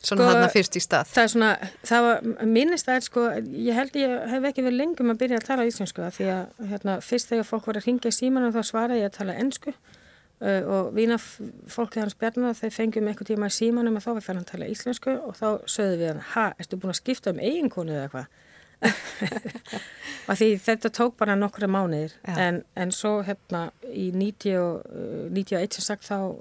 Svona 0.00 0.24
sko, 0.24 0.28
þarna 0.30 0.48
fyrst 0.54 0.76
í 0.78 0.80
stað. 0.80 1.08
Það 1.12 1.22
er 1.22 1.30
svona, 1.34 1.48
það 1.84 2.06
var, 2.06 2.28
minnist 2.48 2.88
að 2.88 3.02
sko, 3.04 3.24
ég 3.68 3.76
held 3.76 3.96
ég 4.00 4.14
hef 4.32 4.46
ekki 4.48 4.64
verið 4.64 4.78
lengum 4.80 5.12
að 5.12 5.18
byrja 5.20 5.40
að 5.42 5.48
tala 5.50 5.66
íslensku 5.68 6.06
því 6.16 6.28
að 6.32 6.68
hérna, 6.70 6.94
fyrst 7.04 7.32
þegar 7.32 7.48
fólk 7.50 7.68
var 7.68 7.80
að 7.80 7.88
ringja 7.88 8.12
í 8.12 8.16
símanum 8.16 8.54
þá 8.54 8.62
svaraði 8.64 9.02
ég 9.02 9.10
að 9.10 9.18
tala 9.18 9.36
ennsku 9.42 9.74
uh, 9.74 10.62
og 10.72 10.88
vína 10.96 11.18
fólkið 11.20 12.06
hans 12.06 12.16
bjarnar 12.20 12.56
þeir 12.56 12.72
fengjum 12.78 13.10
eitthvað 13.12 13.32
tíma 13.34 13.50
í 13.52 13.56
símanum 13.58 14.00
og 14.00 14.06
þá 14.06 14.10
var 14.14 14.24
fyrir 14.24 14.40
að 14.40 14.52
tala 14.54 14.70
íslensku 14.72 15.16
og 15.18 15.36
þá 15.36 15.48
sögðu 15.68 16.00
við 16.00 16.12
hann, 16.14 16.24
ha, 16.32 16.46
ertu 16.56 16.80
búin 16.80 16.94
að 16.94 17.00
skipta 17.02 17.34
um 17.34 17.44
eiginkonu 17.44 17.98
eða 17.98 18.08
eitthvað? 18.08 18.46
þetta 20.66 20.92
tók 20.94 21.16
bara 21.20 21.36
nokkru 21.38 21.68
mánuðir. 21.70 22.14
En, 22.24 22.62
en 22.78 22.92
svo 22.94 23.18
hérna 23.26 23.68
í 23.90 24.10
90, 24.14 25.30
91 25.34 25.78
sem 25.78 25.86
sagt 25.86 26.06
þá 26.08 26.36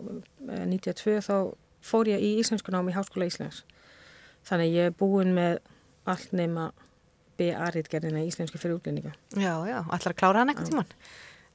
92 0.47 1.15
eh, 1.15 1.23
þá 1.25 1.35
fór 1.85 2.11
ég 2.11 2.23
í 2.23 2.35
Íslenskunám 2.43 2.91
í 2.91 2.95
Háskóla 2.97 3.29
Íslands. 3.29 3.63
Þannig 4.47 4.75
ég 4.75 4.91
er 4.91 4.95
búin 4.95 5.33
með 5.35 5.59
allt 6.09 6.31
nema 6.35 6.69
B.A.rítgerðina 7.39 8.23
í 8.23 8.29
Íslensku 8.31 8.59
fyrir 8.59 8.79
útlendinga. 8.79 9.15
Já, 9.35 9.53
já, 9.67 9.79
allar 9.83 10.13
að 10.13 10.19
klára 10.19 10.43
hann 10.43 10.51
eitthvað 10.51 10.71
tíman 10.73 10.95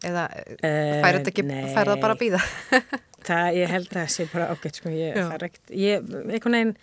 eða 0.05 0.25
uh, 0.29 1.01
færðu 1.05 1.21
þetta 1.21 1.33
ekki 1.33 1.45
færðu 1.49 1.95
það 1.95 2.03
bara 2.03 2.17
að 2.17 2.23
býða 2.23 2.41
það, 3.29 3.49
ég 3.59 3.73
held 3.73 3.89
að 3.89 3.99
það 3.99 4.11
sé 4.15 4.27
bara 4.33 4.49
ágætt 4.53 4.81
sko, 4.81 4.93
ég, 4.95 5.19
það 5.19 5.37
er 5.37 5.47
ekkert, 5.49 5.75
ég, 5.81 6.09
einhvern 6.25 6.59
veginn 6.59 6.75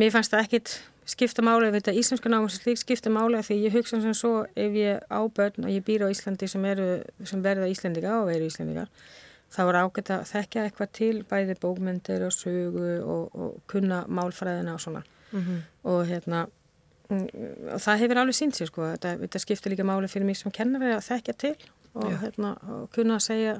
mér 0.00 0.14
fannst 0.14 0.34
það 0.34 0.46
ekkit 0.46 0.74
skipta 1.10 1.42
máli 1.42 1.68
ef 1.68 1.74
þetta 1.78 1.96
íslensku 2.00 2.30
náma 2.30 2.50
sem 2.50 2.62
slík 2.62 2.80
skipta 2.80 3.10
máli 3.12 3.40
því 3.46 3.56
ég 3.64 3.74
hugsa 3.74 4.00
sem 4.02 4.14
svo 4.14 4.44
ef 4.54 4.76
ég 4.78 5.02
á 5.10 5.20
börn 5.26 5.66
og 5.66 5.72
ég 5.72 5.84
býr 5.86 6.06
á 6.06 6.12
Íslandi 6.12 6.48
sem, 6.48 6.64
eru, 6.64 7.02
sem 7.24 7.42
verða 7.42 7.68
Íslandika 7.70 8.20
og 8.22 8.30
eru 8.32 8.46
Íslandika 8.46 8.86
þá 9.50 9.60
er 9.64 9.78
ágætt 9.80 10.12
að 10.14 10.28
þekkja 10.30 10.64
eitthvað 10.66 10.92
til 10.94 11.16
bæði 11.30 11.56
bókmyndir 11.62 12.24
og 12.26 12.34
sögu 12.34 12.86
og, 13.02 13.34
og 13.34 13.58
kunna 13.70 14.04
málfræðina 14.06 14.76
og 14.76 14.80
svona. 14.80 15.02
Mm 15.32 15.40
-hmm. 15.40 15.58
og 15.90 16.06
hérna 16.06 16.46
mm, 17.10 17.28
og 17.74 17.80
það 17.80 17.98
hefur 17.98 18.18
alveg 18.18 18.34
sínt 18.34 18.54
sér 18.56 18.66
sko 18.66 18.82
þetta, 18.82 19.16
þetta 19.16 19.38
skipta 19.38 19.70
líka 19.70 19.84
máli 19.84 20.08
fyrir 20.08 20.26
mig 20.26 20.36
sem 20.36 20.50
kennar 20.50 20.82
að 20.82 21.06
þekkja 21.10 21.34
til 21.38 21.56
og, 21.94 22.20
hérna, 22.22 22.56
og 22.68 22.90
kunna 22.90 23.14
að 23.14 23.20
segja 23.20 23.54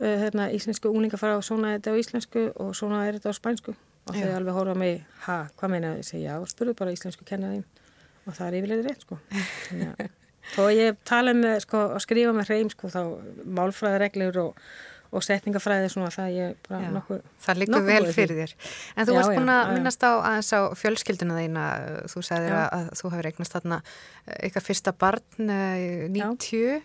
uh, 0.00 0.16
hérna, 0.22 0.50
íslensku 0.50 0.88
úlinga 0.88 1.16
fara 1.16 1.38
á 1.38 1.42
svona 1.42 1.74
þetta 1.74 1.90
á 1.90 1.96
íslensku 1.98 2.52
og 2.54 2.74
svona 2.76 3.06
er 3.06 3.12
þetta 3.12 3.30
á 3.30 3.34
spænsku 3.34 3.74
og 4.06 4.14
þau 4.14 4.34
alveg 4.36 4.56
horfa 4.56 4.76
mig, 4.78 5.00
ha, 5.26 5.38
hvað 5.58 5.72
meina 5.72 5.94
þau? 5.94 6.00
Ég 6.02 6.08
segi, 6.10 6.24
já, 6.26 6.34
spurðu 6.50 6.76
bara 6.78 6.94
íslensku 6.94 7.26
kennaðinn 7.26 7.64
og 8.26 8.34
það 8.34 8.48
er 8.48 8.58
yfirlega 8.60 8.86
rétt, 8.86 9.06
sko 9.06 9.18
þó 10.54 10.66
ég 10.74 10.98
tala 11.06 11.34
með, 11.36 11.62
sko, 11.64 11.86
og 11.96 12.04
skrifa 12.04 12.34
með 12.36 12.52
hreim, 12.52 12.68
sko, 12.70 12.90
þá 12.92 13.00
málfræðareglur 13.58 14.38
og, 14.44 14.60
og 15.10 15.24
setningafræði 15.26 15.90
svona, 15.90 16.10
það 16.14 16.32
ég 16.36 16.56
bara 16.68 16.90
nokkuð 16.94 17.20
Það 17.46 17.60
líkur 17.62 17.86
vel 17.86 18.08
fyrir 18.14 18.40
þér 18.42 18.54
En 18.94 19.08
þú 19.08 19.14
já, 19.14 19.18
varst 19.18 19.32
búin 19.32 19.52
að 19.54 19.70
minnast 19.74 20.06
á 20.06 20.10
aðeins 20.14 20.50
á 20.54 20.60
fjölskylduna 20.78 21.38
þína, 21.40 21.66
þú 22.12 22.24
sagðir 22.30 22.54
já. 22.54 22.62
að 22.78 22.90
þú 23.00 23.12
hefur 23.14 23.30
eignast 23.30 23.56
þarna 23.56 23.78
eh, 23.82 24.40
ykkar 24.50 24.66
fyrsta 24.66 24.94
barn 25.04 25.54
90 26.10 26.58
eh, 26.66 26.82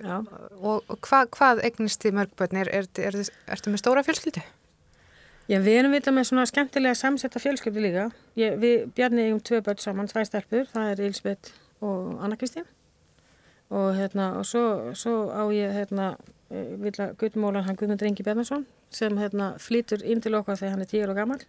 já. 0.00 0.16
og, 0.16 0.80
og 0.80 0.96
hvað, 1.04 1.30
hvað 1.36 1.62
eignist 1.68 2.04
þið 2.04 2.18
mörgbörn? 2.20 2.64
Er, 2.64 2.72
er, 2.80 2.90
er, 3.04 3.22
ertu 3.56 3.72
með 3.72 3.84
stóra 3.84 4.04
fjölskyldu? 4.08 4.44
Já, 5.52 5.58
við 5.60 5.74
erum 5.82 5.92
vitað 5.92 6.14
með 6.16 6.24
svona 6.30 6.42
skemmtilega 6.48 6.96
samsetta 6.96 7.40
fjölskyldu 7.42 7.82
líka. 7.84 8.06
Ég, 8.40 8.54
við 8.60 8.86
bjarnið 8.96 9.34
um 9.34 9.40
tvö 9.44 9.58
börn 9.66 9.80
saman, 9.82 10.06
tvæ 10.08 10.22
stelpur, 10.24 10.68
það 10.70 10.92
er 10.92 11.02
Elisabeth 11.04 11.50
og 11.84 12.22
Anna 12.24 12.38
Kristín. 12.40 12.64
Og 13.68 13.90
hérna, 13.98 14.30
og 14.38 14.46
svo, 14.48 14.62
svo 14.96 15.26
á 15.28 15.44
ég, 15.52 15.74
hérna, 15.76 16.14
eh, 16.48 16.70
vilja 16.80 17.10
guttmólan 17.20 17.66
hann 17.66 17.76
Guðmund 17.76 18.00
Rengi 18.00 18.24
Bjarnarsson 18.24 18.64
sem 18.88 19.18
hérna 19.20 19.50
flýtur 19.60 20.00
inn 20.04 20.22
til 20.24 20.32
okkar 20.38 20.56
þegar 20.56 20.72
hann 20.72 20.84
er 20.86 20.88
tíur 20.88 21.12
og 21.12 21.20
gammal. 21.20 21.44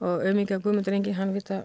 Og 0.00 0.26
auðvitað 0.26 0.64
Guðmund 0.64 0.90
Rengi, 0.90 1.14
hann 1.14 1.34
vita 1.34 1.62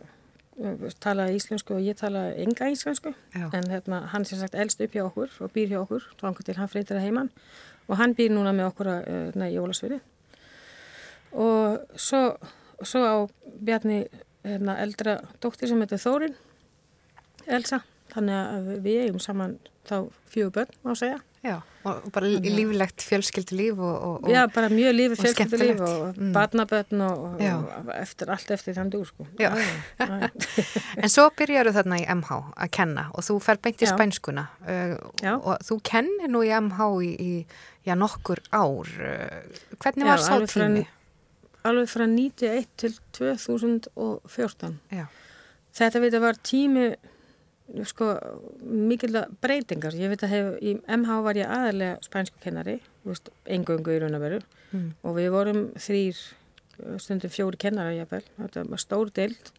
talaði 1.01 1.37
íslensku 1.37 1.75
og 1.77 1.85
ég 1.85 1.97
talaði 1.97 2.45
enga 2.45 2.69
íslensku 2.73 3.13
Já. 3.33 3.49
en 3.53 3.69
hérna, 3.69 4.07
hann 4.13 4.25
sem 4.25 4.39
sagt 4.39 4.55
elst 4.55 4.81
upp 4.81 4.93
hjá 4.93 5.03
okkur 5.05 5.29
og 5.41 5.51
býr 5.53 5.69
hjá 5.69 5.81
okkur, 5.83 6.05
þá 6.17 6.23
hann 6.25 6.37
til 6.45 6.55
hann 6.57 6.71
freytir 6.71 6.97
að 6.97 7.05
heimann 7.05 7.29
og 7.87 7.97
hann 7.97 8.15
býr 8.17 8.33
núna 8.33 8.53
með 8.57 8.71
okkur 8.71 8.89
að, 8.89 9.03
hérna, 9.05 9.49
í 9.53 9.59
Ólasvili 9.61 9.99
og 11.34 11.80
svo, 11.95 12.38
svo 12.84 13.01
á 13.03 13.15
Bjarni 13.57 14.03
hérna, 14.45 14.78
eldra 14.84 15.19
dóttir 15.43 15.67
sem 15.71 15.82
heitir 15.84 15.99
Þórin 16.01 16.36
Elsa, 17.47 17.82
þannig 18.13 18.38
að 18.38 18.69
við 18.84 19.01
eigum 19.07 19.23
saman 19.23 19.57
þá 19.88 19.97
fjögur 20.32 20.53
börn 20.59 20.78
á 20.84 20.89
að 20.91 21.01
segja 21.03 21.23
Já, 21.45 21.61
og 21.86 22.07
bara 22.11 22.28
líflegt 22.28 23.03
fjölskyldulíf 23.05 23.78
og, 23.78 23.93
og, 24.03 24.15
og 24.25 24.32
Já, 24.34 24.41
bara 24.51 24.67
mjög 24.73 24.95
lífi 24.97 25.15
fjölskyldulíf 25.21 25.80
og 25.86 26.17
Mm. 26.17 26.32
og, 27.13 27.36
Já. 27.39 27.53
og 27.61 27.91
eftir, 27.93 28.32
allt 28.34 28.51
eftir 28.51 28.73
þann 28.75 28.89
dúr 28.91 29.05
sko. 29.05 29.28
Já. 29.39 29.53
já. 30.01 30.30
En 31.03 31.09
svo 31.13 31.30
byrjaru 31.38 31.71
þarna 31.71 32.01
í 32.01 32.07
MH 32.17 32.32
að 32.57 32.71
kenna 32.73 33.05
og 33.13 33.23
þú 33.23 33.38
fer 33.45 33.61
beint 33.63 33.80
í 33.80 33.86
Já. 33.86 33.93
spænskuna 33.93 34.47
uh, 34.65 34.97
og 35.38 35.61
þú 35.69 35.80
kennir 35.84 36.34
nú 36.34 36.41
í 36.43 36.51
MH 36.57 36.89
í, 37.05 37.11
í 37.21 37.32
já, 37.86 37.95
nokkur 37.95 38.41
ár. 38.51 38.89
Uh, 38.97 39.78
hvernig 39.78 40.09
var 40.09 40.19
sá 40.25 40.41
tími? 40.41 40.88
Alveg 41.68 41.89
frá 41.91 42.05
91 42.07 42.68
til 42.80 42.97
2014. 43.18 44.80
Já, 44.93 45.05
Þetta 45.78 45.99
veit 46.01 46.15
að 46.18 46.24
var 46.24 46.38
tími 46.47 46.86
sko, 47.86 48.07
mikil 48.63 49.18
breytingar. 49.43 49.93
Ég 49.99 50.09
veit 50.13 50.24
að 50.26 50.32
hef, 50.34 50.47
í 50.63 50.78
MH 50.97 51.18
var 51.26 51.38
ég 51.38 51.49
aðalega 51.51 51.97
spænsku 52.05 52.39
kennari, 52.41 52.78
engöngu 53.51 53.93
í 53.95 53.99
raun 54.03 54.18
og 54.18 54.24
veru 54.24 54.39
Mm. 54.68 54.89
og 55.07 55.13
við 55.15 55.30
vorum 55.32 55.59
þrýr, 55.80 56.18
stundum 56.99 57.32
fjóri 57.32 57.55
kennara 57.57 57.93
jafnvel. 57.95 58.26
Þetta 58.36 58.63
var 58.68 58.82
stór 58.84 59.11
deild 59.15 59.51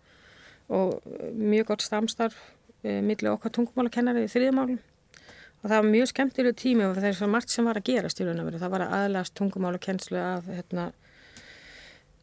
og 0.69 1.01
mjög 1.33 1.65
gott 1.71 1.81
stamstarf 1.87 2.37
e, 2.85 3.01
milli 3.01 3.31
okkar 3.33 3.51
tungumálakennari 3.57 4.27
í 4.27 4.29
þriðmálum 4.29 4.77
og 4.77 5.65
það 5.65 5.73
var 5.79 5.89
mjög 5.89 6.11
skemmtilegu 6.13 6.55
tími 6.61 6.85
og 6.85 6.93
það 6.99 7.07
er 7.09 7.17
svo 7.17 7.29
margt 7.33 7.49
sem 7.55 7.65
var 7.65 7.81
að 7.81 7.89
gerast 7.89 8.21
í 8.21 8.27
raun 8.29 8.43
og 8.43 8.51
veru. 8.51 8.61
Það 8.61 8.75
var 8.77 8.85
að 8.85 8.93
aðlast 8.99 9.35
tungumálakennslu 9.41 10.21
af 10.21 10.45
hérna, 10.53 10.91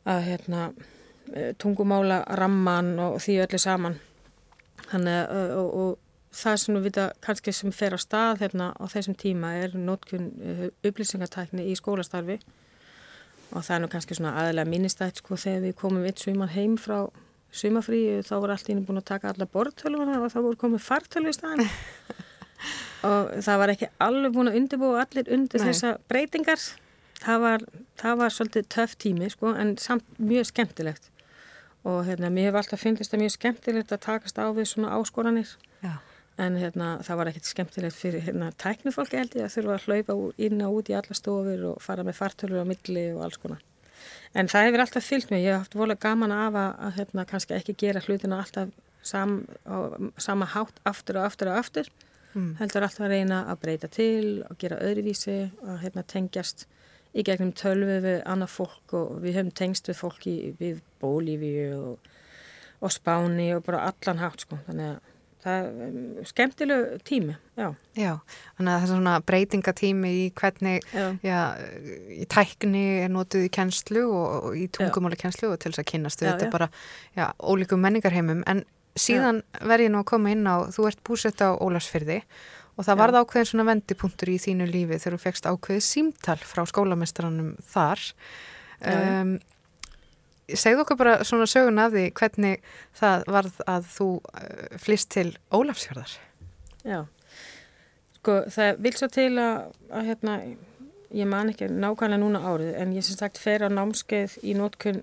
að 0.05 0.25
hérna, 0.29 0.65
e, 1.33 1.53
tungumála 1.61 2.23
ramman 2.39 2.95
og 2.99 3.19
því 3.23 3.39
öllu 3.45 3.61
saman. 3.61 3.99
Þannig 4.85 5.21
að 5.21 5.55
og, 5.59 5.69
og 5.81 5.93
það 6.35 6.59
sem 6.61 6.77
við 6.77 6.87
vita 6.89 7.05
kannski 7.23 7.53
sem 7.55 7.73
fer 7.75 7.95
á 7.95 7.99
stað 8.01 8.43
hérna 8.43 8.71
á 8.75 8.83
þessum 8.91 9.15
tíma 9.17 9.53
er 9.61 9.75
nótkun 9.79 10.29
upplýsingartækni 10.85 11.67
í 11.71 11.75
skólastarfi 11.79 12.39
og 13.51 13.63
það 13.63 13.75
er 13.75 13.83
nú 13.83 13.91
kannski 13.91 14.17
svona 14.17 14.35
aðlega 14.41 14.69
minnistætt 14.69 15.21
sko 15.21 15.37
þegar 15.39 15.63
við 15.67 15.77
komum 15.79 16.03
við 16.05 16.25
suman 16.25 16.51
heim 16.51 16.75
frá 16.81 17.05
sumafrí 17.55 18.01
þá 18.27 18.33
voru 18.35 18.55
allt 18.55 18.71
íni 18.71 18.83
búin 18.85 18.99
að 18.99 19.09
taka 19.13 19.31
alla 19.31 19.47
borðtölvuna 19.47 20.19
og 20.19 20.31
þá 20.33 20.39
voru 20.41 20.59
komið 20.59 20.83
fartölvu 20.83 21.31
í 21.31 21.37
staðan 21.37 21.69
og 23.07 23.35
það 23.45 23.61
var 23.61 23.75
ekki 23.75 23.91
alveg 24.03 24.35
búin 24.35 24.51
að 24.51 24.59
undirbúa 24.59 25.05
allir 25.05 25.31
undir 25.37 25.63
Nei. 25.63 25.69
þessa 25.69 25.95
breytingar 26.11 26.65
það 27.21 27.43
var, 27.45 27.65
það 28.01 28.17
var 28.21 28.33
svolítið 28.33 28.67
töff 28.75 28.95
tími 29.01 29.29
sko 29.31 29.53
en 29.55 29.75
samt 29.81 30.19
mjög 30.19 30.49
skemmtilegt. 30.51 31.11
Og 31.85 32.05
hérna 32.07 32.31
mér 32.33 32.49
hef 32.49 32.59
alltaf 32.63 32.81
fyndist 32.81 33.13
það 33.13 33.23
mjög 33.25 33.35
skemmtilegt 33.35 33.93
að 33.93 34.03
takast 34.07 34.39
á 34.41 34.45
við 34.57 34.69
svona 34.71 34.95
áskoranir. 34.97 35.51
Já, 35.85 35.93
en 36.41 36.57
hérna 36.59 36.95
það 37.05 37.19
var 37.19 37.29
ekkert 37.31 37.51
skemmtilegt 37.51 37.95
fyrir 37.95 38.25
hérna 38.25 38.49
tæknifólki 38.59 39.19
held 39.21 39.35
ég 39.37 39.45
að 39.45 39.53
þurfa 39.53 39.75
að 39.77 39.85
hlaupa 39.85 40.15
inn 40.47 40.65
og 40.65 40.79
út 40.81 40.89
í 40.89 40.97
alla 40.97 41.15
stofur 41.15 41.67
og 41.71 41.81
fara 41.85 42.03
með 42.03 42.17
fartölur 42.19 42.65
á 42.65 42.67
milli 42.67 43.05
og 43.13 43.21
alls 43.27 43.37
konar. 43.39 43.61
En 44.35 44.49
það 44.51 44.65
hefur 44.67 44.83
alltaf 44.83 45.05
fyllt 45.07 45.29
mig, 45.31 45.45
ég 45.45 45.53
hef 45.53 45.61
haft 45.63 45.77
volið 45.79 46.01
gaman 46.03 46.33
af 46.35 46.57
að 46.59 46.97
hérna 46.97 47.23
kannski 47.29 47.55
ekki 47.55 47.77
gera 47.85 48.01
hlutina 48.03 48.41
alltaf 48.43 48.73
sam, 49.05 49.45
á, 49.69 49.95
sama 50.17 50.49
hátt 50.49 50.81
aftur 50.83 51.21
og 51.21 51.29
aftur 51.29 51.53
og 51.53 51.61
aftur, 51.61 51.93
Mm. 52.35 52.57
heldur 52.59 52.83
alltaf 52.83 53.05
að 53.05 53.13
reyna 53.13 53.37
að 53.47 53.59
breyta 53.61 53.87
til 53.87 54.43
og 54.49 54.57
gera 54.59 54.75
öðruvísi 54.83 55.51
og 55.63 55.77
hérna 55.79 56.03
tengjast 56.03 56.65
í 57.15 57.23
gegnum 57.25 57.53
tölvu 57.55 57.99
við 58.03 58.21
annað 58.27 58.53
fólk 58.57 58.95
og 58.97 59.17
við 59.23 59.39
höfum 59.39 59.55
tengst 59.55 59.89
við 59.89 59.99
fólki 60.01 60.35
við 60.59 60.81
Bólífiu 61.01 61.67
og, 61.79 62.15
og 62.83 62.93
Spáni 62.93 63.51
og 63.55 63.63
bara 63.67 63.85
allan 63.89 64.21
hátt 64.23 64.45
sko, 64.45 64.59
þannig 64.67 64.95
að 64.95 65.11
það 65.45 65.57
er 65.59 65.81
um, 65.85 65.97
skemmtilegu 66.25 66.99
tími, 67.05 67.35
já. 67.53 67.67
já. 67.93 68.11
Þannig 68.57 68.71
að 68.71 68.79
það 68.79 68.85
er 68.85 68.91
svona 68.91 69.15
breytingatími 69.29 70.13
í 70.17 70.23
hvernig 70.39 70.87
já. 70.89 71.05
já, 71.21 71.39
í 72.09 72.25
tækni 72.33 72.85
er 73.03 73.11
notuð 73.13 73.45
í 73.45 73.51
kennslu 73.53 74.07
og, 74.09 74.49
og 74.49 74.57
í 74.57 74.65
tungumáli 74.73 75.19
kennslu 75.21 75.51
og 75.53 75.59
til 75.61 75.73
þess 75.75 75.83
að 75.85 76.25
Já, 76.25 76.31
þetta 76.31 76.49
bara 76.53 76.69
ólíkum 77.37 77.83
menningarheimum 77.85 78.41
en 78.49 78.65
síðan 78.97 79.43
verð 79.61 79.87
ég 79.87 79.93
nú 79.93 80.01
að 80.01 80.09
koma 80.13 80.33
inn 80.33 80.47
á 80.47 80.65
þú 80.73 80.89
ert 80.89 81.03
búsett 81.05 81.43
á 81.43 81.53
Ólarsfyrði 81.53 82.21
og 82.75 82.87
það 82.87 83.01
varð 83.01 83.19
ákveðin 83.21 83.49
svona 83.51 83.67
vendipunktur 83.71 84.31
í 84.33 84.37
þínu 84.41 84.69
lífi 84.69 84.99
þegar 84.99 85.17
þú 85.17 85.23
fegst 85.23 85.49
ákveðið 85.49 85.85
símtal 85.87 86.39
frá 86.43 86.63
skólamestranum 86.69 87.53
þar. 87.71 88.01
Um, 88.85 89.37
segðu 90.53 90.83
okkur 90.83 90.99
bara 90.99 91.15
svona 91.25 91.47
sögun 91.49 91.81
af 91.81 91.93
því 91.93 92.05
hvernig 92.19 92.69
það 92.97 93.25
varð 93.33 93.59
að 93.71 93.89
þú 93.95 94.07
uh, 94.19 94.77
flýst 94.81 95.11
til 95.15 95.27
Ólafsfjörðar 95.53 96.13
Já, 96.85 96.99
sko 98.19 98.37
það 98.53 98.81
vil 98.85 98.93
svo 98.99 99.09
til 99.13 99.31
að, 99.41 99.73
að 99.89 100.09
hérna, 100.11 100.37
ég 101.15 101.29
man 101.29 101.49
ekki 101.53 101.69
nákvæmlega 101.71 102.21
núna 102.21 102.43
árið 102.45 102.77
en 102.81 102.93
ég 102.93 103.07
sem 103.07 103.17
sagt 103.17 103.41
fer 103.41 103.65
á 103.65 103.69
námskeið 103.73 104.37
í 104.45 104.53
nótkun 104.57 105.01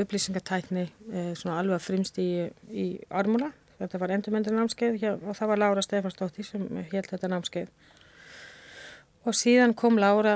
upplýsingatækni 0.00 0.86
eh, 0.86 1.32
svona 1.34 1.58
alveg 1.60 1.76
að 1.76 1.86
frimst 1.88 2.20
í, 2.22 2.30
í 2.70 2.86
Armúla, 3.10 3.50
þetta 3.80 3.96
var 4.02 4.10
endurmyndur 4.16 4.54
námskeið 4.56 4.94
og 5.10 5.32
það 5.36 5.50
var 5.52 5.58
Lára 5.62 5.82
Stefansdóttir 5.84 6.44
sem 6.46 6.62
held 6.92 7.08
þetta 7.10 7.32
námskeið 7.32 7.68
og 9.26 9.34
síðan 9.36 9.76
kom 9.76 9.94
Lára 10.00 10.34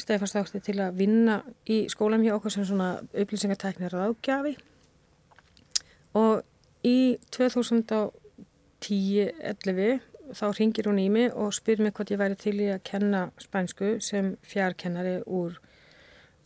Stefansdóttir 0.00 0.62
til 0.64 0.78
að 0.84 0.96
vinna 1.00 1.36
í 1.68 1.88
skólam 1.92 2.24
hjá 2.24 2.32
okkur 2.36 2.52
sem 2.54 2.66
svona 2.68 2.90
upplýsingatækni 3.12 3.86
ráðgjafi 3.92 4.54
og 6.18 6.34
í 6.86 7.18
2010-11 7.34 10.00
þá 10.32 10.46
ringir 10.56 10.88
hún 10.88 11.00
í 11.02 11.08
mig 11.12 11.34
og 11.36 11.52
spyr 11.54 11.82
mig 11.82 11.92
hvort 11.96 12.10
ég 12.12 12.20
væri 12.20 12.36
til 12.40 12.56
í 12.60 12.70
að 12.72 12.84
kenna 12.88 13.20
spænsku 13.40 13.88
sem 14.04 14.36
fjarkennari 14.46 15.20
úr, 15.26 15.52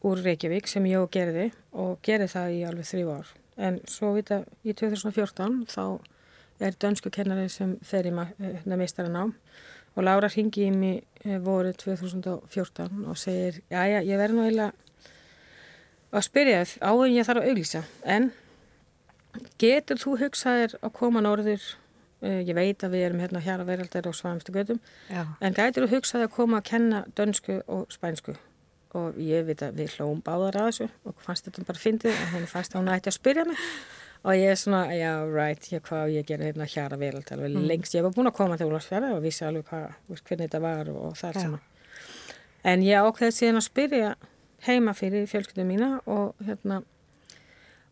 úr 0.06 0.22
Reykjavík 0.24 0.66
sem 0.70 0.86
ég 0.90 1.02
og 1.02 1.10
gerði 1.14 1.50
og 1.72 1.98
gerði 2.06 2.28
það 2.34 2.56
í 2.56 2.58
alveg 2.68 2.86
þrjú 2.90 3.08
ár. 3.14 3.32
En 3.56 3.80
svo 3.88 4.12
vita 4.16 4.36
í 4.66 4.74
2014 4.76 5.64
þá 5.70 5.84
er 6.60 6.76
dönsku 6.80 7.10
kennari 7.12 7.48
sem 7.52 7.76
fer 7.84 8.06
í 8.08 8.12
meistaran 8.12 9.16
á 9.16 9.24
og 9.96 10.04
Lára 10.04 10.28
ringi 10.28 10.66
í 10.66 10.72
mig 10.72 11.04
eh, 11.24 11.38
voru 11.40 11.72
2014 11.72 13.06
og 13.08 13.16
segir 13.18 13.62
já 13.70 13.86
já 13.88 14.00
ég 14.04 14.20
verði 14.20 14.36
nú 14.36 14.44
eiginlega 14.44 14.72
að 16.12 16.26
spyrja 16.26 16.60
áður 16.80 17.08
en 17.08 17.16
ég 17.16 17.26
þarf 17.28 17.42
að 17.42 17.48
auglýsa. 17.50 17.82
En 18.04 18.30
getur 19.60 20.00
þú 20.00 20.16
hugsaðir 20.22 20.76
að 20.80 20.94
koma 20.96 21.24
norður? 21.24 21.64
Uh, 22.24 22.40
ég 22.40 22.56
veit 22.56 22.80
að 22.80 22.94
við 22.94 23.02
erum 23.04 23.18
hérna 23.20 23.42
hér 23.44 23.60
að 23.60 23.68
veraldar 23.68 24.06
og 24.08 24.14
svæmstu 24.16 24.52
gödum 24.54 24.78
en 25.12 25.52
gætur 25.52 25.84
þú 25.84 25.98
hugsaðir 25.98 26.30
að 26.30 26.32
koma 26.32 26.62
að 26.62 26.68
kenna 26.70 27.02
dönsku 27.18 27.58
og 27.68 27.90
spænsku? 27.92 28.32
Og 28.96 29.18
ég 29.20 29.44
veit 29.44 29.60
að 29.60 29.82
við 29.82 29.98
hlóum 29.98 30.22
báðar 30.24 30.56
að 30.62 30.70
þessu 30.70 30.86
og 31.04 31.20
fannst 31.20 31.44
þetta 31.44 31.66
bara 31.68 31.82
fyndið 31.82 32.16
og 32.16 32.32
hún 32.32 32.48
fannst 32.48 32.72
að 32.72 32.80
hún 32.80 32.88
ætti 32.94 33.12
að 33.12 33.18
spyrja 33.18 33.44
mig 33.44 33.66
og 34.24 34.32
ég 34.34 34.50
er 34.50 34.58
svona, 34.58 34.84
já, 34.96 35.12
right, 35.34 35.68
ég, 35.72 35.82
hvað 35.86 36.12
ég 36.16 36.26
gera 36.26 36.44
hérna 36.48 36.66
hér 36.66 36.94
að 36.96 36.98
verald 37.04 37.32
alveg 37.32 37.54
Mm. 37.54 37.66
lengst, 37.68 37.94
ég 37.94 38.02
var 38.02 38.10
búin 38.16 38.26
að 38.30 38.36
koma 38.36 38.56
til 38.56 38.66
Úlfarsfjara 38.66 39.14
og 39.16 39.22
vissi 39.22 39.44
alveg 39.44 39.64
hvað, 39.68 39.92
hvernig 40.08 40.48
þetta 40.48 40.60
var 40.60 40.88
og, 40.88 40.96
og 41.10 41.16
það 41.16 41.28
er 41.28 41.34
Já. 41.34 41.42
sama 41.42 41.60
en 42.66 42.82
ég 42.82 42.98
ákveði 42.98 43.36
síðan 43.36 43.60
að 43.60 43.66
spyrja 43.68 44.14
heima 44.66 44.94
fyrir 44.94 45.26
fjölskyldum 45.30 45.68
mína 45.70 45.90
og 46.06 46.34
hérna 46.42 46.82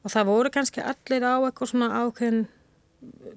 og 0.05 0.11
það 0.11 0.27
voru 0.27 0.51
kannski 0.51 0.81
allir 0.83 1.23
á 1.23 1.35
eitthvað 1.47 1.71
svona 1.71 1.91
ákveðin 2.03 2.47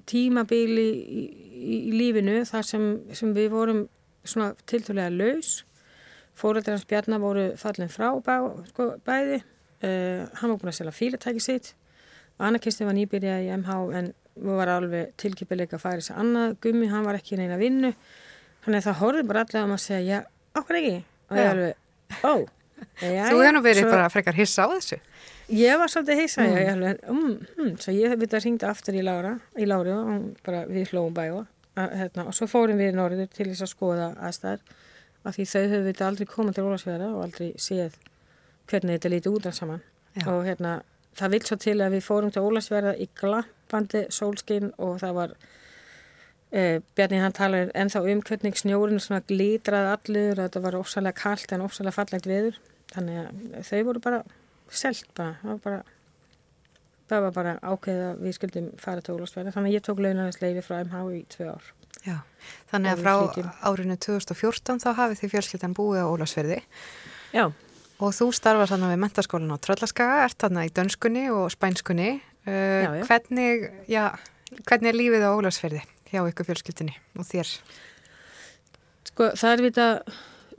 tímabili 0.08 0.88
í, 0.88 1.22
í, 1.54 1.76
í 1.88 1.92
lífinu 1.96 2.40
þar 2.48 2.66
sem, 2.66 2.84
sem 3.16 3.32
við 3.36 3.50
vorum 3.52 3.82
svona 4.24 4.54
tiltölulega 4.68 5.12
laus. 5.12 5.64
Fóröldar 6.38 6.76
hans 6.76 6.86
Bjarnar 6.88 7.20
voru 7.22 7.44
fallin 7.60 7.90
frá 7.92 8.10
bæ, 8.24 8.34
sko, 8.70 8.90
bæði. 9.06 9.42
Uh, 9.78 10.24
hann 10.40 10.50
var 10.50 10.58
búin 10.58 10.72
að 10.72 10.78
selja 10.80 10.92
fílatæki 10.96 11.42
sitt 11.42 11.74
Anna 12.38 12.60
Kristi 12.62 12.86
var 12.86 12.94
nýbyrjað 12.94 13.46
í 13.46 13.52
MH 13.56 13.78
en 13.98 14.12
var 14.48 14.70
alveg 14.70 15.14
tilkipileika 15.18 15.78
að 15.78 15.82
færa 15.82 16.04
sér 16.04 16.20
annað. 16.22 16.54
Gummi, 16.62 16.86
hann 16.92 17.06
var 17.06 17.18
ekki 17.18 17.34
í 17.34 17.40
neina 17.40 17.58
vinnu. 17.58 17.92
Þannig 18.64 18.78
að 18.78 18.86
það 18.86 19.00
horfði 19.02 19.26
bara 19.30 19.42
allega 19.44 19.64
um 19.66 19.74
að 19.74 19.82
segja 19.82 20.20
já, 20.20 20.20
okkur 20.60 20.78
ekki? 20.78 20.94
Og 21.28 21.38
ég 21.38 21.50
alveg, 21.52 21.82
ó 22.22 22.32
já, 23.02 23.22
þú 23.28 23.40
hefur 23.42 23.54
nú 23.56 23.62
verið 23.64 23.84
svo- 23.84 23.90
bara 23.90 24.08
frekar 24.12 24.38
hissa 24.38 24.66
á 24.66 24.68
þessu. 24.70 24.98
Ég 25.48 25.78
var 25.80 25.88
svolítið 25.88 26.20
heisa, 26.20 26.42
mm. 26.42 26.56
ég 26.58 26.72
alveg, 26.72 26.98
um, 27.08 27.38
hm, 27.56 27.76
svo 27.80 27.92
ég 27.96 28.12
hef 28.12 28.20
vitað 28.20 28.44
hringdi 28.44 28.66
aftur 28.68 28.94
í 28.94 29.02
Lára, 29.02 29.38
í 29.56 29.64
Lári 29.64 29.94
og 29.94 30.36
bara, 30.44 30.66
við 30.68 30.92
hlóum 30.92 31.14
bæða 31.16 31.46
að, 31.78 31.94
hérna, 32.02 32.26
og 32.28 32.36
svo 32.36 32.48
fórum 32.50 32.78
við 32.78 32.92
í 32.92 32.96
Norður 32.98 33.30
til 33.32 33.48
þess 33.48 33.64
að 33.64 33.72
skoða 33.72 34.08
aðstæður. 34.28 34.60
Af 35.24 35.36
því 35.36 35.46
þau 35.48 35.62
höfum 35.62 35.86
við 35.88 36.02
aldrei 36.04 36.26
komað 36.28 36.58
til 36.58 36.66
Ólasverða 36.68 37.08
og 37.14 37.22
aldrei 37.24 37.48
séð 37.56 37.96
hvernig 38.68 38.98
þetta 38.98 39.12
líti 39.14 39.32
út 39.32 39.48
alls 39.48 39.62
saman. 39.62 39.82
Já. 40.18 40.26
og 40.32 40.44
hérna, 40.44 40.82
það 41.18 41.34
vil 41.34 41.44
svo 41.46 41.60
til 41.60 41.78
að 41.82 41.96
við 41.96 42.04
fórum 42.06 42.34
til 42.34 42.46
Ólasverða 42.46 42.96
í 42.96 43.08
glampinu 43.18 43.56
bandi 43.70 44.06
Solskin 44.14 44.72
og 44.78 44.98
það 45.02 45.14
var 45.18 45.34
e, 46.50 46.80
Bjarni 46.96 47.20
hann 47.22 47.36
talaði 47.36 47.70
ennþá 47.78 48.02
um 48.12 48.24
hvernig 48.30 48.58
snjórin 48.60 49.02
svona 49.02 49.24
glítraði 49.28 49.92
allur 49.94 50.42
þetta 50.42 50.64
var 50.64 50.78
ofsalega 50.80 51.20
kallt 51.22 51.54
en 51.54 51.66
ofsalega 51.66 51.98
fallegt 51.98 52.28
viður 52.28 52.58
þannig 52.94 53.20
að 53.22 53.68
þau 53.68 53.80
voru 53.90 54.04
bara 54.04 54.22
selt 54.68 55.08
bara, 55.16 55.36
það 55.42 55.54
var 55.54 55.62
bara 55.64 55.82
það 57.08 57.24
var 57.24 57.36
bara 57.38 57.56
ákveðið 57.64 58.06
að 58.06 58.24
við 58.24 58.34
skuldum 58.36 58.72
fara 58.80 59.04
til 59.04 59.14
Ólafsverði, 59.16 59.52
þannig 59.54 59.70
að 59.70 59.76
ég 59.78 59.84
tók 59.86 60.02
launarins 60.04 60.66
frá 60.66 60.80
MH 60.82 60.98
í 61.16 61.20
tvö 61.32 61.46
ár. 61.54 61.70
Já, 62.04 62.16
þannig 62.68 62.90
að 62.92 63.04
frá 63.06 63.14
árinu 63.64 63.96
2014 63.96 64.82
þá 64.84 64.90
hafið 64.98 65.22
þið 65.22 65.32
fjölskyldan 65.32 65.76
búið 65.76 66.04
á 66.04 66.06
Ólafsverði 66.12 66.60
Já 67.32 67.48
Og 67.98 68.14
þú 68.14 68.28
starfar 68.30 68.70
þannig 68.70 68.92
við 68.92 69.00
mentaskólan 69.02 69.54
á 69.54 69.58
Tröllaskaga, 69.58 70.18
ert 70.28 70.38
þannig 70.44 70.68
í 70.68 70.74
dönskunni 70.76 71.24
og 71.34 71.48
spænskunni. 71.50 72.10
Uh, 72.46 72.54
já, 72.54 72.90
já. 72.94 73.04
Hvernig, 73.08 73.64
já, 73.90 74.04
hvernig 74.68 74.92
er 74.92 74.98
lífið 75.00 75.26
á 75.26 75.30
Ólarsferði 75.34 75.82
hjá 76.12 76.22
ykkur 76.22 76.46
fjölskyldinni 76.46 76.94
og 77.18 77.26
þér? 77.26 77.50
Sko, 79.10 79.32
það 79.34 79.50
er 79.50 79.64
vita, 79.66 79.88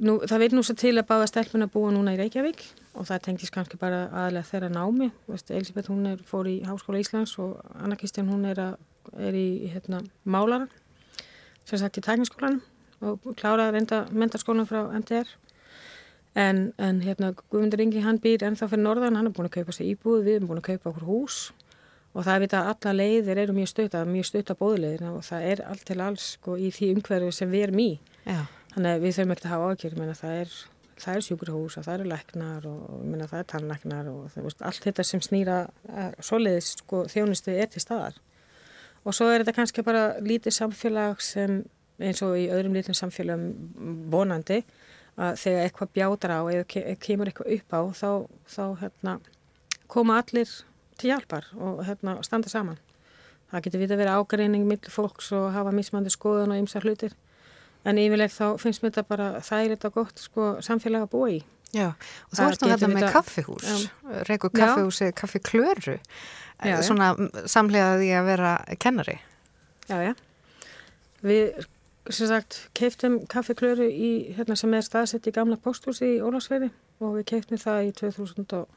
nú, 0.04 0.18
það 0.28 0.44
veit 0.44 0.58
nú 0.58 0.66
svo 0.68 0.76
til 0.84 0.94
að 1.00 1.08
báða 1.08 1.32
stelpun 1.32 1.64
að 1.64 1.74
búa 1.78 1.96
núna 1.96 2.18
í 2.18 2.20
Reykjavík 2.20 2.66
og 3.00 3.08
það 3.08 3.24
tengis 3.30 3.56
kannski 3.56 3.80
bara 3.80 4.08
aðlega 4.26 4.50
þeirra 4.52 4.74
námi. 4.76 5.12
Vist, 5.32 5.56
Elisabeth 5.56 5.94
hún 5.94 6.12
er, 6.12 6.22
fór 6.28 6.50
í 6.52 6.60
Háskóla 6.68 7.00
Íslands 7.00 7.38
og 7.40 7.56
Anna 7.80 7.96
Kristján 7.96 8.28
hún 8.28 8.44
er, 8.52 8.60
að, 8.60 8.80
er 9.16 9.40
í 9.40 9.50
hérna, 9.72 10.04
málaran, 10.28 10.68
sem 11.64 11.80
sagt 11.80 12.02
í 12.02 12.04
tækniskólanum 12.04 12.60
og 13.00 13.32
kláraði 13.40 13.78
reynda 13.78 14.08
mentarskólan 14.12 14.68
frá 14.68 14.90
MTR 15.00 15.30
En, 16.38 16.74
en 16.78 17.00
hérna 17.02 17.32
Guðmundur 17.50 17.82
Ingi 17.82 18.04
hann 18.06 18.20
býr 18.22 18.44
ennþá 18.46 18.68
fyrir 18.70 18.84
norðan, 18.84 19.18
hann 19.18 19.30
er 19.30 19.34
búin 19.34 19.50
að 19.50 19.56
kaupa 19.58 19.74
sér 19.74 19.90
íbúð, 19.90 20.22
við 20.28 20.36
erum 20.38 20.52
búin 20.52 20.62
að 20.62 20.68
kaupa 20.70 20.92
okkur 20.92 21.08
hús 21.08 21.40
og 22.14 22.26
það 22.26 22.34
er 22.34 22.44
vita 22.44 22.60
að 22.60 22.70
alla 22.74 22.94
leiðir 22.98 23.42
eru 23.44 23.56
mjög 23.58 23.70
stöta, 23.70 24.02
mjög 24.06 24.28
stöta 24.30 24.56
bóðleiðina 24.58 25.14
og 25.14 25.26
það 25.26 25.46
er 25.52 25.62
allt 25.70 25.86
til 25.90 26.00
alls 26.02 26.26
sko, 26.38 26.58
í 26.58 26.72
því 26.74 26.90
umhverju 26.96 27.32
sem 27.36 27.52
við 27.54 27.66
erum 27.68 27.82
í. 27.84 27.90
Já. 28.26 28.42
Þannig 28.74 28.92
að 28.92 29.06
við 29.06 29.16
þurfum 29.18 29.34
ekkert 29.36 29.48
að 29.48 29.54
hafa 29.54 29.70
ákjör, 29.74 29.96
það 30.20 30.40
er, 30.40 30.56
er 31.14 31.26
sjúkurhús 31.26 31.78
og 31.80 31.86
það 31.86 31.94
eru 31.96 32.10
leknar 32.10 32.68
og, 32.70 32.82
minna, 33.06 33.30
það 33.30 33.44
er 33.44 33.50
tannleknar 33.54 34.10
og 34.12 34.26
það, 34.34 34.48
veist, 34.48 34.66
allt 34.70 34.90
þetta 34.90 35.06
sem 35.06 35.24
snýra 35.26 35.60
svoleiðis 36.26 36.74
sko, 36.82 37.04
þjónustu 37.14 37.56
er 37.56 37.70
til 37.74 37.84
staðar. 37.86 38.18
Og 39.06 39.16
svo 39.16 39.30
er 39.30 39.44
þetta 39.44 39.56
kannski 39.62 39.86
bara 39.86 40.04
lítið 40.22 40.58
samfélag 40.58 41.22
sem 41.24 41.62
eins 42.00 42.22
og 42.26 42.36
í 42.40 42.50
öðrum 42.52 42.76
lítið 42.78 42.98
samfélagum 43.00 44.10
vonandi 44.12 44.64
að 45.20 45.40
þegar 45.44 45.66
eitthvað 45.68 45.94
bjátar 45.98 46.36
á 46.36 46.42
eða 46.48 46.98
kemur 47.04 47.32
eitthvað 47.32 47.56
upp 47.58 47.76
á 47.76 47.82
þá, 48.02 48.12
þá 48.56 48.64
hérna, 48.84 49.16
koma 49.92 50.20
allir 50.22 50.52
til 51.00 51.12
hjálpar 51.12 51.50
og 51.60 51.84
hérna, 51.88 52.18
standa 52.24 52.52
saman. 52.52 52.80
Það 53.50 53.66
getur 53.66 53.82
við 53.82 53.96
að 53.96 54.02
vera 54.04 54.20
ágreining 54.20 54.68
millir 54.70 54.94
fólks 54.94 55.32
og 55.36 55.50
hafa 55.56 55.74
mismandi 55.74 56.12
skoðun 56.14 56.54
og 56.54 56.62
ymsa 56.62 56.82
hlutir 56.84 57.16
en 57.88 58.00
yfirlegt 58.00 58.36
þá 58.36 58.60
finnst 58.62 58.84
mér 58.84 58.94
þetta 58.94 59.08
bara 59.08 59.30
það 59.46 59.64
er 59.64 59.74
þetta 59.76 59.92
gott 59.96 60.22
sko, 60.22 60.50
samfélag 60.66 61.08
að 61.08 61.12
búa 61.14 61.32
í. 61.32 61.40
Já, 61.70 61.88
og 61.94 62.34
þú 62.34 62.46
ert 62.48 62.64
nú 62.64 62.70
þetta 62.74 62.90
með 62.92 63.08
kaffihús, 63.14 63.74
reyku 64.26 64.50
kaffihúsi, 64.54 65.10
kaffiklöru, 65.18 65.98
svona 66.86 67.12
samlegaði 67.50 68.10
að 68.18 68.30
vera 68.32 68.54
kennari. 68.82 69.20
Já, 69.90 70.00
já. 70.10 70.14
Við 71.26 71.68
sem 72.10 72.30
sagt, 72.30 72.70
keiftum 72.78 73.20
kaffiklöru 73.30 73.86
í, 73.90 74.12
hérna, 74.38 74.56
sem 74.58 74.74
er 74.74 74.86
staðsett 74.86 75.28
í 75.30 75.34
gamla 75.36 75.60
pósthúsi 75.62 76.16
í 76.16 76.22
Ólagsveri 76.26 76.70
og 77.04 77.18
við 77.20 77.26
keiftum 77.34 77.62
það 77.62 77.90
í 77.90 77.96
2000 78.00 78.56
og, 78.58 78.70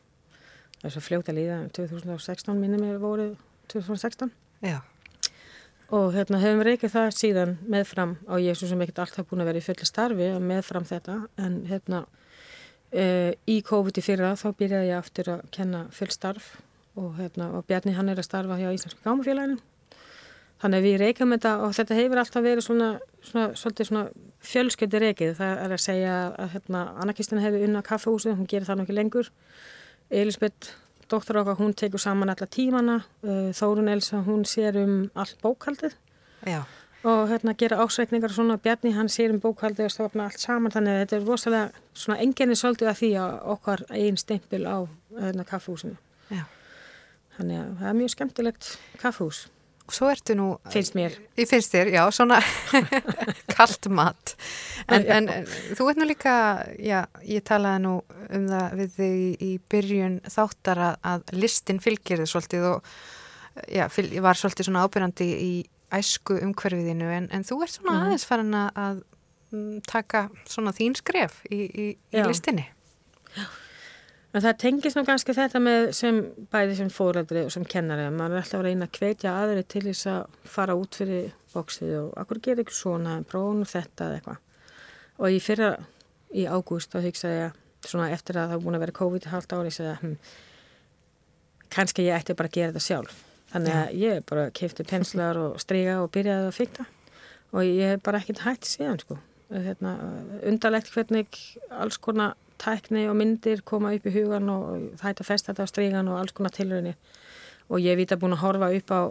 það 0.81 0.89
er 0.89 0.95
svo 0.95 1.05
fljóta 1.05 1.35
líða 1.37 1.59
2016 1.77 2.59
minnum 2.61 2.85
er 2.87 2.99
voruð 3.03 3.37
2016 3.73 4.33
Já. 4.67 4.81
og 5.91 6.13
hérna 6.17 6.43
hefum 6.43 6.65
reykið 6.67 6.95
það 6.97 7.15
síðan 7.19 7.55
meðfram 7.65 8.17
á 8.29 8.35
Jésu 8.43 8.69
sem 8.69 8.85
ekkert 8.85 9.05
alltaf 9.07 9.31
búin 9.31 9.45
að 9.45 9.53
vera 9.53 9.63
í 9.63 9.67
fulli 9.67 9.89
starfi 9.89 10.29
meðfram 10.43 10.87
þetta. 10.89 11.19
En 11.41 11.63
hérna 11.71 12.05
e, 12.91 13.35
í 13.49 13.63
COVID 13.65 13.99
í 13.99 14.05
fyrra 14.05 14.35
þá 14.37 14.49
byrjaði 14.59 14.93
ég 14.93 15.01
aftur 15.01 15.35
að 15.39 15.45
kenna 15.55 15.87
full 15.95 16.13
starf 16.13 16.55
og, 16.99 17.15
hérna, 17.17 17.53
og 17.57 17.67
Bjarni 17.69 17.97
hann 17.97 18.13
er 18.13 18.21
að 18.21 18.29
starfa 18.29 18.61
hjá 18.61 18.69
Íslandsku 18.75 19.01
Gámafélaginu 19.07 19.61
Þannig 20.63 20.79
að 20.79 20.85
við 20.87 21.01
reykjum 21.01 21.35
þetta 21.35 21.53
og 21.65 21.73
þetta 21.75 21.97
hefur 21.99 22.21
alltaf 22.23 22.45
verið 22.45 22.63
svona, 22.63 22.89
svona, 23.27 23.47
svolítið 23.59 23.89
svona 23.89 24.03
fjölsköldi 24.47 24.99
reykið. 25.03 25.33
Það 25.41 25.63
er 25.65 25.73
að 25.75 25.81
segja 25.83 26.19
að 26.39 26.53
hérna, 26.53 26.83
Anna-Kristina 27.03 27.43
hefur 27.43 27.65
unna 27.67 27.83
kaffehúsið, 27.87 28.37
hún 28.39 28.51
gerir 28.51 28.69
það 28.69 28.79
nokkið 28.83 28.99
lengur. 29.01 29.31
Elisabeth, 30.23 30.77
doktor 31.11 31.41
okkar, 31.41 31.57
hún 31.59 31.75
tekur 31.75 32.03
saman 32.03 32.31
alla 32.31 32.47
tímana. 32.47 33.01
Uh, 33.25 33.49
Þórun 33.59 33.91
Elsa, 33.91 34.21
hún 34.23 34.45
sér 34.47 34.79
um 34.85 34.95
allt 35.19 35.41
bókaldið 35.43 35.97
Já. 36.47 36.61
og 37.03 37.33
hérna 37.33 37.57
gera 37.59 37.81
ásveikningar 37.83 38.31
og 38.31 38.37
svona. 38.37 38.59
Bjarni, 38.63 38.93
hann 38.95 39.11
sér 39.11 39.35
um 39.35 39.41
bókaldið 39.43 39.89
og 39.89 39.95
stofna 39.97 40.29
allt 40.29 40.45
saman. 40.45 40.75
Þannig 40.75 40.95
að 40.95 41.03
þetta 41.03 41.19
er 41.19 41.27
rosalega 41.27 41.83
svona 42.05 42.21
enginni 42.23 42.59
svolítið 42.61 42.93
að 42.93 43.01
því 43.01 43.11
að 43.25 43.35
okkar 43.57 43.83
einn 43.91 44.21
stempil 44.21 44.63
á 44.71 44.79
hérna, 45.19 45.49
kaffehúsinu. 45.49 45.99
Þannig 47.33 47.59
að 47.59 47.75
það 47.81 47.91
er 47.91 47.99
mjög 47.99 48.15
skemmtilegt 48.15 48.71
kaffehús. 49.01 49.43
Svo 49.93 50.09
ertu 50.13 50.37
nú... 50.39 50.47
Finnst 50.73 50.95
mér. 50.97 51.17
Í 51.37 51.47
finnst 51.49 51.73
þér, 51.75 51.91
já, 51.95 52.03
svona 52.15 52.39
kallt 53.55 53.89
mat. 53.93 54.35
En, 54.87 55.07
en 55.17 55.31
þú 55.77 55.89
veit 55.89 56.01
nú 56.01 56.07
líka, 56.09 56.35
já, 56.79 57.03
ég 57.27 57.45
talaði 57.49 57.83
nú 57.85 57.95
um 58.33 58.47
það 58.51 58.77
við 58.81 58.95
þig 58.99 59.45
í, 59.49 59.51
byrjun 59.73 60.19
þáttar 60.31 60.83
að, 60.87 61.01
að 61.13 61.35
listin 61.37 61.83
fylgir 61.83 62.23
þið 62.23 62.31
svolítið 62.33 62.69
og 62.71 62.93
já, 63.69 63.87
fyl, 63.93 64.07
ég 64.15 64.25
var 64.25 64.39
svolítið 64.39 64.71
svona 64.71 64.85
ábyrjandi 64.87 65.29
í 65.33 65.53
æsku 65.93 66.39
umhverfiðinu 66.41 67.11
en, 67.13 67.27
en 67.35 67.45
þú 67.45 67.59
ert 67.67 67.77
svona 67.77 67.97
mm. 67.97 68.07
aðeins 68.07 68.29
farin 68.29 68.61
að 68.61 69.03
taka 69.91 70.29
svona 70.49 70.73
þín 70.73 70.97
skref 70.97 71.43
í, 71.53 71.67
í, 71.67 71.91
í 71.93 72.25
listinni. 72.25 72.65
Já. 73.37 73.45
En 74.33 74.41
það 74.41 74.61
tengis 74.63 74.95
nú 74.97 75.03
kannski 75.05 75.35
þetta 75.37 75.61
með 75.61 75.91
sem 75.97 76.19
bæði 76.53 76.77
sem 76.79 76.91
fórældri 76.93 77.43
og 77.45 77.51
sem 77.53 77.65
kennari 77.69 78.07
að 78.09 78.15
maður 78.17 78.39
er 78.39 78.41
alltaf 78.41 78.61
að 78.63 78.69
reyna 78.69 78.87
að 78.89 79.01
hvetja 79.01 79.33
aðri 79.43 79.65
til 79.69 79.83
þess 79.91 80.09
að 80.09 80.39
fara 80.55 80.77
út 80.79 80.97
fyrir 80.97 81.35
bóksið 81.53 81.91
og 81.99 82.15
akkur 82.23 82.41
gerir 82.47 82.65
ekki 82.65 82.77
svona, 82.77 83.19
prófunu 83.29 83.69
þetta 83.69 84.07
eða 84.07 84.21
eitthvað. 84.21 84.39
Og 85.21 85.37
í 85.37 85.43
fyrra 85.45 85.75
í 86.33 86.47
ágúst 86.49 86.95
þá 86.95 87.03
hugsaði 87.05 87.43
ég 87.43 87.59
svona 87.85 88.09
eftir 88.15 88.39
að 88.39 88.49
það 88.49 88.57
var 88.57 88.65
búin 88.65 88.79
að 88.79 88.85
vera 88.87 88.97
COVID 89.01 89.29
halvt 89.35 89.53
ári 89.59 89.75
ég 89.75 90.01
hm, 90.01 90.17
kannski 91.73 92.07
ég 92.07 92.17
ætti 92.17 92.37
bara 92.39 92.49
að 92.49 92.57
gera 92.57 92.73
þetta 92.73 92.87
sjálf. 92.87 93.21
Þannig 93.53 93.77
að 93.77 93.99
ég 94.01 94.25
bara 94.31 94.47
kefti 94.57 94.87
penslar 94.89 95.37
og 95.37 95.61
stryga 95.61 95.99
og 96.01 96.09
byrjaði 96.15 96.49
að 96.49 96.57
fykta 96.57 96.87
og 97.53 97.67
ég 97.69 97.93
hef 97.93 98.05
bara 98.07 98.23
ekkert 98.23 98.47
hægt 98.47 98.69
síðan 98.69 99.01
sko. 99.03 99.19
Hérna, 99.53 99.99
undarlegt 100.49 100.89
hvernig 100.95 101.37
alls 101.69 101.99
konar 102.01 102.39
tækni 102.63 103.07
og 103.11 103.17
myndir 103.19 103.63
koma 103.67 103.93
upp 103.97 104.07
í 104.07 104.15
hugan 104.15 104.51
og 104.53 104.67
það 105.01 105.09
hætti 105.09 105.25
að 105.25 105.31
festa 105.31 105.53
þetta 105.53 105.67
á 105.67 105.73
strígan 105.73 106.11
og 106.13 106.21
alls 106.21 106.35
konar 106.37 106.55
tilröðinni 106.55 106.95
og 107.69 107.83
ég 107.83 107.99
vita 107.99 108.19
búin 108.21 108.37
að 108.37 108.45
horfa 108.45 108.71
upp 108.77 108.93
á, 108.93 109.03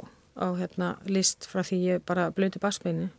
á 0.46 0.48
hérna, 0.60 0.94
list 1.06 1.48
frá 1.50 1.64
því 1.66 1.82
ég 1.88 2.06
bara 2.08 2.30
blöti 2.36 2.62
basmeinu 2.62 3.10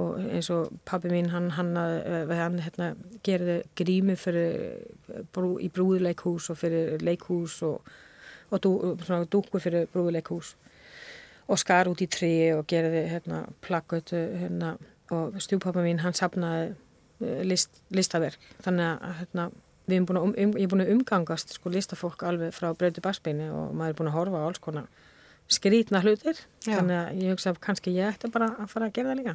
og 0.00 0.16
eins 0.20 0.48
og 0.52 0.72
pabbi 0.88 1.10
mín 1.12 1.28
hann, 1.32 1.50
hann, 1.52 1.76
eh, 1.76 2.32
hann 2.38 2.58
hérna, 2.64 2.94
gerði 3.24 3.58
grími 3.76 4.16
fyrir, 4.16 4.86
brú, 5.34 5.58
í 5.60 5.68
brúðuleikhús 5.68 6.48
og 6.52 6.58
fyrir 6.60 7.02
leikhús 7.04 7.58
og, 7.68 7.92
og 8.50 8.62
dú, 8.64 8.72
dúkur 9.28 9.60
fyrir 9.60 9.90
brúðuleikhús. 9.92 10.54
Og 11.52 11.60
skar 11.60 11.90
út 11.90 12.00
í 12.00 12.08
tri 12.08 12.32
og 12.56 12.64
gerði 12.70 13.04
hérna, 13.10 13.42
plakkut 13.60 14.14
hérna, 14.14 14.78
og 15.12 15.36
stjúpappa 15.44 15.84
mín 15.84 16.00
hann 16.00 16.16
sapnaði 16.16 16.72
Eh, 16.72 16.91
list, 17.46 17.82
listaverk. 17.94 18.50
Þannig 18.64 18.88
að 18.90 19.14
hérna, 19.20 19.46
við 19.86 19.96
erum 19.98 20.08
búin 20.08 20.20
að, 20.20 20.26
um, 20.26 20.34
um, 20.44 20.56
ég 20.58 20.66
er 20.66 20.72
búin 20.72 20.84
að 20.84 20.92
umgangast 20.96 21.54
sko 21.56 21.72
listafólk 21.72 22.26
alveg 22.26 22.54
frá 22.56 22.70
breytu 22.78 23.04
basbeinu 23.04 23.48
og 23.52 23.72
maður 23.76 23.94
er 23.94 23.98
búin 24.00 24.12
að 24.12 24.18
horfa 24.18 24.42
á 24.42 24.46
alls 24.48 24.62
konar 24.62 24.90
skrítna 25.52 26.00
hlutir. 26.00 26.38
Já. 26.62 26.76
þannig 26.78 26.96
að 26.96 27.16
ég 27.18 27.32
hugsa 27.34 27.50
að 27.50 27.56
kannski 27.64 27.92
ég 27.96 28.12
ætti 28.12 28.28
bara 28.32 28.52
að 28.62 28.68
fara 28.70 28.86
að 28.88 28.92
gera 28.96 29.10
það 29.10 29.18
líka. 29.18 29.32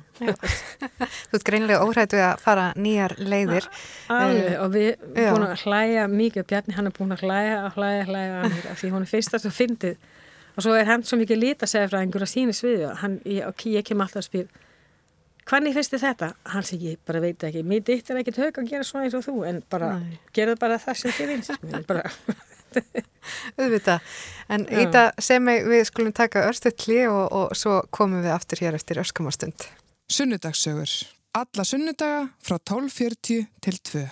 Þú 1.28 1.38
ert 1.38 1.48
greinlega 1.50 1.82
óhrættu 1.84 2.22
að 2.24 2.44
fara 2.46 2.68
nýjar 2.80 3.18
leiðir. 3.20 3.68
Alveg 4.16 4.54
uh, 4.54 4.62
og 4.64 4.72
við 4.74 4.88
erum 4.94 5.36
búin 5.36 5.48
að 5.50 5.66
hlæja 5.66 6.06
mikið 6.14 6.48
Bjarni 6.52 6.78
hann 6.78 6.90
er 6.90 6.96
búin 6.96 7.14
að 7.14 7.26
hlæja 7.28 7.58
að 7.66 7.76
hlæja 7.76 8.06
hlæja 8.08 8.40
að 8.48 8.80
því 8.82 8.94
hún 8.96 9.04
er 9.04 9.12
fyrst 9.12 9.36
að 9.36 9.46
það 9.46 9.58
fyndið. 9.60 10.08
Og 10.56 10.66
svo 10.66 10.78
er 10.78 10.88
hann 10.90 11.04
svo 11.06 11.20
mikið 11.20 11.68
segja 11.68 11.92
frá 11.92 12.00
einhverja 12.00 12.32
síni 12.32 12.56
sviðu 12.56 12.96
hann, 13.04 13.20
ég, 13.28 13.68
ég 13.76 13.86
kem 13.86 14.02
alltaf 14.02 14.24
að 14.24 14.30
spyrja 14.32 14.64
Hvernig 15.48 15.76
finnst 15.78 15.94
þið 15.94 16.04
þetta? 16.04 16.30
Hann 16.52 16.66
segi, 16.68 16.92
ég 16.92 17.02
bara 17.08 17.22
veit 17.24 17.44
ekki, 17.48 17.64
mér 17.64 17.84
ditt 17.88 18.10
er 18.12 18.20
ekkit 18.20 18.40
hög 18.42 18.60
að 18.60 18.72
gera 18.72 18.88
svona 18.88 19.08
eins 19.08 19.16
og 19.16 19.24
þú, 19.24 19.36
en 19.48 19.62
bara, 19.72 19.94
gera 20.36 20.58
bara 20.60 20.80
það 20.84 21.02
sem 21.02 21.16
þið 21.16 21.34
vinst. 21.34 21.68
bara... 21.88 22.04
Uðvita, 23.64 23.96
en 24.52 24.66
Já. 24.68 24.82
í 24.84 24.90
það 24.92 25.22
sem 25.24 25.52
við 25.70 25.84
skulum 25.88 26.14
taka 26.16 26.44
örstuðli 26.50 27.00
og, 27.08 27.24
og 27.32 27.56
svo 27.58 27.80
komum 27.96 28.26
við 28.26 28.36
aftur 28.36 28.62
hér 28.66 28.76
eftir 28.76 29.00
öskamastund. 29.02 29.70
Sunnudagsögur. 30.12 30.92
Alla 31.38 31.64
sunnudaga 31.68 32.28
frá 32.44 32.60
12.40 32.60 33.48
til 33.64 33.80
2. 33.92 34.04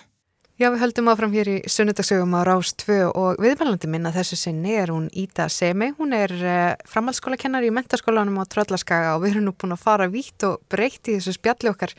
Já, 0.56 0.70
við 0.72 0.86
höldum 0.86 1.10
áfram 1.12 1.34
hér 1.36 1.49
í 1.51 1.56
sunnudagsögum 1.68 2.32
á 2.32 2.47
Rás 2.47 2.70
2 2.80 3.10
og 3.12 3.41
viðmælandi 3.43 3.89
minna 3.91 4.14
þessu 4.16 4.38
sinni 4.39 4.72
er 4.80 4.88
hún 4.93 5.10
Ída 5.12 5.49
Semi. 5.51 5.89
Hún 5.97 6.14
er 6.16 6.32
uh, 6.32 6.78
framhaldsskólakennar 6.88 7.66
í 7.68 7.74
mentaskólanum 7.76 8.38
á 8.39 8.47
Tröllaskaga 8.47 9.18
og 9.18 9.26
við 9.26 9.34
erum 9.34 9.49
nú 9.49 9.51
búin 9.51 9.76
að 9.76 9.82
fara 9.84 10.08
vítt 10.08 10.45
og 10.47 10.62
breytt 10.72 11.10
í 11.12 11.18
þessu 11.18 11.34
spjalli 11.36 11.74
okkar. 11.74 11.91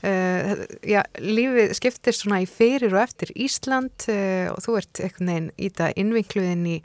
Uh, 0.00 0.64
já, 0.88 1.02
lífið 1.20 1.74
skiptist 1.76 2.24
svona 2.24 2.38
í 2.40 2.46
fyrir 2.48 2.96
og 2.96 3.02
eftir 3.02 3.34
Ísland 3.36 4.08
uh, 4.08 4.54
og 4.54 4.64
þú 4.64 4.78
ert 4.80 5.02
einhvern 5.04 5.34
veginn 5.34 5.52
Ída 5.68 5.90
innvinkluð 6.00 6.48
inn 6.54 6.64
í, 6.64 6.78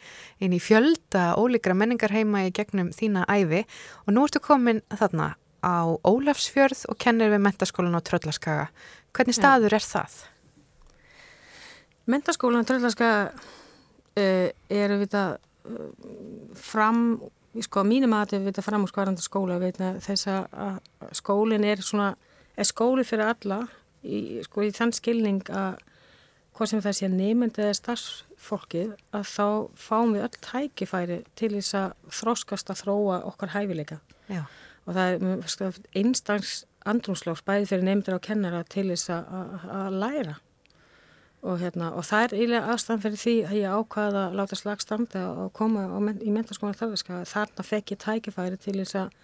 inn 0.43 0.57
í 0.59 0.59
fjölda 0.59 1.37
ólíkra 1.39 1.71
menningar 1.71 2.11
heima 2.11 2.43
í 2.49 2.51
gegnum 2.51 2.91
þína 2.91 3.23
æfi 3.31 3.63
og 4.03 4.11
nú 4.11 4.27
ertu 4.27 4.43
komin 4.43 4.83
þarna 4.91 5.37
á 5.63 5.87
Ólafsfjörð 6.03 6.83
og 6.91 6.99
kennir 6.99 7.31
við 7.31 7.45
mentaskólan 7.47 7.95
á 7.95 8.03
Tröllaskaga. 8.03 8.67
Hvernig 9.15 9.39
staður 9.39 9.71
já. 9.71 9.79
er 9.79 9.91
það? 9.95 10.21
Mentaskólan 12.09 12.67
Tröllaska 12.67 13.09
uh, 13.31 14.49
eru 14.69 14.99
við 15.03 15.13
það 15.13 15.37
uh, 15.37 15.87
fram, 16.59 17.05
sko 17.63 17.85
mínum 17.87 18.15
að 18.17 18.37
við 18.39 18.57
það 18.57 18.67
fram 18.67 18.85
úr 18.85 18.91
skvarandi 18.91 19.23
skóla 19.23 19.59
þess 20.03 20.27
að 20.27 20.79
skólinn 21.15 21.67
er 21.67 21.83
svona 21.85 22.13
er 22.57 22.67
skóli 22.67 23.05
fyrir 23.07 23.31
alla 23.31 23.63
í, 24.03 24.41
sko 24.45 24.65
í 24.65 24.71
þann 24.75 24.93
skilning 24.95 25.41
að 25.53 25.81
hvað 26.53 26.69
sem 26.69 26.83
það 26.85 26.97
sé 26.97 27.09
nefndi 27.09 27.63
eða 27.63 27.77
starfsfólkið 27.79 28.91
að 29.15 29.29
þá 29.31 29.47
fáum 29.79 30.13
við 30.13 30.25
öll 30.27 30.41
tækifæri 30.45 31.19
til 31.39 31.51
þess 31.55 31.77
að 31.79 31.95
þróskast 32.19 32.69
að 32.69 32.81
þróa 32.83 33.19
okkar 33.31 33.53
hæfileika 33.55 33.99
Já. 34.29 34.43
og 34.85 34.97
það 34.97 35.15
er 35.15 35.47
sko, 35.49 35.71
einstans 35.97 36.55
andrumslóks 36.89 37.45
bæði 37.47 37.69
fyrir 37.71 37.87
nefndir 37.87 38.19
á 38.19 38.25
kennara 38.27 38.63
til 38.69 38.89
þess 38.91 39.13
að 39.13 39.97
læra 39.97 40.37
og, 41.43 41.59
hérna, 41.59 41.91
og 41.91 42.05
það 42.07 42.25
er 42.25 42.35
eiginlega 42.37 42.71
aðstæðan 42.71 43.03
fyrir 43.03 43.19
því 43.19 43.35
að 43.43 43.57
ég 43.59 43.77
ákvaða 43.77 44.21
að 44.29 44.35
láta 44.39 44.57
slagstanda 44.57 45.23
og 45.43 45.53
koma 45.57 45.83
men 45.99 46.21
í 46.23 46.31
mentarskóna 46.31 46.77
þarfiska 46.79 47.23
þarna 47.27 47.65
fekk 47.67 47.93
ég 47.93 48.01
tækifæri 48.03 48.59
til 48.63 48.77
þess 48.79 48.99
að 49.01 49.17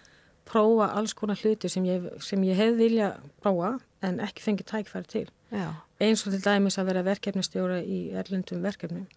prófa 0.50 0.90
alls 0.98 1.14
konar 1.16 1.40
hluti 1.40 1.70
sem 1.72 1.86
ég, 1.88 2.08
sem 2.24 2.42
ég 2.44 2.58
hef 2.58 2.76
vilja 2.76 3.14
prófa 3.40 3.78
en 4.04 4.20
ekki 4.24 4.44
fengi 4.44 4.66
tækifæri 4.68 5.08
til. 5.08 5.28
Já. 5.50 5.72
eins 6.00 6.22
og 6.26 6.32
til 6.32 6.44
dæmis 6.44 6.78
að 6.78 6.92
vera 6.92 7.02
verkefnistjóra 7.08 7.80
í 7.82 8.00
erlendum 8.14 8.62
verkefnum. 8.62 9.08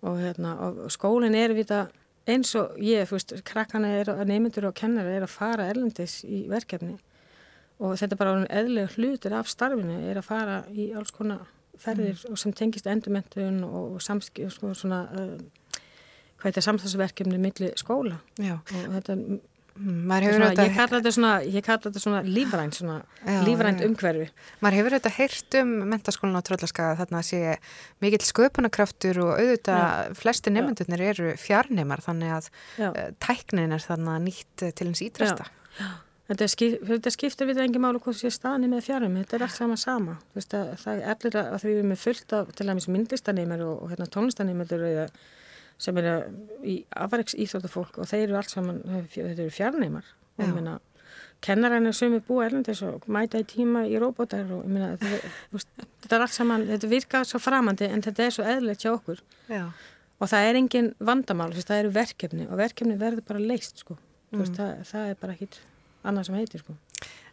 Og, 0.00 0.16
hérna, 0.16 0.54
og 0.56 0.88
skólinn 0.92 1.36
er 1.36 1.52
við 1.52 1.68
það 1.68 1.90
eins 2.30 2.54
og 2.56 2.78
ég, 2.80 3.04
þú 3.08 3.18
veist, 3.18 3.34
krakkana 3.44 3.90
er 4.00 4.10
að 4.14 4.26
neymundur 4.30 4.70
og 4.70 4.76
kennara 4.78 5.12
er 5.18 5.26
að 5.26 5.34
fara 5.34 5.68
erlendis 5.68 6.20
í 6.24 6.46
verkefni. 6.48 6.96
Og 7.80 7.96
þetta 8.00 8.16
er 8.16 8.20
bara 8.20 8.46
eðlega 8.48 8.94
hlutur 8.96 9.36
af 9.36 9.50
starfinu 9.50 9.98
er 10.08 10.20
að 10.20 10.28
fara 10.28 10.62
í 10.72 10.90
alls 10.96 11.12
konar 11.16 11.44
ferðir 11.80 12.16
mm. 12.16 12.40
sem 12.42 12.56
tengist 12.56 12.88
endurmentun 12.90 13.62
og 13.66 14.00
samskip, 14.04 14.50
sko, 14.54 14.74
svona, 14.78 15.04
uh, 15.14 15.80
hvað 16.40 16.60
er 16.60 16.66
samstagsverkefni 16.66 17.40
millir 17.40 17.76
skóla 17.80 18.20
Já. 18.40 18.58
og 18.58 18.92
þetta 18.98 19.18
Svona, 19.80 20.50
þetta... 20.50 20.64
ég 20.66 20.74
kalla 20.76 20.98
þetta 20.98 21.12
svona, 21.14 21.30
þetta 21.86 22.00
svona 22.02 22.18
lífrænt, 22.26 22.80
lífrænt 23.46 23.84
umhverfi. 23.86 24.26
Maður 24.60 24.76
hefur 24.76 24.96
þetta 24.96 25.12
heyrt 25.14 25.56
um 25.60 25.70
mentaskólan 25.88 26.36
á 26.36 26.44
Tröllaskaga 26.44 26.98
þarna 26.98 27.22
að 27.22 27.28
sé 27.30 27.40
mikill 28.04 28.26
sköpunarkraftur 28.26 29.22
og 29.24 29.32
auðvitað 29.38 29.80
já. 29.80 30.18
flesti 30.20 30.52
nefndunir 30.52 31.04
eru 31.12 31.32
fjarnemar 31.40 32.04
þannig 32.04 32.34
að 32.36 32.50
já. 32.82 32.88
Eh, 32.90 33.08
tæknin 33.24 33.72
er 33.72 33.86
þarna 33.86 34.18
nýtt 34.26 34.66
til 34.68 34.90
eins 34.90 35.04
ídrasta. 35.06 35.48
Já, 35.78 35.88
Þetta, 36.30 36.46
skip, 36.46 36.74
þetta 36.86 37.10
skiptir 37.10 37.48
við 37.48 37.58
engi 37.64 37.80
málu 37.82 37.98
hvort 37.98 38.14
sé 38.14 38.30
staðni 38.30 38.68
með 38.70 38.84
fjarum, 38.86 39.16
þetta 39.18 39.36
er 39.36 39.44
allt 39.48 39.56
sama 39.56 39.78
sama. 39.80 40.12
Veist, 40.36 40.54
að, 40.54 40.76
það 40.78 41.00
er 41.00 41.14
allir 41.14 41.38
að, 41.40 41.48
því 41.58 41.70
við 41.70 41.80
erum 41.80 41.90
með 41.90 42.02
fullt 42.04 42.34
af 42.38 42.52
til 42.54 42.66
dæmis 42.68 42.86
myndlistaneymar 42.86 43.64
og, 43.66 43.80
og 43.82 43.90
hérna, 43.90 44.06
tónlistaneymar 44.14 45.10
sem 45.80 45.96
eru 45.96 46.14
í 46.68 46.76
afverks 46.92 47.34
íþróttafólk 47.34 47.98
og 47.98 48.06
þeir 48.06 48.28
eru 48.28 48.38
allt 48.38 48.52
saman, 48.52 48.78
þetta 49.10 49.32
eru 49.32 49.50
fjarneymar 49.56 50.14
kennaræna 51.44 51.92
sem 51.96 52.14
er 52.16 52.24
búið 52.26 52.46
erlendis 52.48 52.82
og 52.84 53.06
mæta 53.12 53.40
í 53.40 53.46
tíma 53.48 53.86
í 53.88 53.96
robotar 54.00 54.44
og 54.52 54.66
ég 54.66 54.74
meina, 54.74 54.90
þetta 55.00 56.16
er 56.16 56.24
allt 56.26 56.34
saman, 56.34 56.66
þetta 56.68 56.90
virkar 56.90 57.26
svo 57.28 57.40
framandi 57.40 57.88
en 57.88 58.04
þetta 58.04 58.26
er 58.26 58.36
svo 58.36 58.46
eðlert 58.54 58.84
hjá 58.84 58.92
okkur 58.92 59.22
Já. 59.48 59.64
og 60.20 60.30
það 60.32 60.48
er 60.50 60.60
engin 60.60 60.92
vandamál, 61.10 61.50
það 61.56 61.78
eru 61.78 61.94
verkefni 61.96 62.48
og 62.48 62.60
verkefni 62.60 62.98
verður 63.00 63.26
bara 63.32 63.44
leist 63.52 63.80
sko, 63.84 63.96
mm. 63.96 64.42
veist, 64.42 64.60
það, 64.60 64.84
það 64.92 65.12
er 65.12 65.20
bara 65.24 65.36
ekkit 65.38 65.60
annað 66.06 66.28
sem 66.28 66.38
heitir 66.38 66.64
sko. 66.64 66.76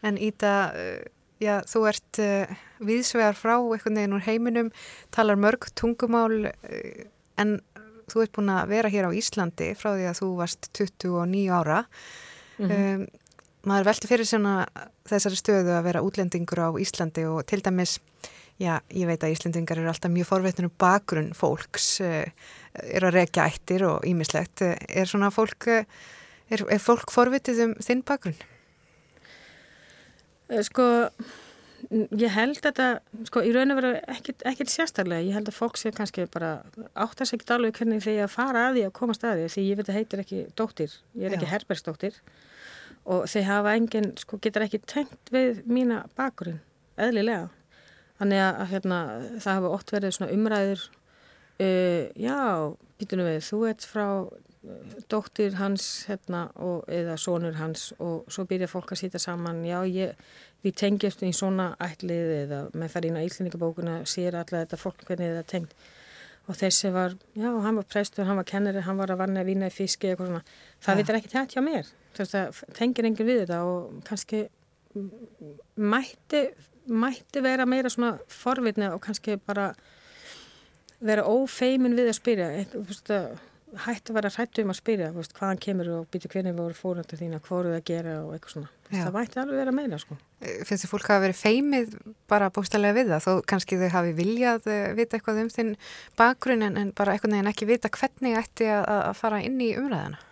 En 0.05 0.17
Íta, 0.21 0.53
uh, 0.73 1.01
já, 1.43 1.59
þú 1.69 1.83
ert 1.89 2.21
uh, 2.23 2.57
viðsvegar 2.79 3.37
frá 3.37 3.55
einhvern 3.57 4.01
veginn 4.01 4.17
úr 4.17 4.25
heiminum, 4.27 4.71
talar 5.15 5.39
mörg 5.39 5.69
tungumál 5.77 6.49
uh, 6.51 7.05
en 7.37 7.59
þú 8.07 8.23
ert 8.23 8.35
búin 8.37 8.51
að 8.53 8.71
vera 8.71 8.91
hér 8.91 9.09
á 9.09 9.11
Íslandi 9.11 9.73
frá 9.77 9.91
því 9.93 10.09
að 10.09 10.19
þú 10.21 10.33
varst 10.39 10.69
29 10.77 11.47
ára 11.51 11.83
mm 12.57 12.67
-hmm. 12.67 12.95
um, 12.95 13.07
maður 13.67 13.85
velti 13.85 14.07
fyrir 14.07 14.25
svona 14.25 14.65
þessari 15.05 15.35
stöðu 15.35 15.71
að 15.75 15.83
vera 15.83 16.01
útlendingur 16.01 16.59
á 16.59 16.69
Íslandi 16.79 17.25
og 17.27 17.45
til 17.45 17.61
dæmis 17.61 17.99
Já, 18.57 18.79
ég 18.89 19.05
veit 19.05 19.21
að 19.21 19.35
Íslendingar 19.35 19.77
eru 19.77 19.89
alltaf 19.91 20.09
mjög 20.09 20.25
forveitnum 20.31 20.71
bakgrunn 20.81 21.33
fólks, 21.37 22.01
er 22.01 23.03
að 23.05 23.13
rekja 23.13 23.45
ættir 23.45 23.83
og 23.85 24.01
ímislegt. 24.01 24.63
Er 24.89 25.05
svona 25.05 25.29
fólk, 25.29 25.67
er, 26.49 26.63
er 26.65 26.81
fólk 26.81 27.13
forvitið 27.13 27.61
um 27.67 27.75
þinn 27.85 28.01
bakgrunn? 28.01 28.39
Eh, 30.47 30.63
sko, 30.63 30.85
ég 31.91 32.31
held 32.31 32.59
þetta, 32.63 32.87
sko, 33.27 33.43
í 33.43 33.51
raun 33.55 33.73
og 33.73 33.79
veru 33.81 33.93
ekkert, 34.07 34.71
sérstaklega. 34.71 35.25
Ég 35.27 35.35
held 35.35 35.51
að 35.51 35.57
fólk 35.57 35.79
sé 35.79 35.91
kannski 35.95 36.27
bara 36.31 36.57
áttast 36.95 37.35
ekkert 37.35 37.57
alveg 37.57 37.79
hvernig 37.79 38.03
því 38.05 38.15
að 38.23 38.33
fara 38.33 38.67
að 38.69 38.79
því 38.79 38.85
að 38.87 38.95
koma 38.99 39.17
staði 39.17 39.49
því 39.51 39.65
ég 39.67 39.79
veit 39.79 39.91
að 39.91 39.99
heitir 39.99 40.23
ekki 40.23 40.41
dóttir, 40.59 40.95
ég 41.15 41.27
er 41.27 41.35
Já. 41.35 41.37
ekki 41.37 41.51
herbergsdóttir 41.51 42.21
og 43.07 43.27
þeir 43.31 43.47
hafa 43.47 43.75
engin, 43.79 44.09
sko, 44.19 44.39
getur 44.43 44.65
ekki 44.65 44.81
tengt 44.87 45.31
við 45.31 45.61
mína 45.67 46.01
bakgrunn, 46.17 46.59
eðlilega. 46.99 47.47
Þannig 48.17 48.41
að, 48.43 48.63
hérna, 48.71 48.99
það 49.37 49.59
hafa 49.59 49.73
ótt 49.77 49.93
verið 49.93 50.15
svona 50.15 50.33
umræður, 50.33 50.83
uh, 51.61 52.03
já, 52.17 52.39
býtunum 52.99 53.29
við, 53.29 53.39
þú 53.45 53.59
ert 53.69 53.85
frá 53.87 54.07
dóttir 55.11 55.55
hans 55.59 56.05
hérna, 56.09 56.47
og, 56.55 56.83
eða 56.91 57.17
sonur 57.19 57.57
hans 57.59 57.91
og 58.03 58.27
svo 58.31 58.45
byrja 58.49 58.69
fólk 58.71 58.93
að 58.93 59.03
sýta 59.03 59.21
saman. 59.21 59.63
Já 59.67 59.79
ég, 59.87 60.17
við 60.65 60.75
tengjast 60.81 61.23
í 61.23 61.31
svona 61.35 61.71
ætlið 61.83 62.33
eða 62.41 62.63
með 62.73 62.97
inn 63.09 63.19
á 63.19 63.27
íslendingabókuna 63.27 64.01
sér 64.09 64.39
allar 64.39 64.65
þetta 64.65 64.81
fólk 64.81 65.05
hvernig 65.07 65.33
þetta 65.33 65.51
tengt. 65.53 65.77
Og 66.47 66.55
þessi 66.55 66.93
var, 66.95 67.17
já 67.35 67.49
hann 67.51 67.75
var 67.75 67.87
prestur, 67.91 68.23
hann 68.27 68.39
var 68.39 68.47
kennari, 68.47 68.79
hann 68.85 68.99
var 68.99 69.11
að 69.11 69.19
vanna 69.19 69.41
að 69.43 69.49
vinna 69.51 69.67
í 69.67 69.73
fiski 69.73 70.13
eitthvað 70.13 70.29
svona, 70.31 70.45
það 70.79 70.93
ja. 70.93 70.99
vitur 71.01 71.17
ekki 71.17 71.31
þetta 71.33 71.57
hjá 71.57 71.63
mér. 71.65 71.89
Það 72.17 72.61
tengir 72.77 73.09
engin 73.09 73.27
við 73.27 73.41
þetta 73.43 73.57
og 73.67 73.97
kannski 74.07 74.45
mætti, 75.75 76.45
mætti 76.87 77.43
vera 77.43 77.67
meira 77.67 77.91
svona 77.91 78.15
forvitna 78.31 78.93
og 78.95 79.03
kannski 79.03 79.35
bara 79.43 79.73
vera 81.03 81.27
ófeimin 81.27 81.97
við 81.97 82.13
að 82.13 82.17
spyrja. 82.17 82.47
Eitthvað 82.61 83.27
hætti 83.75 84.13
að 84.13 84.17
vera 84.17 84.31
hrættu 84.31 84.63
um 84.63 84.71
að 84.71 84.77
spyrja 84.79 85.07
veist, 85.15 85.33
hvaðan 85.35 85.59
kemur 85.63 85.89
og 85.91 86.05
býtu 86.13 86.29
hvernig 86.31 86.55
voru 86.55 86.77
fóröndu 86.77 87.17
þína 87.19 87.41
hvað 87.43 87.57
voruð 87.57 87.75
að 87.77 87.87
gera 87.89 88.13
og 88.23 88.35
eitthvað 88.35 88.53
svona. 88.53 88.69
Já. 88.87 89.01
það 89.01 89.15
vætti 89.17 89.41
alveg 89.41 89.59
vera 89.59 89.73
meina 89.75 89.99
sko. 89.99 90.15
Eh, 90.39 90.61
finnst 90.63 90.85
þið 90.85 90.91
fólk 90.93 91.09
hafa 91.11 91.23
verið 91.25 91.41
feimið 91.41 91.97
bara 92.31 92.47
bókstallega 92.55 92.95
við 92.95 93.11
það, 93.11 93.25
þó 93.25 93.49
kannski 93.51 93.79
þau 93.81 93.89
hafi 93.97 94.13
viljað 94.15 94.69
eh, 94.71 94.85
vita 94.95 95.17
eitthvað 95.17 95.41
um 95.43 95.51
þinn 95.51 95.73
bakgrunn 96.19 96.63
en, 96.69 96.79
en 96.79 96.93
bara 96.95 97.17
eitthvað 97.17 97.35
nefn 97.35 97.51
ekki 97.51 97.67
vita 97.67 97.91
hvernig 97.91 98.39
ætti 98.39 98.71
að, 98.71 98.87
að 98.95 99.19
fara 99.19 99.43
inn 99.43 99.59
í 99.59 99.73
umræðana 99.75 100.23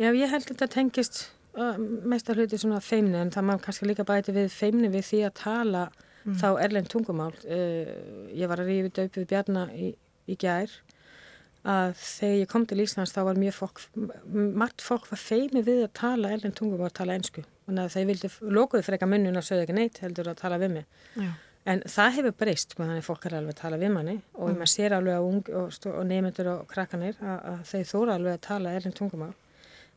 Já, 0.00 0.08
ég 0.16 0.30
held 0.32 0.46
að 0.46 0.54
þetta 0.54 0.68
tengist 0.72 1.18
uh, 1.60 1.76
mest 2.08 2.30
að 2.32 2.40
hluti 2.40 2.58
svona 2.60 2.80
feimni 2.80 3.18
en 3.20 3.32
það 3.34 3.44
má 3.50 3.56
kannski 3.60 3.88
líka 3.90 4.06
bæti 4.08 4.32
við 4.32 4.48
feimni 4.54 4.88
við 4.88 5.04
því 5.10 5.20
að 5.28 5.34
tala 5.42 5.82
mm. 6.24 6.38
þá 6.40 6.46
erlend 6.64 6.88
tungumál. 6.88 7.34
Uh, 7.44 8.30
ég 8.32 8.48
var 8.48 8.62
að 8.62 8.70
rífi 8.72 8.92
döp 8.96 9.18
við 9.20 9.26
Bjarnar 9.34 9.74
í, 9.76 9.90
í 10.24 10.38
gær 10.40 10.72
að 11.68 11.94
þegar 12.00 12.38
ég 12.38 12.48
kom 12.48 12.64
til 12.66 12.80
Íslands 12.80 13.12
þá 13.12 13.20
var 13.26 13.40
mjög 13.40 13.56
fólk, 13.58 13.82
margt 14.32 14.80
fólk 14.84 15.10
var 15.10 15.20
feimi 15.20 15.60
við 15.66 15.84
að 15.84 15.92
tala 16.00 16.32
ellin 16.32 16.54
tungum 16.56 16.80
og 16.80 16.88
að 16.88 16.98
tala 17.02 17.18
einsku 17.18 17.44
þannig 17.66 17.84
að 17.84 17.94
þeir 17.94 18.08
vildi, 18.10 18.30
lókuði 18.56 18.86
freka 18.86 19.08
munnun 19.08 19.36
að 19.36 19.46
sögðu 19.46 19.66
ekki 19.66 19.76
neitt 19.76 20.00
heldur 20.04 20.30
að 20.32 20.40
tala 20.40 20.58
við 20.60 20.72
mig. 20.78 20.86
Já. 21.20 21.30
en 21.70 21.82
það 21.92 22.14
hefur 22.16 22.34
breyst, 22.40 22.72
þannig 22.78 23.02
að 23.02 23.06
fólk 23.06 23.26
er 23.28 23.36
alveg 23.36 23.54
að 23.54 23.60
tala 23.60 23.78
við 23.78 23.92
manni. 23.94 24.16
Og 24.38 24.48
mm. 24.48 24.56
maður 24.62 24.72
sér 24.72 24.96
alveg 24.96 25.28
og, 25.28 25.52
og, 25.60 25.76
og 25.92 26.08
nefnendur 26.08 26.50
og 26.54 26.64
krakkanir 26.70 27.20
að, 27.20 27.38
að 27.52 27.62
þeir 27.70 27.86
þóra 27.92 28.16
alveg 28.16 28.38
að 28.38 28.42
tala 28.48 28.74
ellin 28.78 28.96
tungum 28.96 29.28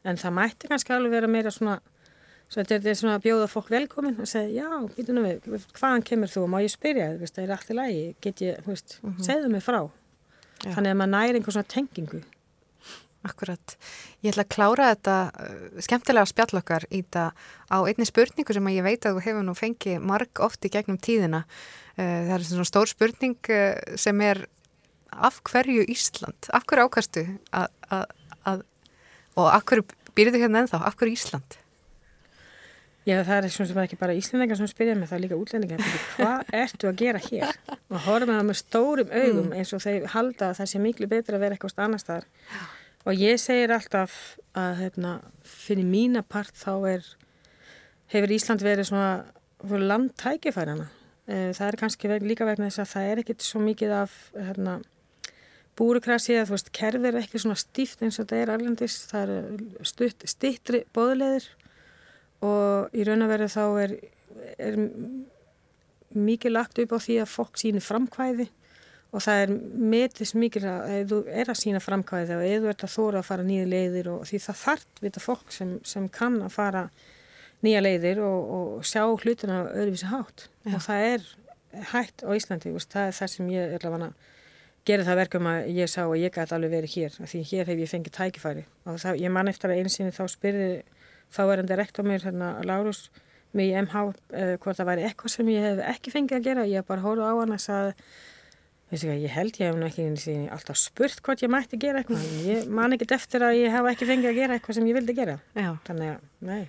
en 0.04 0.20
það 0.20 0.36
mætti 0.36 0.70
kannski 0.70 0.94
alveg 0.94 1.16
vera 1.16 1.32
meira 1.32 1.52
svona 1.54 1.80
svo 2.52 2.62
þetta 2.62 2.92
er 2.92 2.98
svona 3.00 3.18
að 3.18 3.26
bjóða 3.26 3.50
fólk 3.50 3.70
velkomin 3.72 4.20
og 4.22 4.30
segja, 4.30 4.66
já, 4.66 4.90
býtum 4.98 5.22
við, 5.24 5.68
hvaðan 5.78 6.04
kemur 6.06 6.30
þú? 6.30 6.44
Og 6.44 6.52
má 6.52 6.60
ég 6.62 6.74
spyrja 6.74 7.14
það 7.24 7.44
er 7.46 7.54
allt 7.56 7.72
í 7.72 7.78
lagi? 7.78 8.02
Get 8.22 8.44
ég, 8.44 8.60
veist, 8.68 9.00
mm 9.02 9.10
-hmm. 9.10 9.26
segðu 9.26 9.50
mig 9.50 9.64
frá 9.64 9.80
Já. 10.64 10.72
þannig 10.78 10.94
að 10.94 11.00
maður 11.02 11.14
næri 11.14 11.40
einhvern 11.40 11.58
svona 11.58 11.72
tengingu 11.74 12.24
akkurat. 13.24 13.76
Ég 14.24 14.34
ætla 14.34 14.44
að 14.44 14.52
klára 14.52 14.90
þetta 14.92 15.16
uh, 15.32 15.62
skemmtilega 15.84 16.30
spjallokkar 16.30 16.88
í 16.90 17.02
þetta 17.04 17.30
á 17.72 17.78
einni 17.80 18.08
spurningu 18.08 18.56
sem 18.56 18.70
ég 18.74 18.86
veit 18.86 19.08
að 19.08 19.18
þú 19.18 19.24
hefur 19.28 19.48
nú 19.48 19.56
fengið 19.58 20.04
marg 20.04 20.44
oft 20.44 20.68
í 20.68 20.72
gegnum 20.74 21.00
tíðina. 21.00 21.44
Uh, 21.96 22.28
það 22.28 22.36
er 22.36 22.46
svona 22.50 22.68
stór 22.68 22.92
spurning 22.92 23.52
uh, 23.54 23.80
sem 24.00 24.24
er 24.28 24.46
af 25.14 25.40
hverju 25.48 25.88
Ísland? 25.94 26.52
Af 26.52 26.68
hverju 26.68 26.90
ákastu 26.90 27.26
að, 27.54 28.64
og 29.38 29.48
af 29.48 29.66
hverju 29.70 29.86
býrðu 30.18 30.42
hérna 30.42 30.64
ennþá? 30.64 30.82
Af 30.84 30.98
hverju 31.00 31.16
Ísland? 31.16 31.60
Já, 33.04 33.18
það 33.28 33.38
er 33.38 33.52
svona 33.52 33.70
sem 33.70 33.80
ekki 33.82 33.98
bara 34.00 34.14
íslendingar 34.16 34.58
sem 34.60 34.70
spyrja 34.72 34.94
mig, 34.96 35.10
það 35.10 35.18
er 35.18 35.24
líka 35.26 35.36
útlendingar. 35.40 35.82
Hvað 36.16 36.54
ertu 36.56 36.88
að 36.88 37.02
gera 37.02 37.20
hér? 37.26 37.58
Og 37.92 37.98
horfum 38.06 38.32
það 38.32 38.46
með 38.48 38.58
stórum 38.62 39.10
augum 39.12 39.50
mm. 39.50 39.56
eins 39.60 39.74
og 39.76 39.82
þeir 39.84 40.06
halda 40.14 40.50
að 40.50 40.62
það 40.62 40.70
sé 40.72 40.80
miklu 40.80 41.10
betur 41.12 41.36
að 41.36 41.44
vera 41.44 41.58
eitthvað 41.58 41.82
annar 41.84 42.00
staðar. 42.00 42.30
Og 43.04 43.20
ég 43.20 43.42
segir 43.44 43.74
alltaf 43.76 44.16
að 44.56 44.80
hérna, 44.80 45.12
fyrir 45.44 45.88
mína 45.88 46.22
part 46.24 46.56
þá 46.56 46.72
er, 46.94 47.10
hefur 48.14 48.34
Ísland 48.38 48.64
verið 48.64 48.88
svona 48.88 49.82
landtækifærana. 49.92 50.88
Eh, 51.28 51.50
það 51.56 51.68
er 51.68 51.80
kannski 51.82 52.12
líka 52.24 52.48
vegna 52.48 52.70
þess 52.70 52.86
að 52.86 52.94
það 52.94 53.10
er 53.10 53.24
ekkit 53.24 53.44
svo 53.44 53.60
mikið 53.64 53.98
af 53.98 54.16
hérna, 54.38 54.78
búrukrasi 55.80 56.38
að 56.40 56.48
þú 56.48 56.56
veist, 56.56 56.72
kerfið 56.80 57.10
er 57.10 57.20
ekki 57.20 57.44
svona 57.44 57.60
stíft 57.60 58.04
eins 58.06 58.22
og 58.22 58.32
það 58.32 58.46
er 58.46 58.54
alveg 58.56 58.96
það 59.12 59.36
er 59.36 59.86
stutt, 59.92 60.26
stittri 60.30 60.84
bóðleðir 60.96 61.50
og 62.44 62.98
í 62.98 63.06
raun 63.08 63.26
og 63.26 63.32
veru 63.32 63.48
þá 63.52 63.64
er, 63.84 63.96
er 64.58 64.82
mikið 66.14 66.54
lagt 66.54 66.82
upp 66.84 66.96
á 66.96 67.00
því 67.06 67.22
að 67.24 67.32
fólk 67.32 67.62
síni 67.62 67.84
framkvæði. 67.84 68.50
Og 69.14 69.22
það 69.22 69.44
er 69.44 69.52
metist 69.94 70.34
mikið 70.42 70.64
að 70.72 70.92
ef 70.96 71.10
þú 71.12 71.20
er 71.30 71.52
að 71.54 71.60
sína 71.60 71.82
framkvæði 71.84 72.38
og 72.38 72.46
ef 72.48 72.64
þú 72.64 72.72
ert 72.72 72.86
að 72.88 72.94
þóra 72.96 73.20
að 73.22 73.28
fara 73.28 73.46
nýja 73.46 73.68
leiðir 73.70 74.10
og 74.10 74.24
því 74.26 74.40
það 74.48 74.62
þarf 74.64 75.02
við 75.04 75.14
það 75.14 75.28
fólk 75.28 75.54
sem, 75.54 75.76
sem 75.86 76.08
kann 76.10 76.40
að 76.42 76.56
fara 76.56 76.84
nýja 77.64 77.84
leiðir 77.86 78.24
og, 78.26 78.54
og 78.58 78.88
sjá 78.90 79.04
hlutina 79.06 79.64
öðruvísi 79.70 80.10
hátt. 80.10 80.48
Já. 80.66 80.74
og 80.74 80.86
það 80.88 81.08
er 81.12 81.28
hægt 81.94 82.26
á 82.26 82.30
Íslandi, 82.34 82.74
veist, 82.74 82.92
það 82.94 83.10
er 83.10 83.18
það 83.20 83.32
sem 83.36 83.52
ég 83.54 83.76
er 83.78 83.86
að 83.90 84.08
gera 84.88 85.06
það 85.08 85.20
verkum 85.22 85.48
að 85.48 85.70
ég 85.78 85.90
sá 85.90 86.02
að 86.04 86.20
ég 86.20 86.34
gæti 86.34 86.56
alveg 86.58 86.74
verið 86.74 86.96
hér, 86.98 87.16
því 87.32 87.44
hér 87.52 87.70
hef 87.72 87.84
ég 87.84 87.92
fengið 87.92 88.16
tækifæri. 88.18 88.66
Og 88.90 89.00
það, 89.00 89.22
ég 89.24 89.34
man 89.34 89.52
eftir 89.52 89.72
að 89.72 89.84
einsinni 89.84 90.16
þá 90.16 90.24
spyrði 90.32 90.68
þáverandi 91.34 91.80
rektor 91.80 92.08
mér 92.08 92.28
hérna 92.28 92.56
Lárus 92.68 93.08
með 93.54 93.70
í 93.70 93.74
MH 93.84 94.04
uh, 94.04 94.14
eh, 94.34 94.54
hvort 94.62 94.80
það 94.80 94.92
væri 94.92 95.08
eitthvað 95.08 95.36
sem 95.36 95.50
ég 95.54 95.66
hef 95.68 95.82
ekki 95.94 96.14
fengið 96.14 96.40
að 96.40 96.48
gera 96.50 96.70
ég 96.70 96.88
bara 96.88 97.04
hóruð 97.04 97.30
á 97.30 97.34
hann 97.38 97.56
að 97.56 97.66
sagði 97.68 99.18
ég 99.24 99.34
held 99.34 99.58
ég 99.58 99.72
hef 99.72 99.78
nú 99.80 99.88
ekki 99.90 100.38
alltaf 100.54 100.78
spurt 100.78 101.22
hvort 101.26 101.42
ég 101.42 101.52
mætti 101.54 101.80
gera 101.82 102.04
eitthvað 102.04 102.46
ég 102.46 102.70
man 102.70 102.94
ekkert 102.94 103.16
eftir 103.18 103.46
að 103.46 103.60
ég 103.64 103.74
hef 103.74 103.90
ekki 103.94 104.10
fengið 104.10 104.30
að 104.30 104.40
gera 104.42 104.58
eitthvað 104.58 104.80
sem 104.80 104.88
ég 104.90 104.98
vildi 105.00 105.18
gera 105.18 105.38
Já. 105.58 105.70
þannig 105.88 106.16
að, 106.16 106.32
nei 106.46 106.64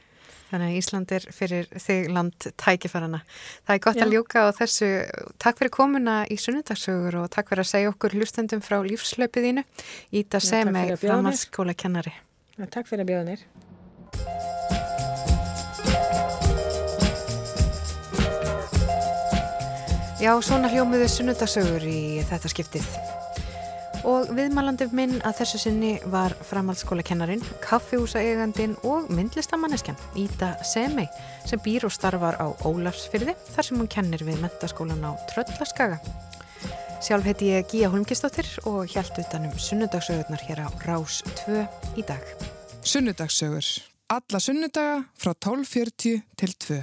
Þannig 0.54 0.70
að 0.70 0.78
Ísland 0.78 1.12
er 1.16 1.24
fyrir 1.34 1.70
þig 1.82 2.10
land 2.14 2.46
tækifarana. 2.60 3.18
Það 3.66 3.74
er 3.74 3.80
gott 3.86 3.98
Já. 3.98 4.04
að 4.04 4.12
ljúka 4.14 4.44
á 4.46 4.48
þessu. 4.54 4.90
Takk 5.42 5.58
fyrir 5.58 5.72
komuna 5.74 6.14
í 6.30 6.36
sunnudagssögur 6.38 7.18
og 7.24 7.26
takk 7.34 7.50
fyrir 7.50 7.64
að 7.64 7.70
segja 7.72 7.90
okkur 7.90 8.14
hlustendum 8.20 8.62
frá 8.62 8.76
lífslöpiðínu. 8.86 9.64
Íta 10.14 10.38
Semeg, 10.44 10.94
framhaldsskóla 11.02 11.74
kennari. 11.74 12.14
Takk 12.70 12.86
fyrir 12.86 13.08
mér. 13.08 13.42
Já, 20.24 20.32
svona 20.40 20.70
hljómiðu 20.72 21.04
sunnudasögur 21.10 21.82
í 21.84 22.22
þetta 22.24 22.48
skiptið. 22.48 22.86
Og 24.08 24.30
viðmælandi 24.32 24.86
minn 24.96 25.18
að 25.20 25.42
þessu 25.42 25.60
sinni 25.66 25.90
var 26.08 26.32
framhaldsskólakennarin, 26.48 27.44
kaffihúsaegandin 27.64 28.78
og 28.88 29.12
myndlistamanneskjan 29.12 30.00
Íta 30.20 30.54
Semei 30.64 31.10
sem 31.44 31.60
býr 31.60 31.84
og 31.88 31.92
starfar 31.92 32.40
á 32.40 32.56
Ólafsfyrði 32.64 33.36
þar 33.52 33.68
sem 33.68 33.80
hún 33.80 33.92
kennir 33.96 34.24
við 34.24 34.40
mentaskólan 34.44 35.04
á 35.04 35.12
Tröllaskaga. 35.32 36.00
Sjálf 37.04 37.28
heiti 37.28 37.52
ég 37.52 37.68
Gíja 37.68 37.92
Holmgistóttir 37.92 38.48
og 38.64 38.86
hjælt 38.88 39.18
utanum 39.20 39.52
sunnudagsögurnar 39.60 40.44
hér 40.48 40.64
á 40.64 40.68
Rás 40.88 41.20
2 41.44 41.66
í 42.00 42.04
dag. 42.08 42.24
Sunnudagsögur. 42.80 43.93
Alla 44.14 44.38
sunnudaga 44.38 45.00
frá 45.18 45.32
12.40 45.34 46.20
til 46.38 46.52
2. 46.62 46.76